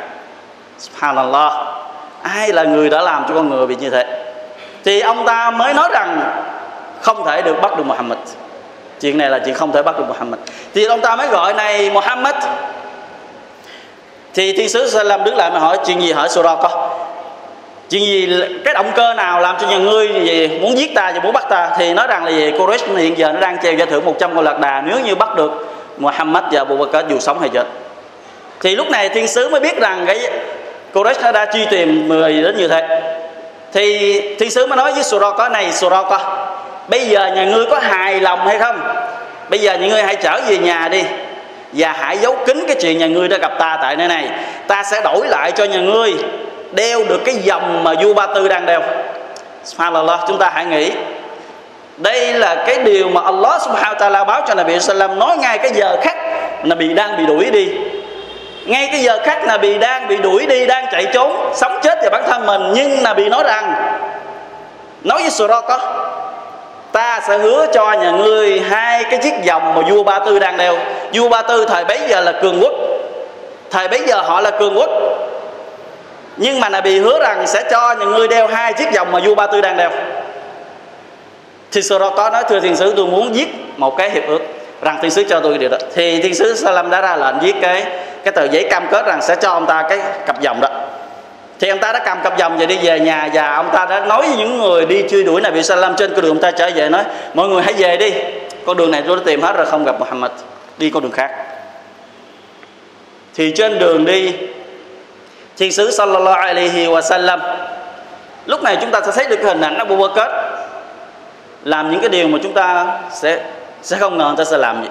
Subhanallah. 0.79 1.53
Ai 2.23 2.53
là 2.53 2.63
người 2.63 2.91
đã 2.91 3.03
làm 3.03 3.25
cho 3.29 3.35
con 3.35 3.51
ngựa 3.51 3.67
bị 3.67 3.77
như 3.77 3.91
thế? 3.91 4.25
Thì 4.85 5.01
ông 5.01 5.27
ta 5.27 5.51
mới 5.51 5.75
nói 5.75 5.89
rằng 5.93 6.21
không 7.05 7.25
thể 7.27 7.43
được 7.43 7.57
bắt 7.63 7.77
được 7.77 7.87
Muhammad. 7.87 8.19
Chuyện 9.01 9.19
này 9.19 9.31
là 9.31 9.39
chuyện 9.45 9.55
không 9.55 9.73
thể 9.73 9.83
bắt 9.83 9.99
được 9.99 10.05
Muhammad. 10.09 10.41
Thì 10.75 10.85
ông 10.85 11.01
ta 11.01 11.17
mới 11.17 11.27
gọi 11.27 11.55
này 11.55 11.91
Muhammad. 11.91 12.35
Thì 14.35 14.53
thiên 14.53 14.69
sứ 14.69 14.91
Sallam 14.91 15.25
đứng 15.25 15.37
lại 15.37 15.51
mà 15.51 15.59
hỏi, 15.59 15.79
chuyện 15.87 16.01
gì 16.01 16.13
hỏi 16.13 16.29
Surah 16.29 16.59
có 16.63 16.91
chuyện 17.91 18.03
gì, 18.03 18.43
cái 18.65 18.75
động 18.75 18.93
cơ 18.95 19.15
nào 19.15 19.41
làm 19.41 19.57
cho 19.61 19.67
nhà 19.67 19.79
ngươi 19.79 20.09
gì 20.09 20.49
muốn 20.49 20.79
giết 20.79 20.95
ta 20.95 21.13
và 21.15 21.21
muốn 21.21 21.33
bắt 21.33 21.45
ta? 21.51 21.71
Thì 21.79 21.95
nói 21.95 22.07
rằng 22.07 22.25
là 22.25 22.31
gì, 22.31 22.51
Quraysh 22.51 22.97
hiện 22.97 23.19
giờ 23.19 23.33
nó 23.33 23.41
đang 23.41 23.59
treo 23.63 23.73
giải 23.73 23.87
thưởng 23.87 24.05
100 24.05 24.35
con 24.35 24.45
lạc 24.45 24.59
đà. 24.59 24.83
Nếu 24.87 25.01
như 25.01 25.15
bắt 25.15 25.37
được 25.37 25.53
Muhammad 25.99 26.45
và 26.53 26.59
Abu 26.59 26.77
Bakr, 26.77 27.11
dù 27.11 27.19
sống 27.19 27.41
hay 27.41 27.49
chết. 27.49 27.65
Thì 28.61 28.77
lúc 28.77 28.91
này 28.91 29.09
thiên 29.09 29.29
sứ 29.29 29.49
mới 29.49 29.61
biết 29.61 29.77
rằng 29.81 30.05
cái 30.07 30.31
Quraysh 30.95 31.23
nó 31.23 31.33
đã 31.33 31.47
truy 31.53 31.67
tìm 31.71 32.09
người 32.09 32.43
đến 32.43 32.57
như 32.57 32.69
thế. 32.69 33.03
Thì 33.73 34.21
thiên 34.39 34.51
sứ 34.51 34.67
mới 34.67 34.77
nói 34.77 34.93
với 34.93 35.03
Suraka 35.03 35.49
này, 35.49 35.73
Suraka 35.73 36.19
bây 36.89 37.09
giờ 37.09 37.27
nhà 37.27 37.45
ngươi 37.45 37.67
có 37.71 37.79
hài 37.79 38.21
lòng 38.21 38.47
hay 38.47 38.59
không? 38.59 38.81
Bây 39.49 39.59
giờ 39.59 39.75
nhà 39.75 39.87
ngươi 39.87 40.03
hãy 40.03 40.17
trở 40.17 40.41
về 40.49 40.59
nhà 40.59 40.89
đi. 40.89 41.05
Và 41.73 41.93
hãy 41.99 42.19
giấu 42.19 42.37
kín 42.47 42.65
cái 42.67 42.77
chuyện 42.81 42.99
nhà 42.99 43.07
ngươi 43.07 43.29
đã 43.29 43.37
gặp 43.37 43.53
ta 43.59 43.79
tại 43.83 43.97
nơi 43.97 44.09
này. 44.09 44.29
Ta 44.67 44.83
sẽ 44.83 45.01
đổi 45.05 45.29
lại 45.29 45.53
cho 45.53 45.65
nhà 45.65 45.79
ngươi 45.79 46.15
đeo 46.73 47.05
được 47.09 47.21
cái 47.25 47.35
dòng 47.35 47.85
mà 47.85 47.93
vua 48.03 48.15
ba 48.15 48.27
tư 48.27 48.49
đang 48.49 48.67
đeo. 48.67 48.83
Subhanallah, 49.65 50.21
chúng 50.29 50.39
ta 50.39 50.51
hãy 50.55 50.65
nghĩ. 50.65 50.93
Đây 51.97 52.33
là 52.33 52.65
cái 52.67 52.79
điều 52.79 53.09
mà 53.09 53.21
Allah 53.25 53.63
subhanahu 53.63 53.95
wa 53.95 53.99
ta'ala 53.99 54.25
báo 54.25 54.43
cho 54.49 54.55
Nabi 54.55 54.81
sallam 54.81 55.19
nói 55.19 55.37
ngay 55.37 55.59
cái 55.59 55.71
giờ 55.75 55.97
khắc 56.03 56.17
Nabi 56.65 56.95
đang 56.95 57.17
bị 57.17 57.27
đuổi 57.27 57.51
đi. 57.51 57.69
Ngay 58.67 58.89
cái 58.93 59.01
giờ 59.01 59.19
khắc 59.25 59.47
Nabi 59.47 59.79
đang 59.79 60.09
bị 60.09 60.17
đuổi 60.17 60.47
đi, 60.47 60.67
đang 60.67 60.87
chạy 60.93 61.07
trốn, 61.13 61.53
sống 61.55 61.79
chết 61.83 61.99
về 62.03 62.09
bản 62.11 62.23
thân 62.27 62.47
mình, 62.47 62.73
nhưng 62.75 63.03
Nabi 63.03 63.29
nói 63.29 63.43
rằng, 63.45 63.75
nói 65.03 65.23
với 65.23 65.31
Surah 65.31 65.65
ta 66.95 67.21
sẽ 67.29 67.39
hứa 67.39 67.67
cho 67.73 67.93
nhà 67.93 68.11
ngươi 68.11 68.61
hai 68.61 69.05
cái 69.05 69.19
chiếc 69.23 69.35
vòng 69.47 69.75
mà 69.75 69.81
vua 69.91 70.03
ba 70.03 70.19
tư 70.19 70.39
đang 70.39 70.57
đeo. 70.57 70.77
Vua 71.13 71.29
ba 71.29 71.43
tư 71.43 71.65
thời 71.69 71.85
bấy 71.85 71.99
giờ 72.09 72.21
là 72.21 72.33
cường 72.33 72.61
quốc. 72.63 72.73
Thời 73.71 73.89
bấy 73.89 74.01
giờ 74.07 74.23
họ 74.23 74.41
là 74.41 74.51
cường 74.51 74.79
quốc. 74.79 74.91
Nhưng 76.37 76.61
mà 76.61 76.69
Nabi 76.69 76.99
hứa 76.99 77.19
rằng 77.19 77.47
sẽ 77.47 77.63
cho 77.71 77.95
nhà 77.95 78.05
ngươi 78.05 78.29
đeo 78.29 78.47
hai 78.47 78.73
chiếc 78.73 78.89
vòng 78.97 79.13
mà 79.13 79.21
vua 79.25 79.35
ba 79.35 79.47
tư 79.47 79.61
đang 79.61 79.77
đeo. 79.77 79.91
Thì 81.73 81.81
có 82.17 82.31
nói, 82.31 82.45
thưa 82.49 82.61
thiên 82.61 82.77
sứ, 82.77 82.95
tôi 82.97 83.07
muốn 83.07 83.35
giết 83.35 83.49
một 83.77 83.97
cái 83.97 84.11
hiệp 84.11 84.29
ước 84.29 84.41
rằng 84.83 84.99
thiên 85.03 85.11
sứ 85.11 85.25
cho 85.29 85.41
tôi 85.41 85.59
điều 85.59 85.69
đó. 85.69 85.79
Thì 85.95 86.23
thiên 86.23 86.35
sứ 86.35 86.55
Salam 86.55 86.91
đã 86.91 87.01
ra 87.01 87.17
lệnh 87.17 87.39
viết 87.41 87.55
cái 87.63 87.85
cái 88.25 88.33
tờ 88.33 88.45
giấy 88.45 88.67
cam 88.71 88.89
kết 88.91 89.07
rằng 89.07 89.23
sẽ 89.23 89.37
cho 89.37 89.51
ông 89.51 89.67
ta 89.67 89.85
cái 89.89 89.99
cặp 90.27 90.43
vòng 90.43 90.61
đó 90.61 90.69
thì 91.61 91.69
ông 91.69 91.79
ta 91.79 91.93
đã 91.93 91.99
cầm 91.99 92.19
cặp 92.25 92.39
vòng 92.39 92.57
và 92.59 92.67
đi 92.67 92.79
về 92.83 93.01
nhà 93.01 93.29
và 93.33 93.55
ông 93.55 93.71
ta 93.73 93.87
đã 93.87 94.01
nói 94.01 94.27
với 94.27 94.37
những 94.37 94.59
người 94.59 94.87
đi 94.87 95.05
truy 95.11 95.25
đuổi 95.25 95.41
này 95.41 95.53
bị 95.53 95.63
Salam 95.63 95.97
trên 95.97 96.13
con 96.15 96.23
đường 96.23 96.31
ông 96.31 96.43
ta 96.43 96.51
trở 96.51 96.71
về, 96.75 96.89
nói, 96.89 97.05
mọi 97.35 97.49
người 97.49 97.63
hãy 97.63 97.73
về 97.73 97.97
đi. 97.97 98.15
Con 98.67 98.77
đường 98.77 98.91
này 98.91 99.03
tôi 99.07 99.17
đã 99.17 99.23
tìm 99.27 99.43
hết 99.43 99.57
rồi, 99.57 99.67
không 99.67 99.85
gặp 99.85 100.01
Muhammad. 100.01 100.31
Đi 100.79 100.91
con 100.91 101.03
đường 101.03 101.13
khác. 101.13 101.31
Thì 103.35 103.53
trên 103.57 103.79
đường 103.79 104.05
đi, 104.05 104.33
thiên 105.57 105.73
sứ 105.73 105.91
sallallahu 105.91 106.41
alaihi 106.41 106.87
wa 106.87 107.01
sallam 107.01 107.41
lúc 108.47 108.63
này 108.63 108.79
chúng 108.81 108.91
ta 108.91 109.01
sẽ 109.07 109.13
thấy 109.13 109.27
được 109.27 109.37
cái 109.37 109.45
hình 109.45 109.61
ảnh 109.61 109.79
Abu 109.79 109.97
Bakr 109.97 110.21
làm 111.65 111.91
những 111.91 112.01
cái 112.01 112.09
điều 112.09 112.29
mà 112.29 112.39
chúng 112.43 112.55
ta 112.55 112.87
sẽ 113.13 113.41
sẽ 113.83 113.97
không 113.97 114.19
ngờ 114.19 114.25
ông 114.25 114.37
ta 114.37 114.45
sẽ 114.45 114.59
làm 114.59 114.83
gì 114.83 114.89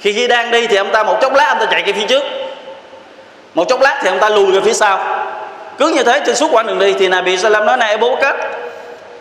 khi 0.00 0.12
khi 0.12 0.28
đang 0.28 0.50
đi 0.50 0.66
thì 0.66 0.76
ông 0.76 0.90
ta 0.92 1.02
một 1.02 1.18
chốc 1.20 1.34
lát 1.34 1.48
ông 1.48 1.58
ta 1.58 1.66
chạy 1.70 1.82
về 1.82 1.92
phía 1.92 2.06
trước. 2.06 2.24
Một 3.54 3.64
chốc 3.68 3.80
lát 3.80 3.98
thì 4.02 4.08
ông 4.08 4.18
ta 4.18 4.28
lùi 4.28 4.52
về 4.52 4.60
phía 4.60 4.72
sau 4.72 5.25
cứ 5.78 5.88
như 5.88 6.02
thế, 6.02 6.22
trên 6.26 6.36
suốt 6.36 6.48
quãng 6.52 6.66
đường 6.66 6.78
đi 6.78 6.92
thì 6.92 7.08
Nabi 7.08 7.36
Salam 7.36 7.66
nói, 7.66 7.76
này 7.76 7.90
Abu 7.90 8.16
Bakr 8.16 8.36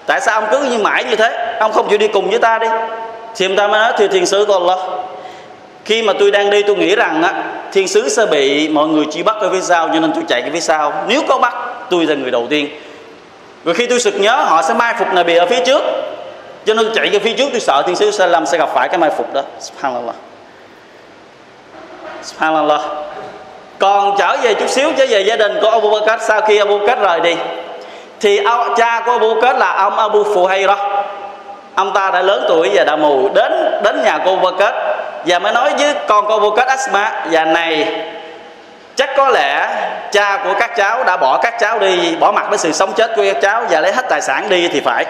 tại 0.06 0.22
sao 0.22 0.42
ông 0.42 0.50
cứ 0.52 0.60
như 0.60 0.78
mãi 0.78 1.04
như 1.04 1.16
thế? 1.16 1.58
Ông 1.60 1.72
không 1.72 1.90
chịu 1.90 1.98
đi 1.98 2.08
cùng 2.08 2.30
với 2.30 2.40
ta 2.40 2.60
đi. 2.60 2.68
Thì 3.36 3.46
ông 3.46 3.56
ta 3.56 3.68
mới 3.68 3.80
nói, 3.80 3.94
thưa 3.98 4.08
thiên 4.08 4.26
sứ 4.26 4.46
của 4.46 4.54
Allah, 4.54 4.80
khi 5.86 6.04
mà 6.04 6.14
tôi 6.20 6.32
đang 6.32 6.50
đi, 6.50 6.64
tôi 6.64 6.76
nghĩ 6.76 6.96
rằng 6.96 7.24
á, 7.24 7.44
thiên 7.72 7.88
sứ 7.88 8.10
sẽ 8.10 8.26
bị 8.26 8.70
mọi 8.70 8.88
người 8.88 9.06
truy 9.12 9.24
bắt 9.24 9.36
ở 9.40 9.50
phía 9.50 9.62
sau, 9.62 9.90
cho 9.94 10.00
nên 10.00 10.14
tôi 10.14 10.24
chạy 10.28 10.42
cái 10.42 10.52
phía 10.52 10.60
sau. 10.60 10.94
Nếu 11.08 11.22
có 11.28 11.38
bắt, 11.38 11.54
tôi 11.90 12.06
là 12.06 12.16
người 12.16 12.32
đầu 12.32 12.48
tiên. 12.50 12.70
Rồi 13.66 13.76
khi 13.76 13.88
tôi 13.88 14.00
sực 14.00 14.20
nhớ, 14.20 14.36
họ 14.36 14.62
sẽ 14.62 14.74
mai 14.74 14.96
phục 15.00 15.08
Nabi 15.14 15.36
ở 15.36 15.46
phía 15.46 15.66
trước. 15.66 15.82
Cho 16.66 16.74
nên 16.74 16.94
chạy 16.96 17.10
cái 17.10 17.20
phía 17.20 17.34
trước, 17.34 17.50
tôi 17.52 17.60
sợ 17.60 17.84
thiên 17.88 17.96
sứ 17.96 18.12
Salam 18.12 18.46
sẽ 18.46 18.58
gặp 18.58 18.70
phải 18.74 18.90
cái 18.90 18.98
mai 18.98 19.10
phục 19.10 19.34
đó. 19.34 19.42
Subhanallah. 19.60 20.16
Subhanallah 22.24 22.82
còn 23.80 24.16
trở 24.18 24.38
về 24.42 24.54
chút 24.54 24.70
xíu 24.70 24.90
trở 24.98 25.06
về 25.10 25.22
gia 25.22 25.36
đình 25.36 25.60
của 25.62 25.70
Abu 25.70 25.90
Bakr 25.90 26.24
sau 26.24 26.42
khi 26.42 26.58
Abu 26.58 26.78
Bakr 26.78 27.02
rời 27.02 27.20
đi, 27.20 27.36
thì 28.20 28.40
cha 28.78 29.02
của 29.06 29.12
Abu 29.12 29.36
Bakr 29.42 29.60
là 29.60 29.72
ông 29.72 29.98
Abu 29.98 30.24
Fuhayra 30.24 30.76
ông 31.76 31.94
ta 31.94 32.12
đã 32.12 32.22
lớn 32.22 32.46
tuổi 32.48 32.70
và 32.74 32.84
đã 32.84 32.96
mù 32.96 33.30
đến 33.34 33.82
đến 33.84 34.04
nhà 34.04 34.20
cô 34.26 34.36
Abu 34.36 34.52
Bakr 34.52 34.76
và 35.26 35.40
mới 35.40 35.54
nói 35.54 35.74
với 35.78 35.94
con 36.08 36.26
cô 36.28 36.34
Abu 36.34 36.50
Bakr 36.50 36.70
Asma 36.70 37.26
và 37.32 37.46
này, 37.46 37.88
chắc 38.96 39.10
có 39.18 39.30
lẽ 39.30 39.68
cha 40.12 40.40
của 40.44 40.54
các 40.60 40.76
cháu 40.76 41.04
đã 41.04 41.18
bỏ 41.18 41.38
các 41.38 41.60
cháu 41.60 41.80
đi, 41.80 42.16
bỏ 42.16 42.32
mặt 42.32 42.46
với 42.50 42.58
sự 42.58 42.72
sống 42.72 42.94
chết 42.94 43.12
của 43.16 43.24
các 43.34 43.42
cháu 43.42 43.64
và 43.70 43.82
lấy 43.82 43.92
hết 43.92 44.06
tài 44.10 44.22
sản 44.22 44.50
đi 44.50 44.68
thì 44.68 44.82
phải. 44.82 45.06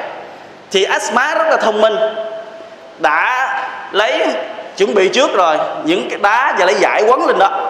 Thì 0.72 0.84
Asma 0.84 1.36
rất 1.36 1.48
là 1.50 1.58
thông 1.58 1.82
minh, 1.82 1.96
đã 2.98 3.48
lấy, 3.92 4.26
chuẩn 4.78 4.94
bị 4.94 5.10
trước 5.10 5.34
rồi 5.34 5.58
những 5.84 6.10
cái 6.10 6.20
đá 6.24 6.56
và 6.60 6.66
lấy 6.66 6.76
giải 6.76 7.04
quấn 7.08 7.28
lên 7.28 7.40
đó 7.40 7.65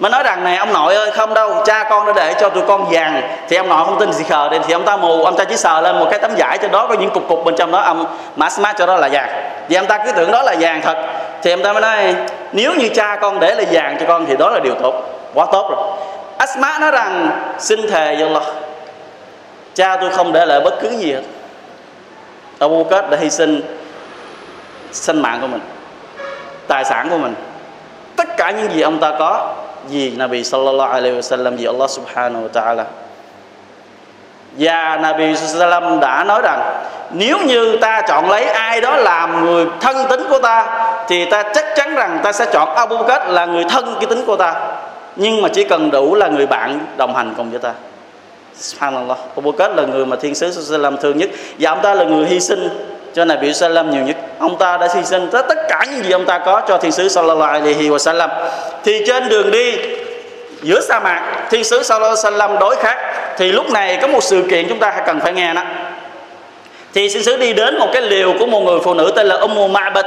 mà 0.00 0.08
nói 0.08 0.22
rằng 0.22 0.44
này, 0.44 0.56
ông 0.56 0.72
nội 0.72 0.94
ơi, 0.94 1.10
không 1.10 1.34
đâu, 1.34 1.62
cha 1.66 1.84
con 1.90 2.06
đã 2.06 2.12
để 2.16 2.34
cho 2.40 2.48
tụi 2.48 2.62
con 2.68 2.86
vàng. 2.90 3.22
Thì 3.48 3.56
ông 3.56 3.68
nội 3.68 3.84
không 3.84 4.00
tin 4.00 4.12
gì 4.12 4.24
khờ 4.24 4.48
nên 4.50 4.62
thì 4.66 4.72
ông 4.72 4.84
ta 4.84 4.96
mù, 4.96 5.24
ông 5.24 5.36
ta 5.36 5.44
chỉ 5.44 5.56
sờ 5.56 5.80
lên 5.80 5.98
một 5.98 6.06
cái 6.10 6.20
tấm 6.20 6.30
vải, 6.36 6.58
trên 6.58 6.70
đó 6.70 6.86
có 6.86 6.94
những 6.94 7.10
cục 7.10 7.28
cục 7.28 7.44
bên 7.44 7.54
trong 7.56 7.72
đó, 7.72 7.78
ông 7.80 8.06
mã 8.36 8.50
smart 8.50 8.78
cho 8.78 8.86
đó 8.86 8.96
là 8.96 9.08
vàng. 9.12 9.28
Vì 9.68 9.76
ông 9.76 9.86
ta 9.86 9.98
cứ 9.98 10.12
tưởng 10.12 10.30
đó 10.30 10.42
là 10.42 10.54
vàng 10.60 10.80
thật. 10.82 10.96
Thì 11.42 11.50
ông 11.50 11.62
ta 11.62 11.72
mới 11.72 11.82
nói, 11.82 12.14
nếu 12.52 12.74
như 12.74 12.88
cha 12.88 13.18
con 13.20 13.40
để 13.40 13.54
là 13.54 13.64
vàng 13.70 13.96
cho 14.00 14.06
con 14.08 14.26
thì 14.26 14.36
đó 14.36 14.50
là 14.50 14.60
điều 14.60 14.74
tốt. 14.82 14.94
Quá 15.34 15.46
tốt 15.52 15.70
rồi. 15.70 15.96
Asma 16.38 16.78
nói 16.78 16.90
rằng, 16.90 17.30
xin 17.58 17.90
thề 17.90 18.16
với 18.16 18.26
Allah, 18.26 18.42
cha 19.74 19.96
tôi 19.96 20.10
không 20.10 20.32
để 20.32 20.46
lại 20.46 20.60
bất 20.60 20.74
cứ 20.80 20.88
gì 20.88 21.12
hết. 21.12 21.22
Abu 22.58 22.84
Bakr 22.84 23.10
đã 23.10 23.18
hy 23.20 23.30
sinh 23.30 23.60
sinh 24.92 25.22
mạng 25.22 25.38
của 25.40 25.46
mình, 25.46 25.60
tài 26.68 26.84
sản 26.84 27.08
của 27.10 27.18
mình. 27.18 27.34
Tất 28.16 28.36
cả 28.36 28.50
những 28.50 28.72
gì 28.72 28.80
ông 28.80 28.98
ta 28.98 29.12
có 29.18 29.54
vì 29.90 30.10
Nabi 30.16 30.44
sallallahu 30.44 30.92
alaihi 30.92 31.16
wasallam 31.16 31.56
vì 31.56 31.64
Allah 31.64 31.90
subhanahu 31.90 32.48
wa 32.48 32.52
ta'ala. 32.52 32.84
Và 34.58 34.98
Nabi 35.02 35.36
sallam 35.36 36.00
đã 36.00 36.24
nói 36.24 36.40
rằng, 36.42 36.84
nếu 37.10 37.38
như 37.38 37.76
ta 37.80 38.02
chọn 38.08 38.30
lấy 38.30 38.44
ai 38.44 38.80
đó 38.80 38.96
làm 38.96 39.44
người 39.44 39.66
thân 39.80 39.96
tín 40.10 40.20
của 40.30 40.38
ta, 40.38 40.86
thì 41.08 41.24
ta 41.24 41.42
chắc 41.42 41.64
chắn 41.76 41.94
rằng 41.94 42.20
ta 42.22 42.32
sẽ 42.32 42.46
chọn 42.52 42.74
Abu 42.74 42.96
Bakr 42.96 43.30
là 43.30 43.46
người 43.46 43.64
thân 43.64 43.96
cái 44.00 44.06
tính 44.06 44.24
của 44.26 44.36
ta. 44.36 44.54
Nhưng 45.16 45.42
mà 45.42 45.48
chỉ 45.48 45.64
cần 45.64 45.90
đủ 45.90 46.14
là 46.14 46.28
người 46.28 46.46
bạn 46.46 46.86
đồng 46.96 47.14
hành 47.14 47.34
cùng 47.36 47.50
với 47.50 47.58
ta. 47.58 47.72
Subhanallah. 48.56 49.18
Abu 49.36 49.52
Bakr 49.52 49.76
là 49.76 49.82
người 49.82 50.06
mà 50.06 50.16
thiên 50.16 50.34
sứ 50.34 50.50
Sallam 50.50 50.96
thương 50.96 51.18
nhất. 51.18 51.30
Và 51.58 51.70
ông 51.70 51.80
ta 51.82 51.94
là 51.94 52.04
người 52.04 52.26
hy 52.26 52.40
sinh 52.40 52.68
cho 53.14 53.24
Nabi 53.24 53.54
Sallam 53.54 53.90
nhiều 53.90 54.02
nhất 54.02 54.16
ông 54.40 54.58
ta 54.58 54.76
đã 54.76 54.88
hy 54.94 55.04
sinh 55.04 55.28
tất 55.32 55.68
cả 55.68 55.84
những 55.90 56.04
gì 56.04 56.10
ông 56.10 56.26
ta 56.26 56.38
có 56.38 56.62
cho 56.68 56.78
thiên 56.78 56.92
sứ 56.92 57.08
Sallallahu 57.08 57.52
Alaihi 57.52 57.88
Wasallam. 57.88 58.28
Thì 58.84 59.04
trên 59.06 59.28
đường 59.28 59.50
đi 59.50 59.76
giữa 60.62 60.80
sa 60.80 61.00
mạc 61.00 61.22
thiên 61.50 61.64
sứ 61.64 61.82
Sallallahu 61.82 62.16
Alaihi 62.24 62.38
Wasallam 62.38 62.58
đối 62.58 62.76
khác 62.76 62.98
thì 63.36 63.52
lúc 63.52 63.70
này 63.70 63.98
có 64.02 64.08
một 64.08 64.22
sự 64.22 64.44
kiện 64.50 64.68
chúng 64.68 64.78
ta 64.78 65.02
cần 65.06 65.20
phải 65.20 65.32
nghe 65.32 65.54
đó. 65.54 65.62
Thì 66.94 67.08
thiên 67.08 67.22
sứ 67.22 67.36
đi 67.36 67.52
đến 67.52 67.78
một 67.78 67.88
cái 67.92 68.02
liều 68.02 68.34
của 68.38 68.46
một 68.46 68.60
người 68.60 68.78
phụ 68.84 68.94
nữ 68.94 69.12
tên 69.16 69.26
là 69.26 69.36
Ummu 69.36 69.68
Ma'bad. 69.68 70.04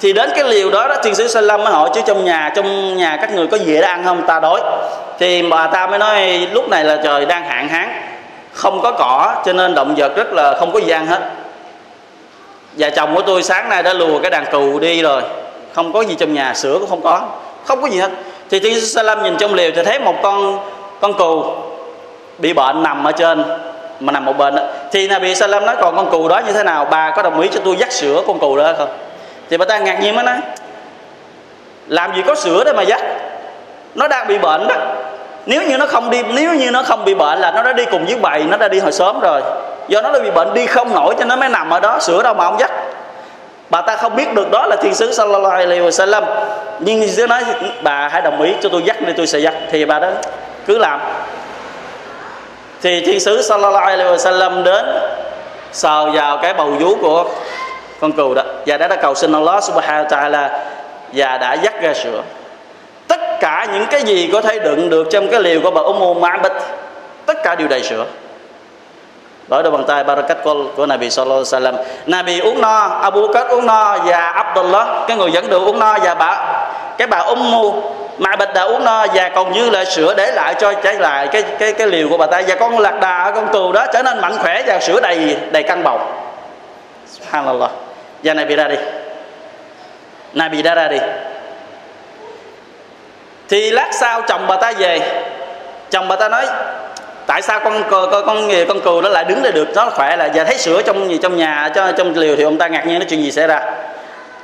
Thì 0.00 0.12
đến 0.12 0.30
cái 0.34 0.44
liều 0.44 0.70
đó, 0.70 0.88
đó 0.88 0.94
thiên 1.02 1.14
sứ 1.14 1.28
Sallam 1.28 1.64
mới 1.64 1.72
hỏi 1.72 1.90
chứ 1.94 2.00
trong 2.06 2.24
nhà 2.24 2.52
trong 2.54 2.96
nhà 2.96 3.18
các 3.20 3.34
người 3.34 3.46
có 3.46 3.56
gì 3.56 3.74
để 3.74 3.80
ăn 3.80 4.02
không? 4.04 4.22
Ta 4.26 4.40
đói. 4.40 4.60
Thì 5.18 5.42
bà 5.42 5.66
ta 5.66 5.86
mới 5.86 5.98
nói 5.98 6.48
lúc 6.52 6.68
này 6.68 6.84
là 6.84 6.96
trời 7.04 7.26
đang 7.26 7.44
hạn 7.44 7.68
hán 7.68 7.88
không 8.52 8.80
có 8.82 8.92
cỏ 8.92 9.42
cho 9.46 9.52
nên 9.52 9.74
động 9.74 9.94
vật 9.96 10.16
rất 10.16 10.32
là 10.32 10.56
không 10.58 10.72
có 10.72 10.78
gì 10.78 10.90
ăn 10.90 11.06
hết 11.06 11.20
và 12.78 12.90
chồng 12.90 13.14
của 13.14 13.22
tôi 13.22 13.42
sáng 13.42 13.68
nay 13.68 13.82
đã 13.82 13.92
lùa 13.92 14.18
cái 14.18 14.30
đàn 14.30 14.46
cừu 14.52 14.78
đi 14.78 15.02
rồi. 15.02 15.22
Không 15.74 15.92
có 15.92 16.00
gì 16.00 16.14
trong 16.18 16.34
nhà, 16.34 16.54
sữa 16.54 16.76
cũng 16.80 16.88
không 16.88 17.02
có. 17.02 17.22
Không 17.64 17.82
có 17.82 17.88
gì 17.88 17.98
hết. 17.98 18.10
Thì 18.50 18.60
thiên 18.60 18.74
sứ 18.74 18.86
Salam 18.86 19.22
nhìn 19.22 19.36
trong 19.36 19.54
liều 19.54 19.70
thì 19.76 19.82
thấy 19.82 19.98
một 19.98 20.14
con 20.22 20.58
con 21.00 21.14
cừu 21.14 21.44
bị 22.38 22.52
bệnh 22.52 22.82
nằm 22.82 23.04
ở 23.04 23.12
trên, 23.12 23.44
mà 24.00 24.12
nằm 24.12 24.24
một 24.24 24.38
bên 24.38 24.54
đó. 24.54 24.62
thì 24.92 25.08
Nabi 25.08 25.34
Salam 25.34 25.66
nói, 25.66 25.76
còn 25.80 25.96
con 25.96 26.10
cừu 26.10 26.28
đó 26.28 26.40
như 26.46 26.52
thế 26.52 26.62
nào? 26.62 26.84
Bà 26.90 27.10
có 27.10 27.22
đồng 27.22 27.40
ý 27.40 27.48
cho 27.52 27.60
tôi 27.64 27.76
dắt 27.76 27.92
sữa 27.92 28.22
con 28.26 28.38
cừu 28.38 28.56
đó 28.56 28.72
không? 28.78 28.88
Thì 29.50 29.56
bà 29.56 29.64
ta 29.64 29.78
ngạc 29.78 30.00
nhiên 30.00 30.14
mới 30.14 30.24
nói, 30.24 30.36
làm 31.88 32.16
gì 32.16 32.22
có 32.26 32.34
sữa 32.34 32.62
để 32.64 32.72
mà 32.72 32.82
dắt? 32.82 33.00
Nó 33.94 34.08
đang 34.08 34.28
bị 34.28 34.38
bệnh 34.38 34.68
đó. 34.68 34.74
Nếu 35.46 35.62
như 35.62 35.76
nó 35.76 35.86
không 35.86 36.10
đi, 36.10 36.22
nếu 36.34 36.54
như 36.54 36.70
nó 36.70 36.82
không 36.82 37.04
bị 37.04 37.14
bệnh 37.14 37.38
là 37.38 37.50
nó 37.50 37.62
đã 37.62 37.72
đi 37.72 37.84
cùng 37.84 38.06
với 38.06 38.16
bầy, 38.16 38.44
nó 38.44 38.56
đã 38.56 38.68
đi 38.68 38.78
hồi 38.78 38.92
sớm 38.92 39.20
rồi 39.20 39.42
do 39.88 40.00
nó 40.00 40.10
là 40.10 40.18
bị 40.18 40.30
bệnh 40.30 40.54
đi 40.54 40.66
không 40.66 40.94
nổi 40.94 41.14
cho 41.18 41.24
nó 41.24 41.36
mới 41.36 41.48
nằm 41.48 41.70
ở 41.70 41.80
đó 41.80 41.98
sửa 42.00 42.22
đâu 42.22 42.34
mà 42.34 42.44
ông 42.44 42.60
dắt. 42.60 42.70
Bà 43.70 43.80
ta 43.80 43.96
không 43.96 44.16
biết 44.16 44.34
được 44.34 44.50
đó 44.50 44.66
là 44.66 44.76
thiên 44.76 44.94
sứ 44.94 45.12
sallallahu 45.12 45.56
alaihi 45.56 45.82
wasallam. 45.82 46.22
Nhưng 46.78 47.00
thiên 47.00 47.12
sứ 47.12 47.26
nói, 47.26 47.42
bà 47.82 48.08
hãy 48.08 48.22
đồng 48.22 48.42
ý 48.42 48.54
cho 48.60 48.68
tôi 48.68 48.82
dắt 48.82 48.96
đi, 49.06 49.12
tôi 49.16 49.26
sẽ 49.26 49.38
dắt. 49.38 49.54
Thì 49.70 49.84
bà 49.84 49.98
đó 49.98 50.08
cứ 50.66 50.78
làm. 50.78 51.00
Thì 52.82 53.06
thiên 53.06 53.20
sứ 53.20 53.42
sallallahu 53.42 53.86
alaihi 53.86 54.10
wasallam 54.10 54.62
đến, 54.62 54.86
sờ 55.72 56.10
vào 56.10 56.38
cái 56.42 56.54
bầu 56.54 56.70
vú 56.70 56.94
của 56.94 57.24
con 58.00 58.12
cừu 58.12 58.34
đó. 58.34 58.42
Và 58.66 58.76
đã 58.76 58.88
đã 58.88 58.96
cầu 58.96 59.14
xin 59.14 59.32
Allah 59.32 59.64
subhanahu 59.64 60.04
wa 60.04 60.08
ta'ala 60.08 60.48
và 61.12 61.38
đã 61.38 61.54
dắt 61.54 61.82
ra 61.82 61.94
sữa. 61.94 62.22
Tất 63.08 63.20
cả 63.40 63.66
những 63.72 63.86
cái 63.90 64.02
gì 64.02 64.30
có 64.32 64.40
thể 64.40 64.58
đựng 64.58 64.90
được 64.90 65.06
trong 65.10 65.28
cái 65.28 65.42
liều 65.42 65.60
của 65.60 65.70
bà 65.70 65.80
Ummu 65.80 66.14
Ma'bad, 66.14 66.50
tất 67.26 67.42
cả 67.44 67.54
đều 67.54 67.68
đầy 67.68 67.82
sữa 67.82 68.04
bởi 69.48 69.62
đôi 69.62 69.72
bàn 69.72 69.84
tay 69.86 70.04
barakat 70.04 70.38
của, 70.42 70.54
của 70.76 70.86
Nabi 70.86 71.10
Sallallahu 71.10 71.44
Alaihi 71.52 71.66
Wasallam. 71.66 71.84
Nabi 72.06 72.40
uống 72.40 72.60
no 72.60 72.98
Abu 73.02 73.28
Bakr 73.28 73.50
uống 73.50 73.66
no 73.66 73.98
và 74.04 74.30
Abdullah 74.30 74.86
cái 75.08 75.16
người 75.16 75.32
dẫn 75.32 75.50
đường 75.50 75.64
uống 75.64 75.78
no 75.78 75.98
và 76.02 76.14
bà 76.14 76.62
cái 76.98 77.06
bà 77.06 77.18
Ummu 77.18 77.82
mà 78.18 78.36
bạch 78.36 78.54
đã 78.54 78.62
uống 78.62 78.84
no 78.84 79.06
và 79.14 79.28
còn 79.28 79.52
như 79.52 79.70
là 79.70 79.84
sữa 79.84 80.14
để 80.16 80.32
lại 80.32 80.54
cho 80.54 80.72
trái 80.74 80.94
lại 80.94 81.28
cái 81.32 81.42
cái 81.58 81.72
cái 81.72 81.86
liều 81.86 82.08
của 82.08 82.16
bà 82.16 82.26
ta. 82.26 82.42
Và 82.46 82.54
con 82.54 82.78
lạc 82.78 83.00
đà 83.00 83.32
con 83.34 83.48
cừu 83.52 83.72
đó 83.72 83.86
trở 83.92 84.02
nên 84.02 84.20
mạnh 84.20 84.38
khỏe 84.38 84.62
và 84.66 84.80
sữa 84.80 85.00
đầy 85.00 85.36
đầy 85.50 85.62
căng 85.62 85.84
bầu. 85.84 86.00
Subhanallah. 87.06 87.70
Và 88.22 88.34
Nabi 88.34 88.56
ra 88.56 88.68
đi. 88.68 88.76
Nabi 90.32 90.62
đã 90.62 90.74
ra 90.74 90.88
đi. 90.88 90.98
Thì 93.48 93.70
lát 93.70 93.88
sau 93.92 94.22
chồng 94.22 94.46
bà 94.48 94.56
ta 94.56 94.72
về. 94.78 95.22
Chồng 95.90 96.08
bà 96.08 96.16
ta 96.16 96.28
nói 96.28 96.46
tại 97.28 97.42
sao 97.42 97.60
con 97.60 97.82
con 97.90 98.10
con 98.10 98.26
con, 98.26 98.50
con 98.68 98.80
cừu 98.80 99.02
nó 99.02 99.08
lại 99.08 99.24
đứng 99.24 99.42
lại 99.42 99.52
được? 99.52 99.68
Nó 99.74 99.90
khỏe 99.90 100.16
là 100.16 100.28
và 100.34 100.44
thấy 100.44 100.58
sữa 100.58 100.82
trong 100.86 101.10
gì 101.10 101.18
trong 101.22 101.36
nhà 101.36 101.70
cho 101.74 101.92
trong 101.92 102.14
liều 102.14 102.36
thì 102.36 102.42
ông 102.42 102.58
ta 102.58 102.68
ngạc 102.68 102.86
nhiên 102.86 102.98
nó 102.98 103.04
chuyện 103.08 103.22
gì 103.22 103.32
xảy 103.32 103.46
ra. 103.46 103.60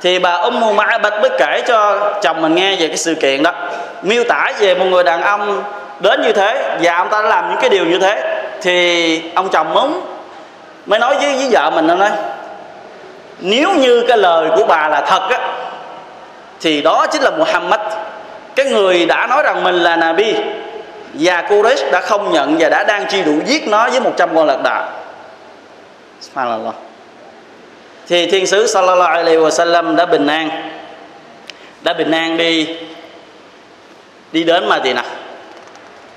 Thì 0.01 0.19
bà 0.19 0.33
Ummu 0.35 0.73
bạch 0.73 1.21
mới 1.21 1.29
kể 1.39 1.61
cho 1.67 1.99
chồng 2.21 2.41
mình 2.41 2.55
nghe 2.55 2.75
về 2.75 2.87
cái 2.87 2.97
sự 2.97 3.15
kiện 3.15 3.43
đó. 3.43 3.51
Miêu 4.01 4.23
tả 4.23 4.51
về 4.59 4.75
một 4.75 4.85
người 4.85 5.03
đàn 5.03 5.21
ông 5.21 5.63
đến 5.99 6.21
như 6.21 6.31
thế 6.31 6.77
và 6.81 6.97
ông 6.97 7.09
ta 7.09 7.21
đã 7.21 7.27
làm 7.27 7.49
những 7.49 7.59
cái 7.61 7.69
điều 7.69 7.85
như 7.85 7.99
thế. 7.99 8.41
Thì 8.61 9.21
ông 9.35 9.49
chồng 9.49 9.73
muốn 9.73 10.01
mới 10.85 10.99
nói 10.99 11.15
với, 11.15 11.35
với 11.35 11.47
vợ 11.51 11.69
mình 11.69 11.87
nó 11.87 11.95
nói 11.95 12.09
nếu 13.39 13.69
như 13.71 14.05
cái 14.07 14.17
lời 14.17 14.49
của 14.55 14.65
bà 14.65 14.87
là 14.87 15.01
thật 15.01 15.29
á 15.29 15.39
thì 16.61 16.81
đó 16.81 17.07
chính 17.11 17.21
là 17.21 17.29
Muhammad. 17.29 17.79
Cái 18.55 18.65
người 18.65 19.05
đã 19.05 19.27
nói 19.27 19.43
rằng 19.43 19.63
mình 19.63 19.75
là 19.75 19.95
Nabi 19.95 20.35
và 21.19 21.41
Quraysh 21.49 21.91
đã 21.91 22.01
không 22.01 22.31
nhận 22.31 22.55
và 22.59 22.69
đã 22.69 22.83
đang 22.83 23.07
truy 23.07 23.23
đuổi 23.23 23.39
giết 23.45 23.67
nó 23.67 23.89
với 23.89 23.99
100 23.99 24.35
con 24.35 24.47
lạc 24.47 24.61
đà. 24.63 24.89
Subhanallah. 26.21 26.73
Thì 28.07 28.31
thiên 28.31 28.47
sứ 28.47 28.67
sallallahu 28.67 29.11
alaihi 29.11 29.37
wasallam 29.37 29.95
đã 29.95 30.05
bình 30.05 30.27
an, 30.27 30.49
đã 31.81 31.93
bình 31.93 32.11
an 32.11 32.37
đi 32.37 32.77
đi 34.31 34.43
đến 34.43 34.69
Madinah. 34.69 35.05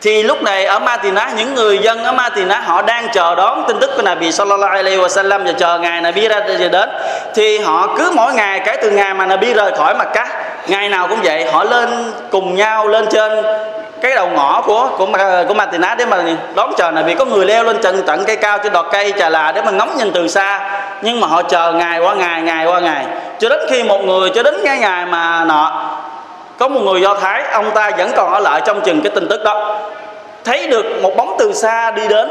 Thì 0.00 0.22
lúc 0.22 0.42
này 0.42 0.64
ở 0.64 0.78
Madinah, 0.78 1.34
những 1.37 1.54
người 1.54 1.78
dân 1.78 2.04
ở 2.04 2.12
Madinah, 2.12 2.64
họ 2.64 2.82
đang 2.82 3.08
chờ 3.12 3.34
đón 3.34 3.64
tin 3.68 3.76
tức 3.80 3.90
của 3.96 4.02
Nabi 4.02 4.32
sallallahu 4.32 4.72
alaihi 4.72 4.96
wasallam 4.96 5.44
và 5.44 5.52
chờ 5.52 5.78
ngày 5.78 6.00
Nabi 6.00 6.28
ra 6.28 6.40
đến. 6.40 6.88
Thì 7.34 7.58
họ 7.58 7.94
cứ 7.98 8.11
mỗi 8.14 8.34
ngày, 8.34 8.61
kể 8.66 8.76
từ 8.82 8.90
ngày 8.90 9.14
mà 9.14 9.26
Nabi 9.26 9.54
rời 9.54 9.72
khỏi 9.76 9.94
Makkah 9.94 10.28
ngày 10.68 10.88
nào 10.88 11.08
cũng 11.08 11.18
vậy, 11.22 11.44
họ 11.52 11.64
lên 11.64 12.12
cùng 12.30 12.54
nhau 12.54 12.88
lên 12.88 13.06
trên 13.11 13.44
cái 14.00 14.14
đầu 14.14 14.28
ngõ 14.28 14.62
của 14.66 14.88
của 14.98 15.06
của 15.48 15.54
Matina 15.54 15.94
để 15.94 16.06
mà 16.06 16.16
đón 16.54 16.72
chờ 16.76 16.90
này, 16.90 17.04
vì 17.04 17.14
có 17.14 17.24
người 17.24 17.46
leo 17.46 17.64
lên 17.64 17.78
tận 17.82 18.02
tận 18.06 18.24
cây 18.26 18.37
cao 18.37 18.58
trên 18.58 18.72
đọt 18.72 18.87
cây 18.92 19.12
trà 19.18 19.28
là 19.28 19.52
để 19.52 19.62
mà 19.62 19.70
ngắm 19.70 19.96
nhìn 19.96 20.12
từ 20.12 20.28
xa. 20.28 20.70
Nhưng 21.02 21.20
mà 21.20 21.26
họ 21.26 21.42
chờ 21.42 21.72
ngày 21.72 22.00
qua 22.00 22.14
ngày 22.14 22.42
ngày 22.42 22.66
qua 22.66 22.80
ngày. 22.80 23.06
Cho 23.38 23.48
đến 23.48 23.61
khi 23.70 23.82
một 23.82 24.04
người, 24.04 24.30
cho 24.34 24.42
đến 24.42 24.54
cái 24.64 24.78
ngày 24.78 25.06
mà 25.06 25.44
nọ, 25.44 25.90
có 26.58 26.68
một 26.68 26.80
người 26.80 27.00
do 27.00 27.14
thái, 27.14 27.42
ông 27.52 27.70
ta 27.70 27.90
vẫn 27.98 28.12
còn 28.16 28.32
ở 28.32 28.40
lại 28.40 28.61
trong 28.66 28.80
chừng 28.80 29.02
cái 29.02 29.12
tin 29.14 29.28
tức 29.28 29.44
đó. 29.44 29.78
Thấy 30.44 30.66
được 30.66 30.87
một 31.02 31.16
bóng 31.16 31.37
từ 31.38 31.52
xa 31.52 31.90
đi 31.90 32.08
đến. 32.08 32.28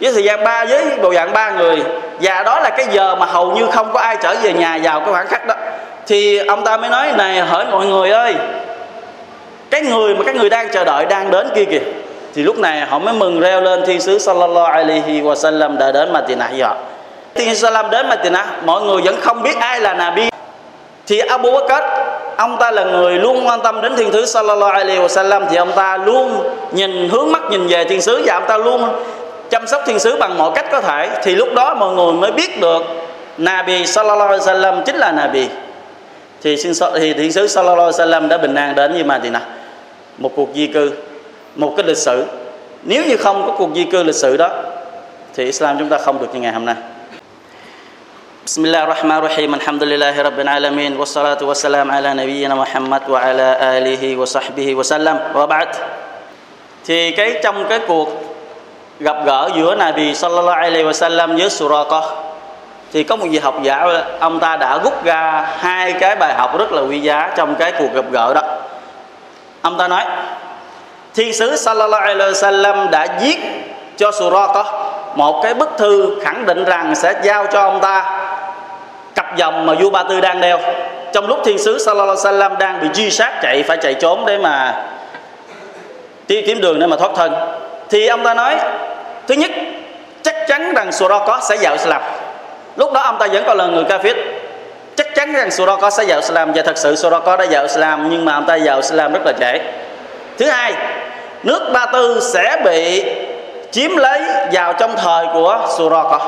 Với 0.00 0.12
thời 0.12 0.24
gian 0.24 0.44
ba, 0.44 0.64
với 0.64 0.84
bộ 1.02 1.14
dạng 1.14 1.32
ba 1.32 1.50
người. 1.50 1.82
Và 2.20 2.42
đó 2.42 2.60
là 2.60 2.70
cái 2.70 2.86
giờ 2.90 3.14
mà 3.14 3.26
hầu 3.26 3.50
như 3.50 3.66
không 3.72 3.92
có 3.92 4.00
ai 4.00 4.16
trở 4.22 4.34
về 4.42 4.52
nhà 4.52 4.78
vào 4.82 5.00
cái 5.00 5.08
khoảng 5.12 5.26
khắc 5.26 5.46
đó. 5.46 5.54
Thì 6.06 6.38
ông 6.38 6.64
ta 6.64 6.76
mới 6.76 6.90
nói, 6.90 7.12
này, 7.16 7.40
hỡi 7.40 7.64
mọi 7.64 7.86
người 7.86 8.10
ơi 8.10 8.34
cái 9.70 9.82
người 9.82 10.14
mà 10.14 10.24
các 10.24 10.36
người 10.36 10.50
đang 10.50 10.68
chờ 10.72 10.84
đợi 10.84 11.06
đang 11.06 11.30
đến 11.30 11.48
kia 11.54 11.64
kìa, 11.64 11.80
thì 12.34 12.42
lúc 12.42 12.58
này 12.58 12.80
họ 12.80 12.98
mới 12.98 13.14
mừng 13.14 13.40
reo 13.40 13.60
lên 13.60 13.86
thiên 13.86 14.00
sứ 14.00 14.18
sallallahu 14.18 14.66
alaihi 14.72 15.20
wa 15.20 15.34
sallam 15.34 15.78
đã 15.78 15.92
đến 15.92 16.12
Madinah 16.12 16.50
với 16.50 16.62
họ. 16.62 16.76
Thiên 17.34 17.54
sứ 17.54 17.60
sallam 17.60 17.90
đến 17.90 18.08
Madinah, 18.08 18.64
mọi 18.64 18.82
người 18.82 19.02
vẫn 19.02 19.20
không 19.20 19.42
biết 19.42 19.58
ai 19.58 19.80
là 19.80 19.94
Nabi. 19.94 20.28
Thì 21.06 21.18
Abu 21.18 21.50
Bakr, 21.50 21.84
ông 22.36 22.56
ta 22.60 22.70
là 22.70 22.84
người 22.84 23.14
luôn 23.14 23.46
quan 23.46 23.60
tâm 23.62 23.80
đến 23.80 23.96
thiên 23.96 24.12
sứ 24.12 24.26
sallallahu 24.26 24.72
alaihi 24.72 25.00
wa 25.00 25.08
sallam 25.08 25.44
thì 25.50 25.56
ông 25.56 25.72
ta 25.72 25.96
luôn 25.96 26.42
nhìn, 26.72 27.08
hướng 27.08 27.32
mắt 27.32 27.42
nhìn 27.50 27.66
về 27.66 27.84
thiên 27.84 28.02
sứ 28.02 28.22
và 28.24 28.34
ông 28.34 28.44
ta 28.48 28.56
luôn 28.56 28.88
chăm 29.50 29.66
sóc 29.66 29.82
thiên 29.86 29.98
sứ 29.98 30.16
bằng 30.16 30.38
mọi 30.38 30.50
cách 30.54 30.66
có 30.72 30.80
thể. 30.80 31.08
Thì 31.22 31.34
lúc 31.34 31.48
đó 31.54 31.74
mọi 31.74 31.94
người 31.94 32.12
mới 32.12 32.32
biết 32.32 32.60
được 32.60 32.82
Nabi 33.38 33.86
sallallahu 33.86 34.28
alaihi 34.28 34.42
wa 34.42 34.46
sallam 34.46 34.84
chính 34.84 34.96
là 34.96 35.12
Nabi. 35.12 35.48
Thì 36.42 36.56
thiên 36.96 37.32
sứ 37.32 37.46
sallallahu 37.46 37.76
alaihi 37.76 37.92
wa 37.92 37.98
sallam 37.98 38.28
đã 38.28 38.38
bình 38.38 38.54
an 38.54 38.74
đến 38.74 38.92
với 38.92 39.04
Madinah 39.04 39.42
một 40.19 40.31
cuộc 40.35 40.49
di 40.55 40.67
cư 40.67 40.91
một 41.55 41.73
cái 41.77 41.85
lịch 41.85 41.97
sử 41.97 42.25
nếu 42.83 43.05
như 43.05 43.17
không 43.17 43.43
có 43.47 43.53
cuộc 43.57 43.69
di 43.75 43.83
cư 43.83 44.03
lịch 44.03 44.15
sử 44.15 44.37
đó 44.37 44.49
thì 45.33 45.45
Islam 45.45 45.79
chúng 45.79 45.89
ta 45.89 45.97
không 45.97 46.19
được 46.19 46.27
như 46.33 46.39
ngày 46.39 46.53
hôm 46.53 46.65
nay 46.65 46.75
بسم 48.45 48.65
الله 48.65 48.83
الرحمن 48.83 49.17
الرحيم 49.17 49.51
الحمد 49.53 49.83
لله 49.83 50.21
رب 50.21 50.39
العالمين 50.39 50.91
والصلاة 51.01 51.41
والسلام 51.41 51.91
على 51.91 52.13
نبينا 52.13 52.55
محمد 52.55 53.01
وعلى 53.09 53.47
آله 53.77 54.03
وصحبه 54.21 54.67
وسلم 54.75 55.17
وبعد 55.33 55.67
thì 56.85 57.11
cái 57.11 57.39
trong 57.43 57.65
cái 57.69 57.79
cuộc 57.87 58.09
gặp 58.99 59.17
gỡ 59.25 59.49
giữa 59.55 59.75
Nabi 59.75 60.15
sallallahu 60.15 60.61
alaihi 60.61 60.85
wasallam 60.85 61.37
với 61.37 61.49
Suraqah 61.49 62.03
thì 62.93 63.03
có 63.03 63.15
một 63.15 63.25
vị 63.29 63.39
học 63.39 63.63
giả 63.63 63.85
ông 64.19 64.39
ta 64.39 64.55
đã 64.55 64.79
rút 64.83 65.03
ra 65.03 65.47
hai 65.59 65.93
cái 65.93 66.15
bài 66.15 66.33
học 66.33 66.59
rất 66.59 66.71
là 66.71 66.81
quý 66.81 66.99
giá 66.99 67.33
trong 67.37 67.55
cái 67.55 67.71
cuộc 67.79 67.93
gặp 67.93 68.05
gỡ 68.11 68.33
đó 68.33 68.41
ông 69.62 69.78
ta 69.78 69.88
nói, 69.88 70.04
thiên 71.14 71.32
sứ 71.32 71.56
sallallahu 71.56 72.02
alaihi 72.02 72.32
wasallam 72.32 72.90
đã 72.90 73.06
viết 73.20 73.38
cho 73.96 74.10
Suraqah 74.10 74.64
một 75.14 75.40
cái 75.42 75.54
bức 75.54 75.68
thư 75.78 76.20
khẳng 76.22 76.46
định 76.46 76.64
rằng 76.64 76.94
sẽ 76.94 77.14
giao 77.22 77.46
cho 77.52 77.60
ông 77.60 77.80
ta 77.80 78.20
cặp 79.14 79.36
dòng 79.36 79.66
mà 79.66 79.74
vua 79.74 79.90
Ba 79.90 80.02
Tư 80.02 80.20
đang 80.20 80.40
đeo. 80.40 80.58
Trong 81.12 81.26
lúc 81.26 81.38
thiên 81.44 81.58
sứ 81.58 81.78
sallallahu 81.78 82.16
alaihi 82.24 82.38
wasallam 82.38 82.58
đang 82.58 82.80
bị 82.80 82.88
truy 82.94 83.10
sát 83.10 83.32
chạy, 83.42 83.62
phải 83.62 83.76
chạy 83.76 83.94
trốn 83.94 84.24
để 84.26 84.38
mà 84.38 84.84
đi 86.28 86.42
kiếm 86.46 86.60
đường 86.60 86.78
để 86.78 86.86
mà 86.86 86.96
thoát 86.96 87.10
thân. 87.16 87.34
Thì 87.90 88.06
ông 88.06 88.24
ta 88.24 88.34
nói, 88.34 88.56
thứ 89.26 89.34
nhất, 89.34 89.50
chắc 90.22 90.34
chắn 90.48 90.74
rằng 90.74 90.90
Suraqah 90.90 91.40
sẽ 91.40 91.56
vào 91.60 91.72
Islam. 91.72 92.02
Lúc 92.76 92.92
đó 92.92 93.00
ông 93.00 93.16
ta 93.18 93.26
vẫn 93.26 93.44
còn 93.46 93.58
là 93.58 93.66
người 93.66 93.84
kafir 93.84 94.14
chắc 95.14 95.26
chắn 95.26 95.32
rằng 95.32 95.50
Suraka 95.50 95.90
sẽ 95.90 96.04
vào 96.04 96.18
Islam 96.18 96.52
và 96.52 96.62
thật 96.62 96.78
sự 96.78 96.96
Suraka 96.96 97.36
đã 97.36 97.46
vào 97.50 97.62
Islam, 97.62 98.10
nhưng 98.10 98.24
mà 98.24 98.34
ông 98.34 98.46
ta 98.46 98.58
vào 98.64 98.76
Islam 98.76 99.12
rất 99.12 99.20
là 99.24 99.32
trễ. 99.40 99.58
Thứ 100.38 100.46
hai, 100.46 100.74
nước 101.42 101.70
Ba 101.72 101.86
Tư 101.86 102.20
sẽ 102.32 102.56
bị 102.64 103.04
chiếm 103.70 103.96
lấy 103.96 104.20
vào 104.52 104.72
trong 104.72 104.96
thời 104.96 105.26
của 105.32 105.68
Suraka 105.78 106.18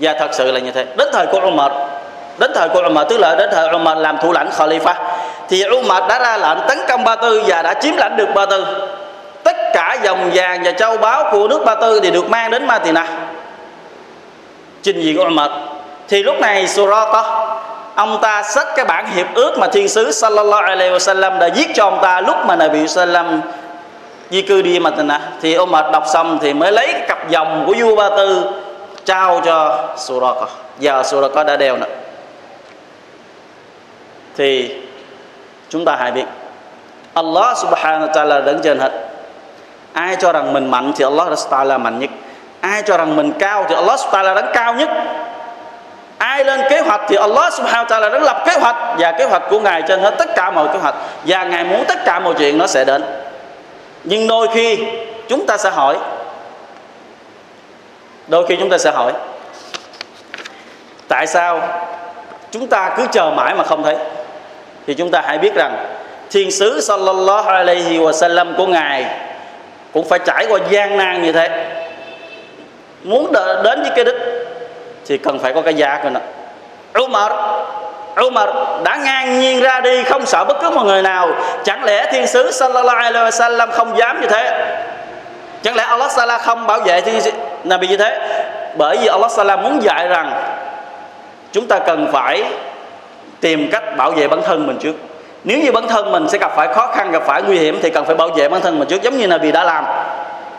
và 0.00 0.14
thật 0.18 0.30
sự 0.32 0.52
là 0.52 0.60
như 0.60 0.70
thế. 0.70 0.84
Đến 0.96 1.08
thời 1.12 1.26
của 1.26 1.40
Umar, 1.40 1.72
đến 2.38 2.50
thời 2.54 2.68
của 2.68 2.82
Umar, 2.86 3.08
tức 3.08 3.18
là 3.18 3.34
đến 3.34 3.50
thời 3.52 3.68
Umar 3.68 3.98
làm 3.98 4.18
thủ 4.18 4.32
lãnh 4.32 4.50
Khalifa, 4.58 4.94
thì 5.48 5.64
Umar 5.64 6.02
đã 6.08 6.18
ra 6.18 6.36
lệnh 6.36 6.68
tấn 6.68 6.78
công 6.88 7.04
Ba 7.04 7.16
Tư 7.16 7.42
và 7.46 7.62
đã 7.62 7.74
chiếm 7.74 7.96
lãnh 7.96 8.16
được 8.16 8.28
Ba 8.34 8.46
Tư. 8.46 8.66
Tất 9.44 9.56
cả 9.74 9.96
dòng 10.02 10.30
vàng 10.34 10.62
và 10.64 10.72
châu 10.72 10.96
báu 10.96 11.28
của 11.32 11.48
nước 11.48 11.62
Ba 11.64 11.74
Tư 11.74 12.00
thì 12.00 12.10
được 12.10 12.30
mang 12.30 12.50
đến 12.50 12.66
Madinah. 12.66 13.08
Trình 14.82 15.00
diện 15.00 15.16
của 15.16 15.24
Umar 15.24 15.50
thì 16.08 16.22
lúc 16.22 16.36
này 16.40 16.68
Surata 16.68 17.22
ông 17.94 18.18
ta 18.22 18.42
xách 18.42 18.66
cái 18.76 18.84
bản 18.84 19.06
hiệp 19.14 19.26
ước 19.34 19.58
mà 19.58 19.66
thiên 19.66 19.88
sứ 19.88 20.12
sallallahu 20.12 20.62
alaihi 20.62 20.92
wasallam 20.92 21.38
đã 21.38 21.48
viết 21.54 21.66
cho 21.74 21.84
ông 21.84 21.98
ta 22.02 22.20
lúc 22.20 22.36
mà 22.46 22.56
Nabi 22.56 22.88
sallam 22.88 23.40
di 24.30 24.42
cư 24.42 24.62
đi 24.62 24.78
Madinah. 24.78 25.20
Thì 25.40 25.54
ông 25.54 25.70
mệt 25.70 25.84
đọc 25.92 26.04
xong 26.06 26.38
thì 26.42 26.54
mới 26.54 26.72
lấy 26.72 26.94
cặp 27.08 27.30
dòng 27.30 27.64
của 27.66 27.74
vua 27.78 27.96
Ba 27.96 28.08
Tư 28.16 28.44
trao 29.04 29.40
cho 29.44 29.88
Suraka 29.96 30.46
giờ 30.78 31.02
Suraka 31.04 31.44
đã 31.44 31.56
đeo 31.56 31.76
nữa 31.76 31.86
thì 34.36 34.74
chúng 35.68 35.84
ta 35.84 35.96
hãy 35.96 36.12
biết, 36.12 36.24
Allah 37.14 37.56
subhanahu 37.58 38.06
wa 38.06 38.12
ta'ala 38.12 38.44
đứng 38.44 38.60
trên 38.62 38.78
hết. 38.78 38.92
Ai 39.92 40.16
cho 40.16 40.32
rằng 40.32 40.52
mình 40.52 40.70
mạnh 40.70 40.92
thì 40.96 41.04
Allah 41.04 41.28
ta'ala 41.50 41.78
mạnh 41.78 41.98
nhất. 41.98 42.10
Ai 42.60 42.82
cho 42.82 42.96
rằng 42.96 43.16
mình 43.16 43.32
cao 43.38 43.66
thì 43.68 43.74
Allah 43.74 44.00
subhanahu 44.00 44.34
wa 44.34 44.34
ta'ala 44.34 44.42
đứng 44.42 44.54
cao 44.54 44.74
nhất 44.74 44.90
ai 46.24 46.44
lên 46.44 46.60
kế 46.70 46.80
hoạch 46.80 47.00
thì 47.08 47.16
Allah 47.16 47.52
subhanahu 47.52 47.84
wa 47.84 48.00
ta'ala 48.00 48.10
đã 48.10 48.18
lập 48.18 48.42
kế 48.46 48.52
hoạch 48.52 48.76
và 48.98 49.12
kế 49.12 49.24
hoạch 49.24 49.42
của 49.50 49.60
ngài 49.60 49.82
trên 49.82 50.00
hết 50.00 50.14
tất 50.18 50.34
cả 50.34 50.50
mọi 50.50 50.68
kế 50.72 50.78
hoạch. 50.78 50.94
Và 51.24 51.44
ngài 51.44 51.64
muốn 51.64 51.84
tất 51.88 52.04
cả 52.04 52.20
mọi 52.20 52.34
chuyện 52.38 52.58
nó 52.58 52.66
sẽ 52.66 52.84
đến. 52.84 53.04
Nhưng 54.04 54.26
đôi 54.26 54.48
khi 54.54 54.78
chúng 55.28 55.46
ta 55.46 55.56
sẽ 55.56 55.70
hỏi. 55.70 55.96
Đôi 58.28 58.46
khi 58.46 58.56
chúng 58.56 58.70
ta 58.70 58.78
sẽ 58.78 58.90
hỏi, 58.90 59.12
tại 61.08 61.26
sao 61.26 61.60
chúng 62.50 62.66
ta 62.66 62.94
cứ 62.96 63.06
chờ 63.12 63.30
mãi 63.30 63.54
mà 63.54 63.64
không 63.64 63.82
thấy? 63.82 63.96
Thì 64.86 64.94
chúng 64.94 65.10
ta 65.10 65.22
hãy 65.26 65.38
biết 65.38 65.54
rằng 65.54 65.86
thiên 66.30 66.50
sứ 66.50 66.80
sallallahu 66.80 67.50
alaihi 67.50 67.98
wa 67.98 68.12
sallam 68.12 68.54
của 68.56 68.66
ngài 68.66 69.06
cũng 69.92 70.08
phải 70.08 70.18
trải 70.18 70.46
qua 70.48 70.58
gian 70.70 70.96
nan 70.96 71.22
như 71.22 71.32
thế. 71.32 71.70
Muốn 73.02 73.32
đến 73.64 73.82
với 73.82 73.90
cái 73.96 74.04
đích 74.04 74.33
thì 75.06 75.18
cần 75.18 75.38
phải 75.38 75.52
có 75.52 75.62
cái 75.62 75.74
giá 75.74 76.00
của 76.02 76.10
nó. 76.10 76.20
Umar 77.04 77.32
Umar 78.26 78.48
đã 78.84 78.96
ngang 78.96 79.40
nhiên 79.40 79.60
ra 79.60 79.80
đi, 79.80 80.02
không 80.02 80.26
sợ 80.26 80.44
bất 80.44 80.56
cứ 80.60 80.70
một 80.70 80.82
người 80.84 81.02
nào. 81.02 81.28
Chẳng 81.64 81.84
lẽ 81.84 82.12
thiên 82.12 82.26
sứ 82.26 82.50
sallallahu 82.50 82.96
alaihi 82.96 83.30
wasallam 83.30 83.70
không 83.70 83.98
dám 83.98 84.20
như 84.20 84.26
thế? 84.26 84.74
Chẳng 85.64 85.76
lẽ 85.76 85.84
Allah 85.84 86.10
Sala 86.10 86.38
không 86.38 86.66
bảo 86.66 86.80
vệ 86.80 87.00
thiên 87.00 87.20
Nabi 87.64 87.88
như 87.88 87.96
thế? 87.96 88.18
Bởi 88.76 88.96
vì 88.96 89.06
Allah 89.06 89.30
Sala 89.30 89.56
muốn 89.56 89.82
dạy 89.82 90.08
rằng 90.08 90.42
chúng 91.52 91.66
ta 91.68 91.78
cần 91.78 92.08
phải 92.12 92.44
tìm 93.40 93.70
cách 93.72 93.96
bảo 93.96 94.10
vệ 94.10 94.28
bản 94.28 94.42
thân 94.42 94.66
mình 94.66 94.78
trước. 94.80 94.92
Nếu 95.44 95.58
như 95.58 95.72
bản 95.72 95.88
thân 95.88 96.12
mình 96.12 96.28
sẽ 96.28 96.38
gặp 96.38 96.52
phải 96.56 96.68
khó 96.74 96.86
khăn, 96.86 97.12
gặp 97.12 97.22
phải 97.26 97.42
nguy 97.42 97.58
hiểm 97.58 97.78
thì 97.82 97.90
cần 97.90 98.04
phải 98.04 98.14
bảo 98.14 98.28
vệ 98.28 98.48
bản 98.48 98.60
thân 98.60 98.78
mình 98.78 98.88
trước, 98.88 99.02
giống 99.02 99.18
như 99.18 99.26
Nabi 99.26 99.52
đã 99.52 99.64
làm. 99.64 99.84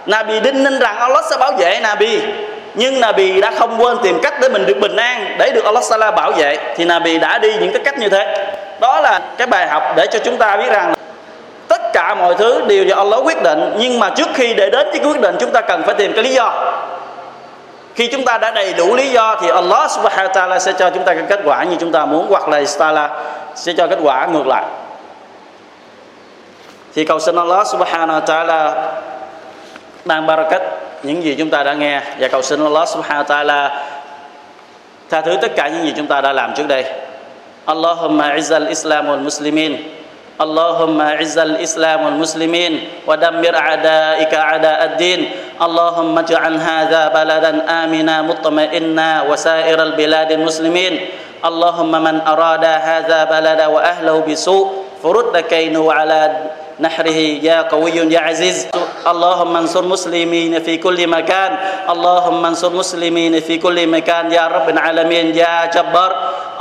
Nabi 0.05 0.39
đinh 0.39 0.63
ninh 0.63 0.79
rằng 0.79 0.97
Allah 0.97 1.25
sẽ 1.29 1.37
bảo 1.37 1.51
vệ 1.51 1.79
Nabi 1.79 2.21
nhưng 2.75 3.01
Nabi 3.01 3.41
đã 3.41 3.51
không 3.59 3.81
quên 3.81 3.97
tìm 4.03 4.19
cách 4.21 4.33
để 4.41 4.49
mình 4.49 4.65
được 4.65 4.77
bình 4.81 4.95
an, 4.95 5.35
để 5.39 5.51
được 5.51 5.65
Allah 5.65 5.83
Sala 5.83 6.11
bảo 6.11 6.31
vệ. 6.31 6.57
Thì 6.75 6.85
Nabi 6.85 7.17
đã 7.17 7.37
đi 7.37 7.53
những 7.59 7.73
cái 7.73 7.81
cách 7.85 7.99
như 7.99 8.09
thế. 8.09 8.47
Đó 8.79 9.01
là 9.01 9.21
cái 9.37 9.47
bài 9.47 9.67
học 9.67 9.83
để 9.95 10.07
cho 10.07 10.19
chúng 10.19 10.37
ta 10.37 10.57
biết 10.57 10.69
rằng 10.71 10.93
tất 11.67 11.81
cả 11.93 12.15
mọi 12.15 12.35
thứ 12.35 12.61
đều 12.67 12.83
do 12.83 12.95
Allah 12.95 13.19
quyết 13.23 13.43
định. 13.43 13.75
Nhưng 13.77 13.99
mà 13.99 14.09
trước 14.09 14.27
khi 14.33 14.53
để 14.53 14.69
đến 14.69 14.87
với 14.89 14.99
quyết 14.99 15.21
định, 15.21 15.35
chúng 15.39 15.51
ta 15.51 15.61
cần 15.61 15.83
phải 15.83 15.95
tìm 15.95 16.13
cái 16.13 16.23
lý 16.23 16.33
do. 16.33 16.73
Khi 17.95 18.07
chúng 18.07 18.25
ta 18.25 18.37
đã 18.37 18.51
đầy 18.51 18.73
đủ 18.73 18.95
lý 18.95 19.11
do, 19.11 19.37
thì 19.41 19.49
Allah 19.49 19.91
subhanahu 19.91 20.27
wa 20.27 20.33
ta'ala 20.33 20.59
sẽ 20.59 20.73
cho 20.73 20.89
chúng 20.89 21.03
ta 21.03 21.13
cái 21.13 21.23
kết 21.29 21.39
quả 21.45 21.63
như 21.63 21.75
chúng 21.79 21.91
ta 21.91 22.05
muốn, 22.05 22.27
hoặc 22.29 22.49
là 22.49 22.61
ta'ala 22.61 23.09
sẽ 23.55 23.73
cho 23.77 23.87
kết 23.87 23.99
quả 24.03 24.25
ngược 24.25 24.47
lại. 24.47 24.63
Thì 26.95 27.05
cầu 27.05 27.19
xin 27.19 27.35
Allah 27.35 27.67
subhanahu 27.67 28.19
wa 28.19 28.25
ta'ala 28.25 28.71
ban 30.05 30.27
barakat. 30.27 30.61
Những 31.03 31.23
gì 31.23 31.35
chúng 31.35 31.49
ta 31.49 31.63
đã 31.63 31.73
nghe. 31.73 32.01
Và 32.19 32.27
cầu 32.27 32.41
xin 32.41 32.63
Allah 32.63 32.87
subhanahu 32.89 33.23
wa 33.23 33.45
ta'ala 33.45 33.69
tha 35.09 35.21
thứ 35.21 35.37
tất 35.41 35.55
cả 35.55 35.67
những 35.67 35.85
gì 35.85 35.93
chúng 35.97 36.07
ta 36.07 36.21
đã 36.21 36.33
làm 36.33 36.53
trước 36.55 36.67
đây. 36.67 36.85
Allahumma 37.65 38.35
izzal 38.35 38.67
islam 38.67 39.07
wal 39.07 39.23
muslimin. 39.23 39.95
اللهم 40.35 40.99
اعز 41.01 41.37
الاسلام 41.37 41.99
والمسلمين 42.05 42.73
ودمر 43.07 43.55
اعدائك 43.55 44.33
اعداء 44.33 44.79
الدين 44.85 45.19
اللهم 45.61 46.13
اجعل 46.17 46.53
هذا 46.59 47.01
بلدا 47.07 47.51
امنا 47.83 48.21
مطمئنا 48.21 49.09
وسائر 49.31 49.83
البلاد 49.83 50.31
المسلمين 50.31 50.93
اللهم 51.45 51.91
من 52.03 52.15
اراد 52.27 52.65
هذا 52.65 53.19
بلد 53.23 53.61
واهله 53.61 54.15
بسوء 54.27 54.67
فرد 55.03 55.37
كينه 55.37 55.93
على 55.93 56.19
نحره 56.79 57.19
يا 57.43 57.61
قوي 57.61 57.91
يا 57.91 58.19
عزيز. 58.19 58.67
اللهم 59.07 59.55
انصر 59.55 59.85
مسلمين 59.85 60.59
في 60.59 60.77
كل 60.77 61.07
مكان. 61.07 61.57
اللهم 61.89 62.45
انصر 62.45 62.69
مسلمين 62.69 63.39
في 63.39 63.57
كل 63.57 63.87
مكان 63.87 64.31
يا 64.31 64.47
رب 64.47 64.69
العالمين 64.69 65.35
يا 65.35 65.71
جبار. 65.71 66.11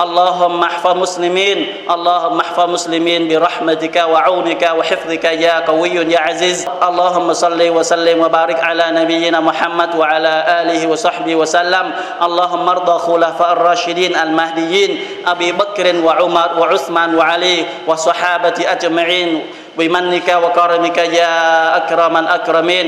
اللهم 0.00 0.62
احفظ 0.62 0.96
مسلمين. 0.96 1.58
اللهم 1.90 2.40
احفظ 2.40 2.70
مسلمين 2.70 3.28
برحمتك 3.28 3.96
وعونك 3.96 4.62
وحفظك 4.78 5.24
يا 5.24 5.66
قوي 5.66 5.90
يا 5.90 6.20
عزيز. 6.20 6.66
اللهم 6.82 7.32
صل 7.32 7.60
وسلم 7.68 8.20
وبارك 8.20 8.58
على 8.64 8.84
نبينا 8.90 9.40
محمد 9.40 9.90
وعلى 9.98 10.34
آله 10.62 10.86
وصحبه 10.86 11.34
وسلم. 11.34 11.86
اللهم 12.22 12.68
ارضى 12.68 12.96
خلفاء 12.98 13.52
الراشدين 13.52 14.16
المهديين 14.16 14.90
أبي 15.26 15.52
بكر 15.52 15.86
وعمر 16.04 16.50
وعثمان 16.58 17.14
وعلي 17.14 17.66
وصحابة 17.86 18.54
أجمعين. 18.62 19.42
بمنك 19.77 20.27
وكرمك 20.43 20.97
يا 20.97 21.33
أكرم 21.77 22.17
الأكرمين 22.17 22.87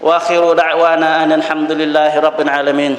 وآخر 0.00 0.52
دعوانا 0.52 1.24
أن 1.24 1.32
الحمد 1.32 1.72
لله 1.72 2.20
رب 2.20 2.40
العالمين 2.40 2.96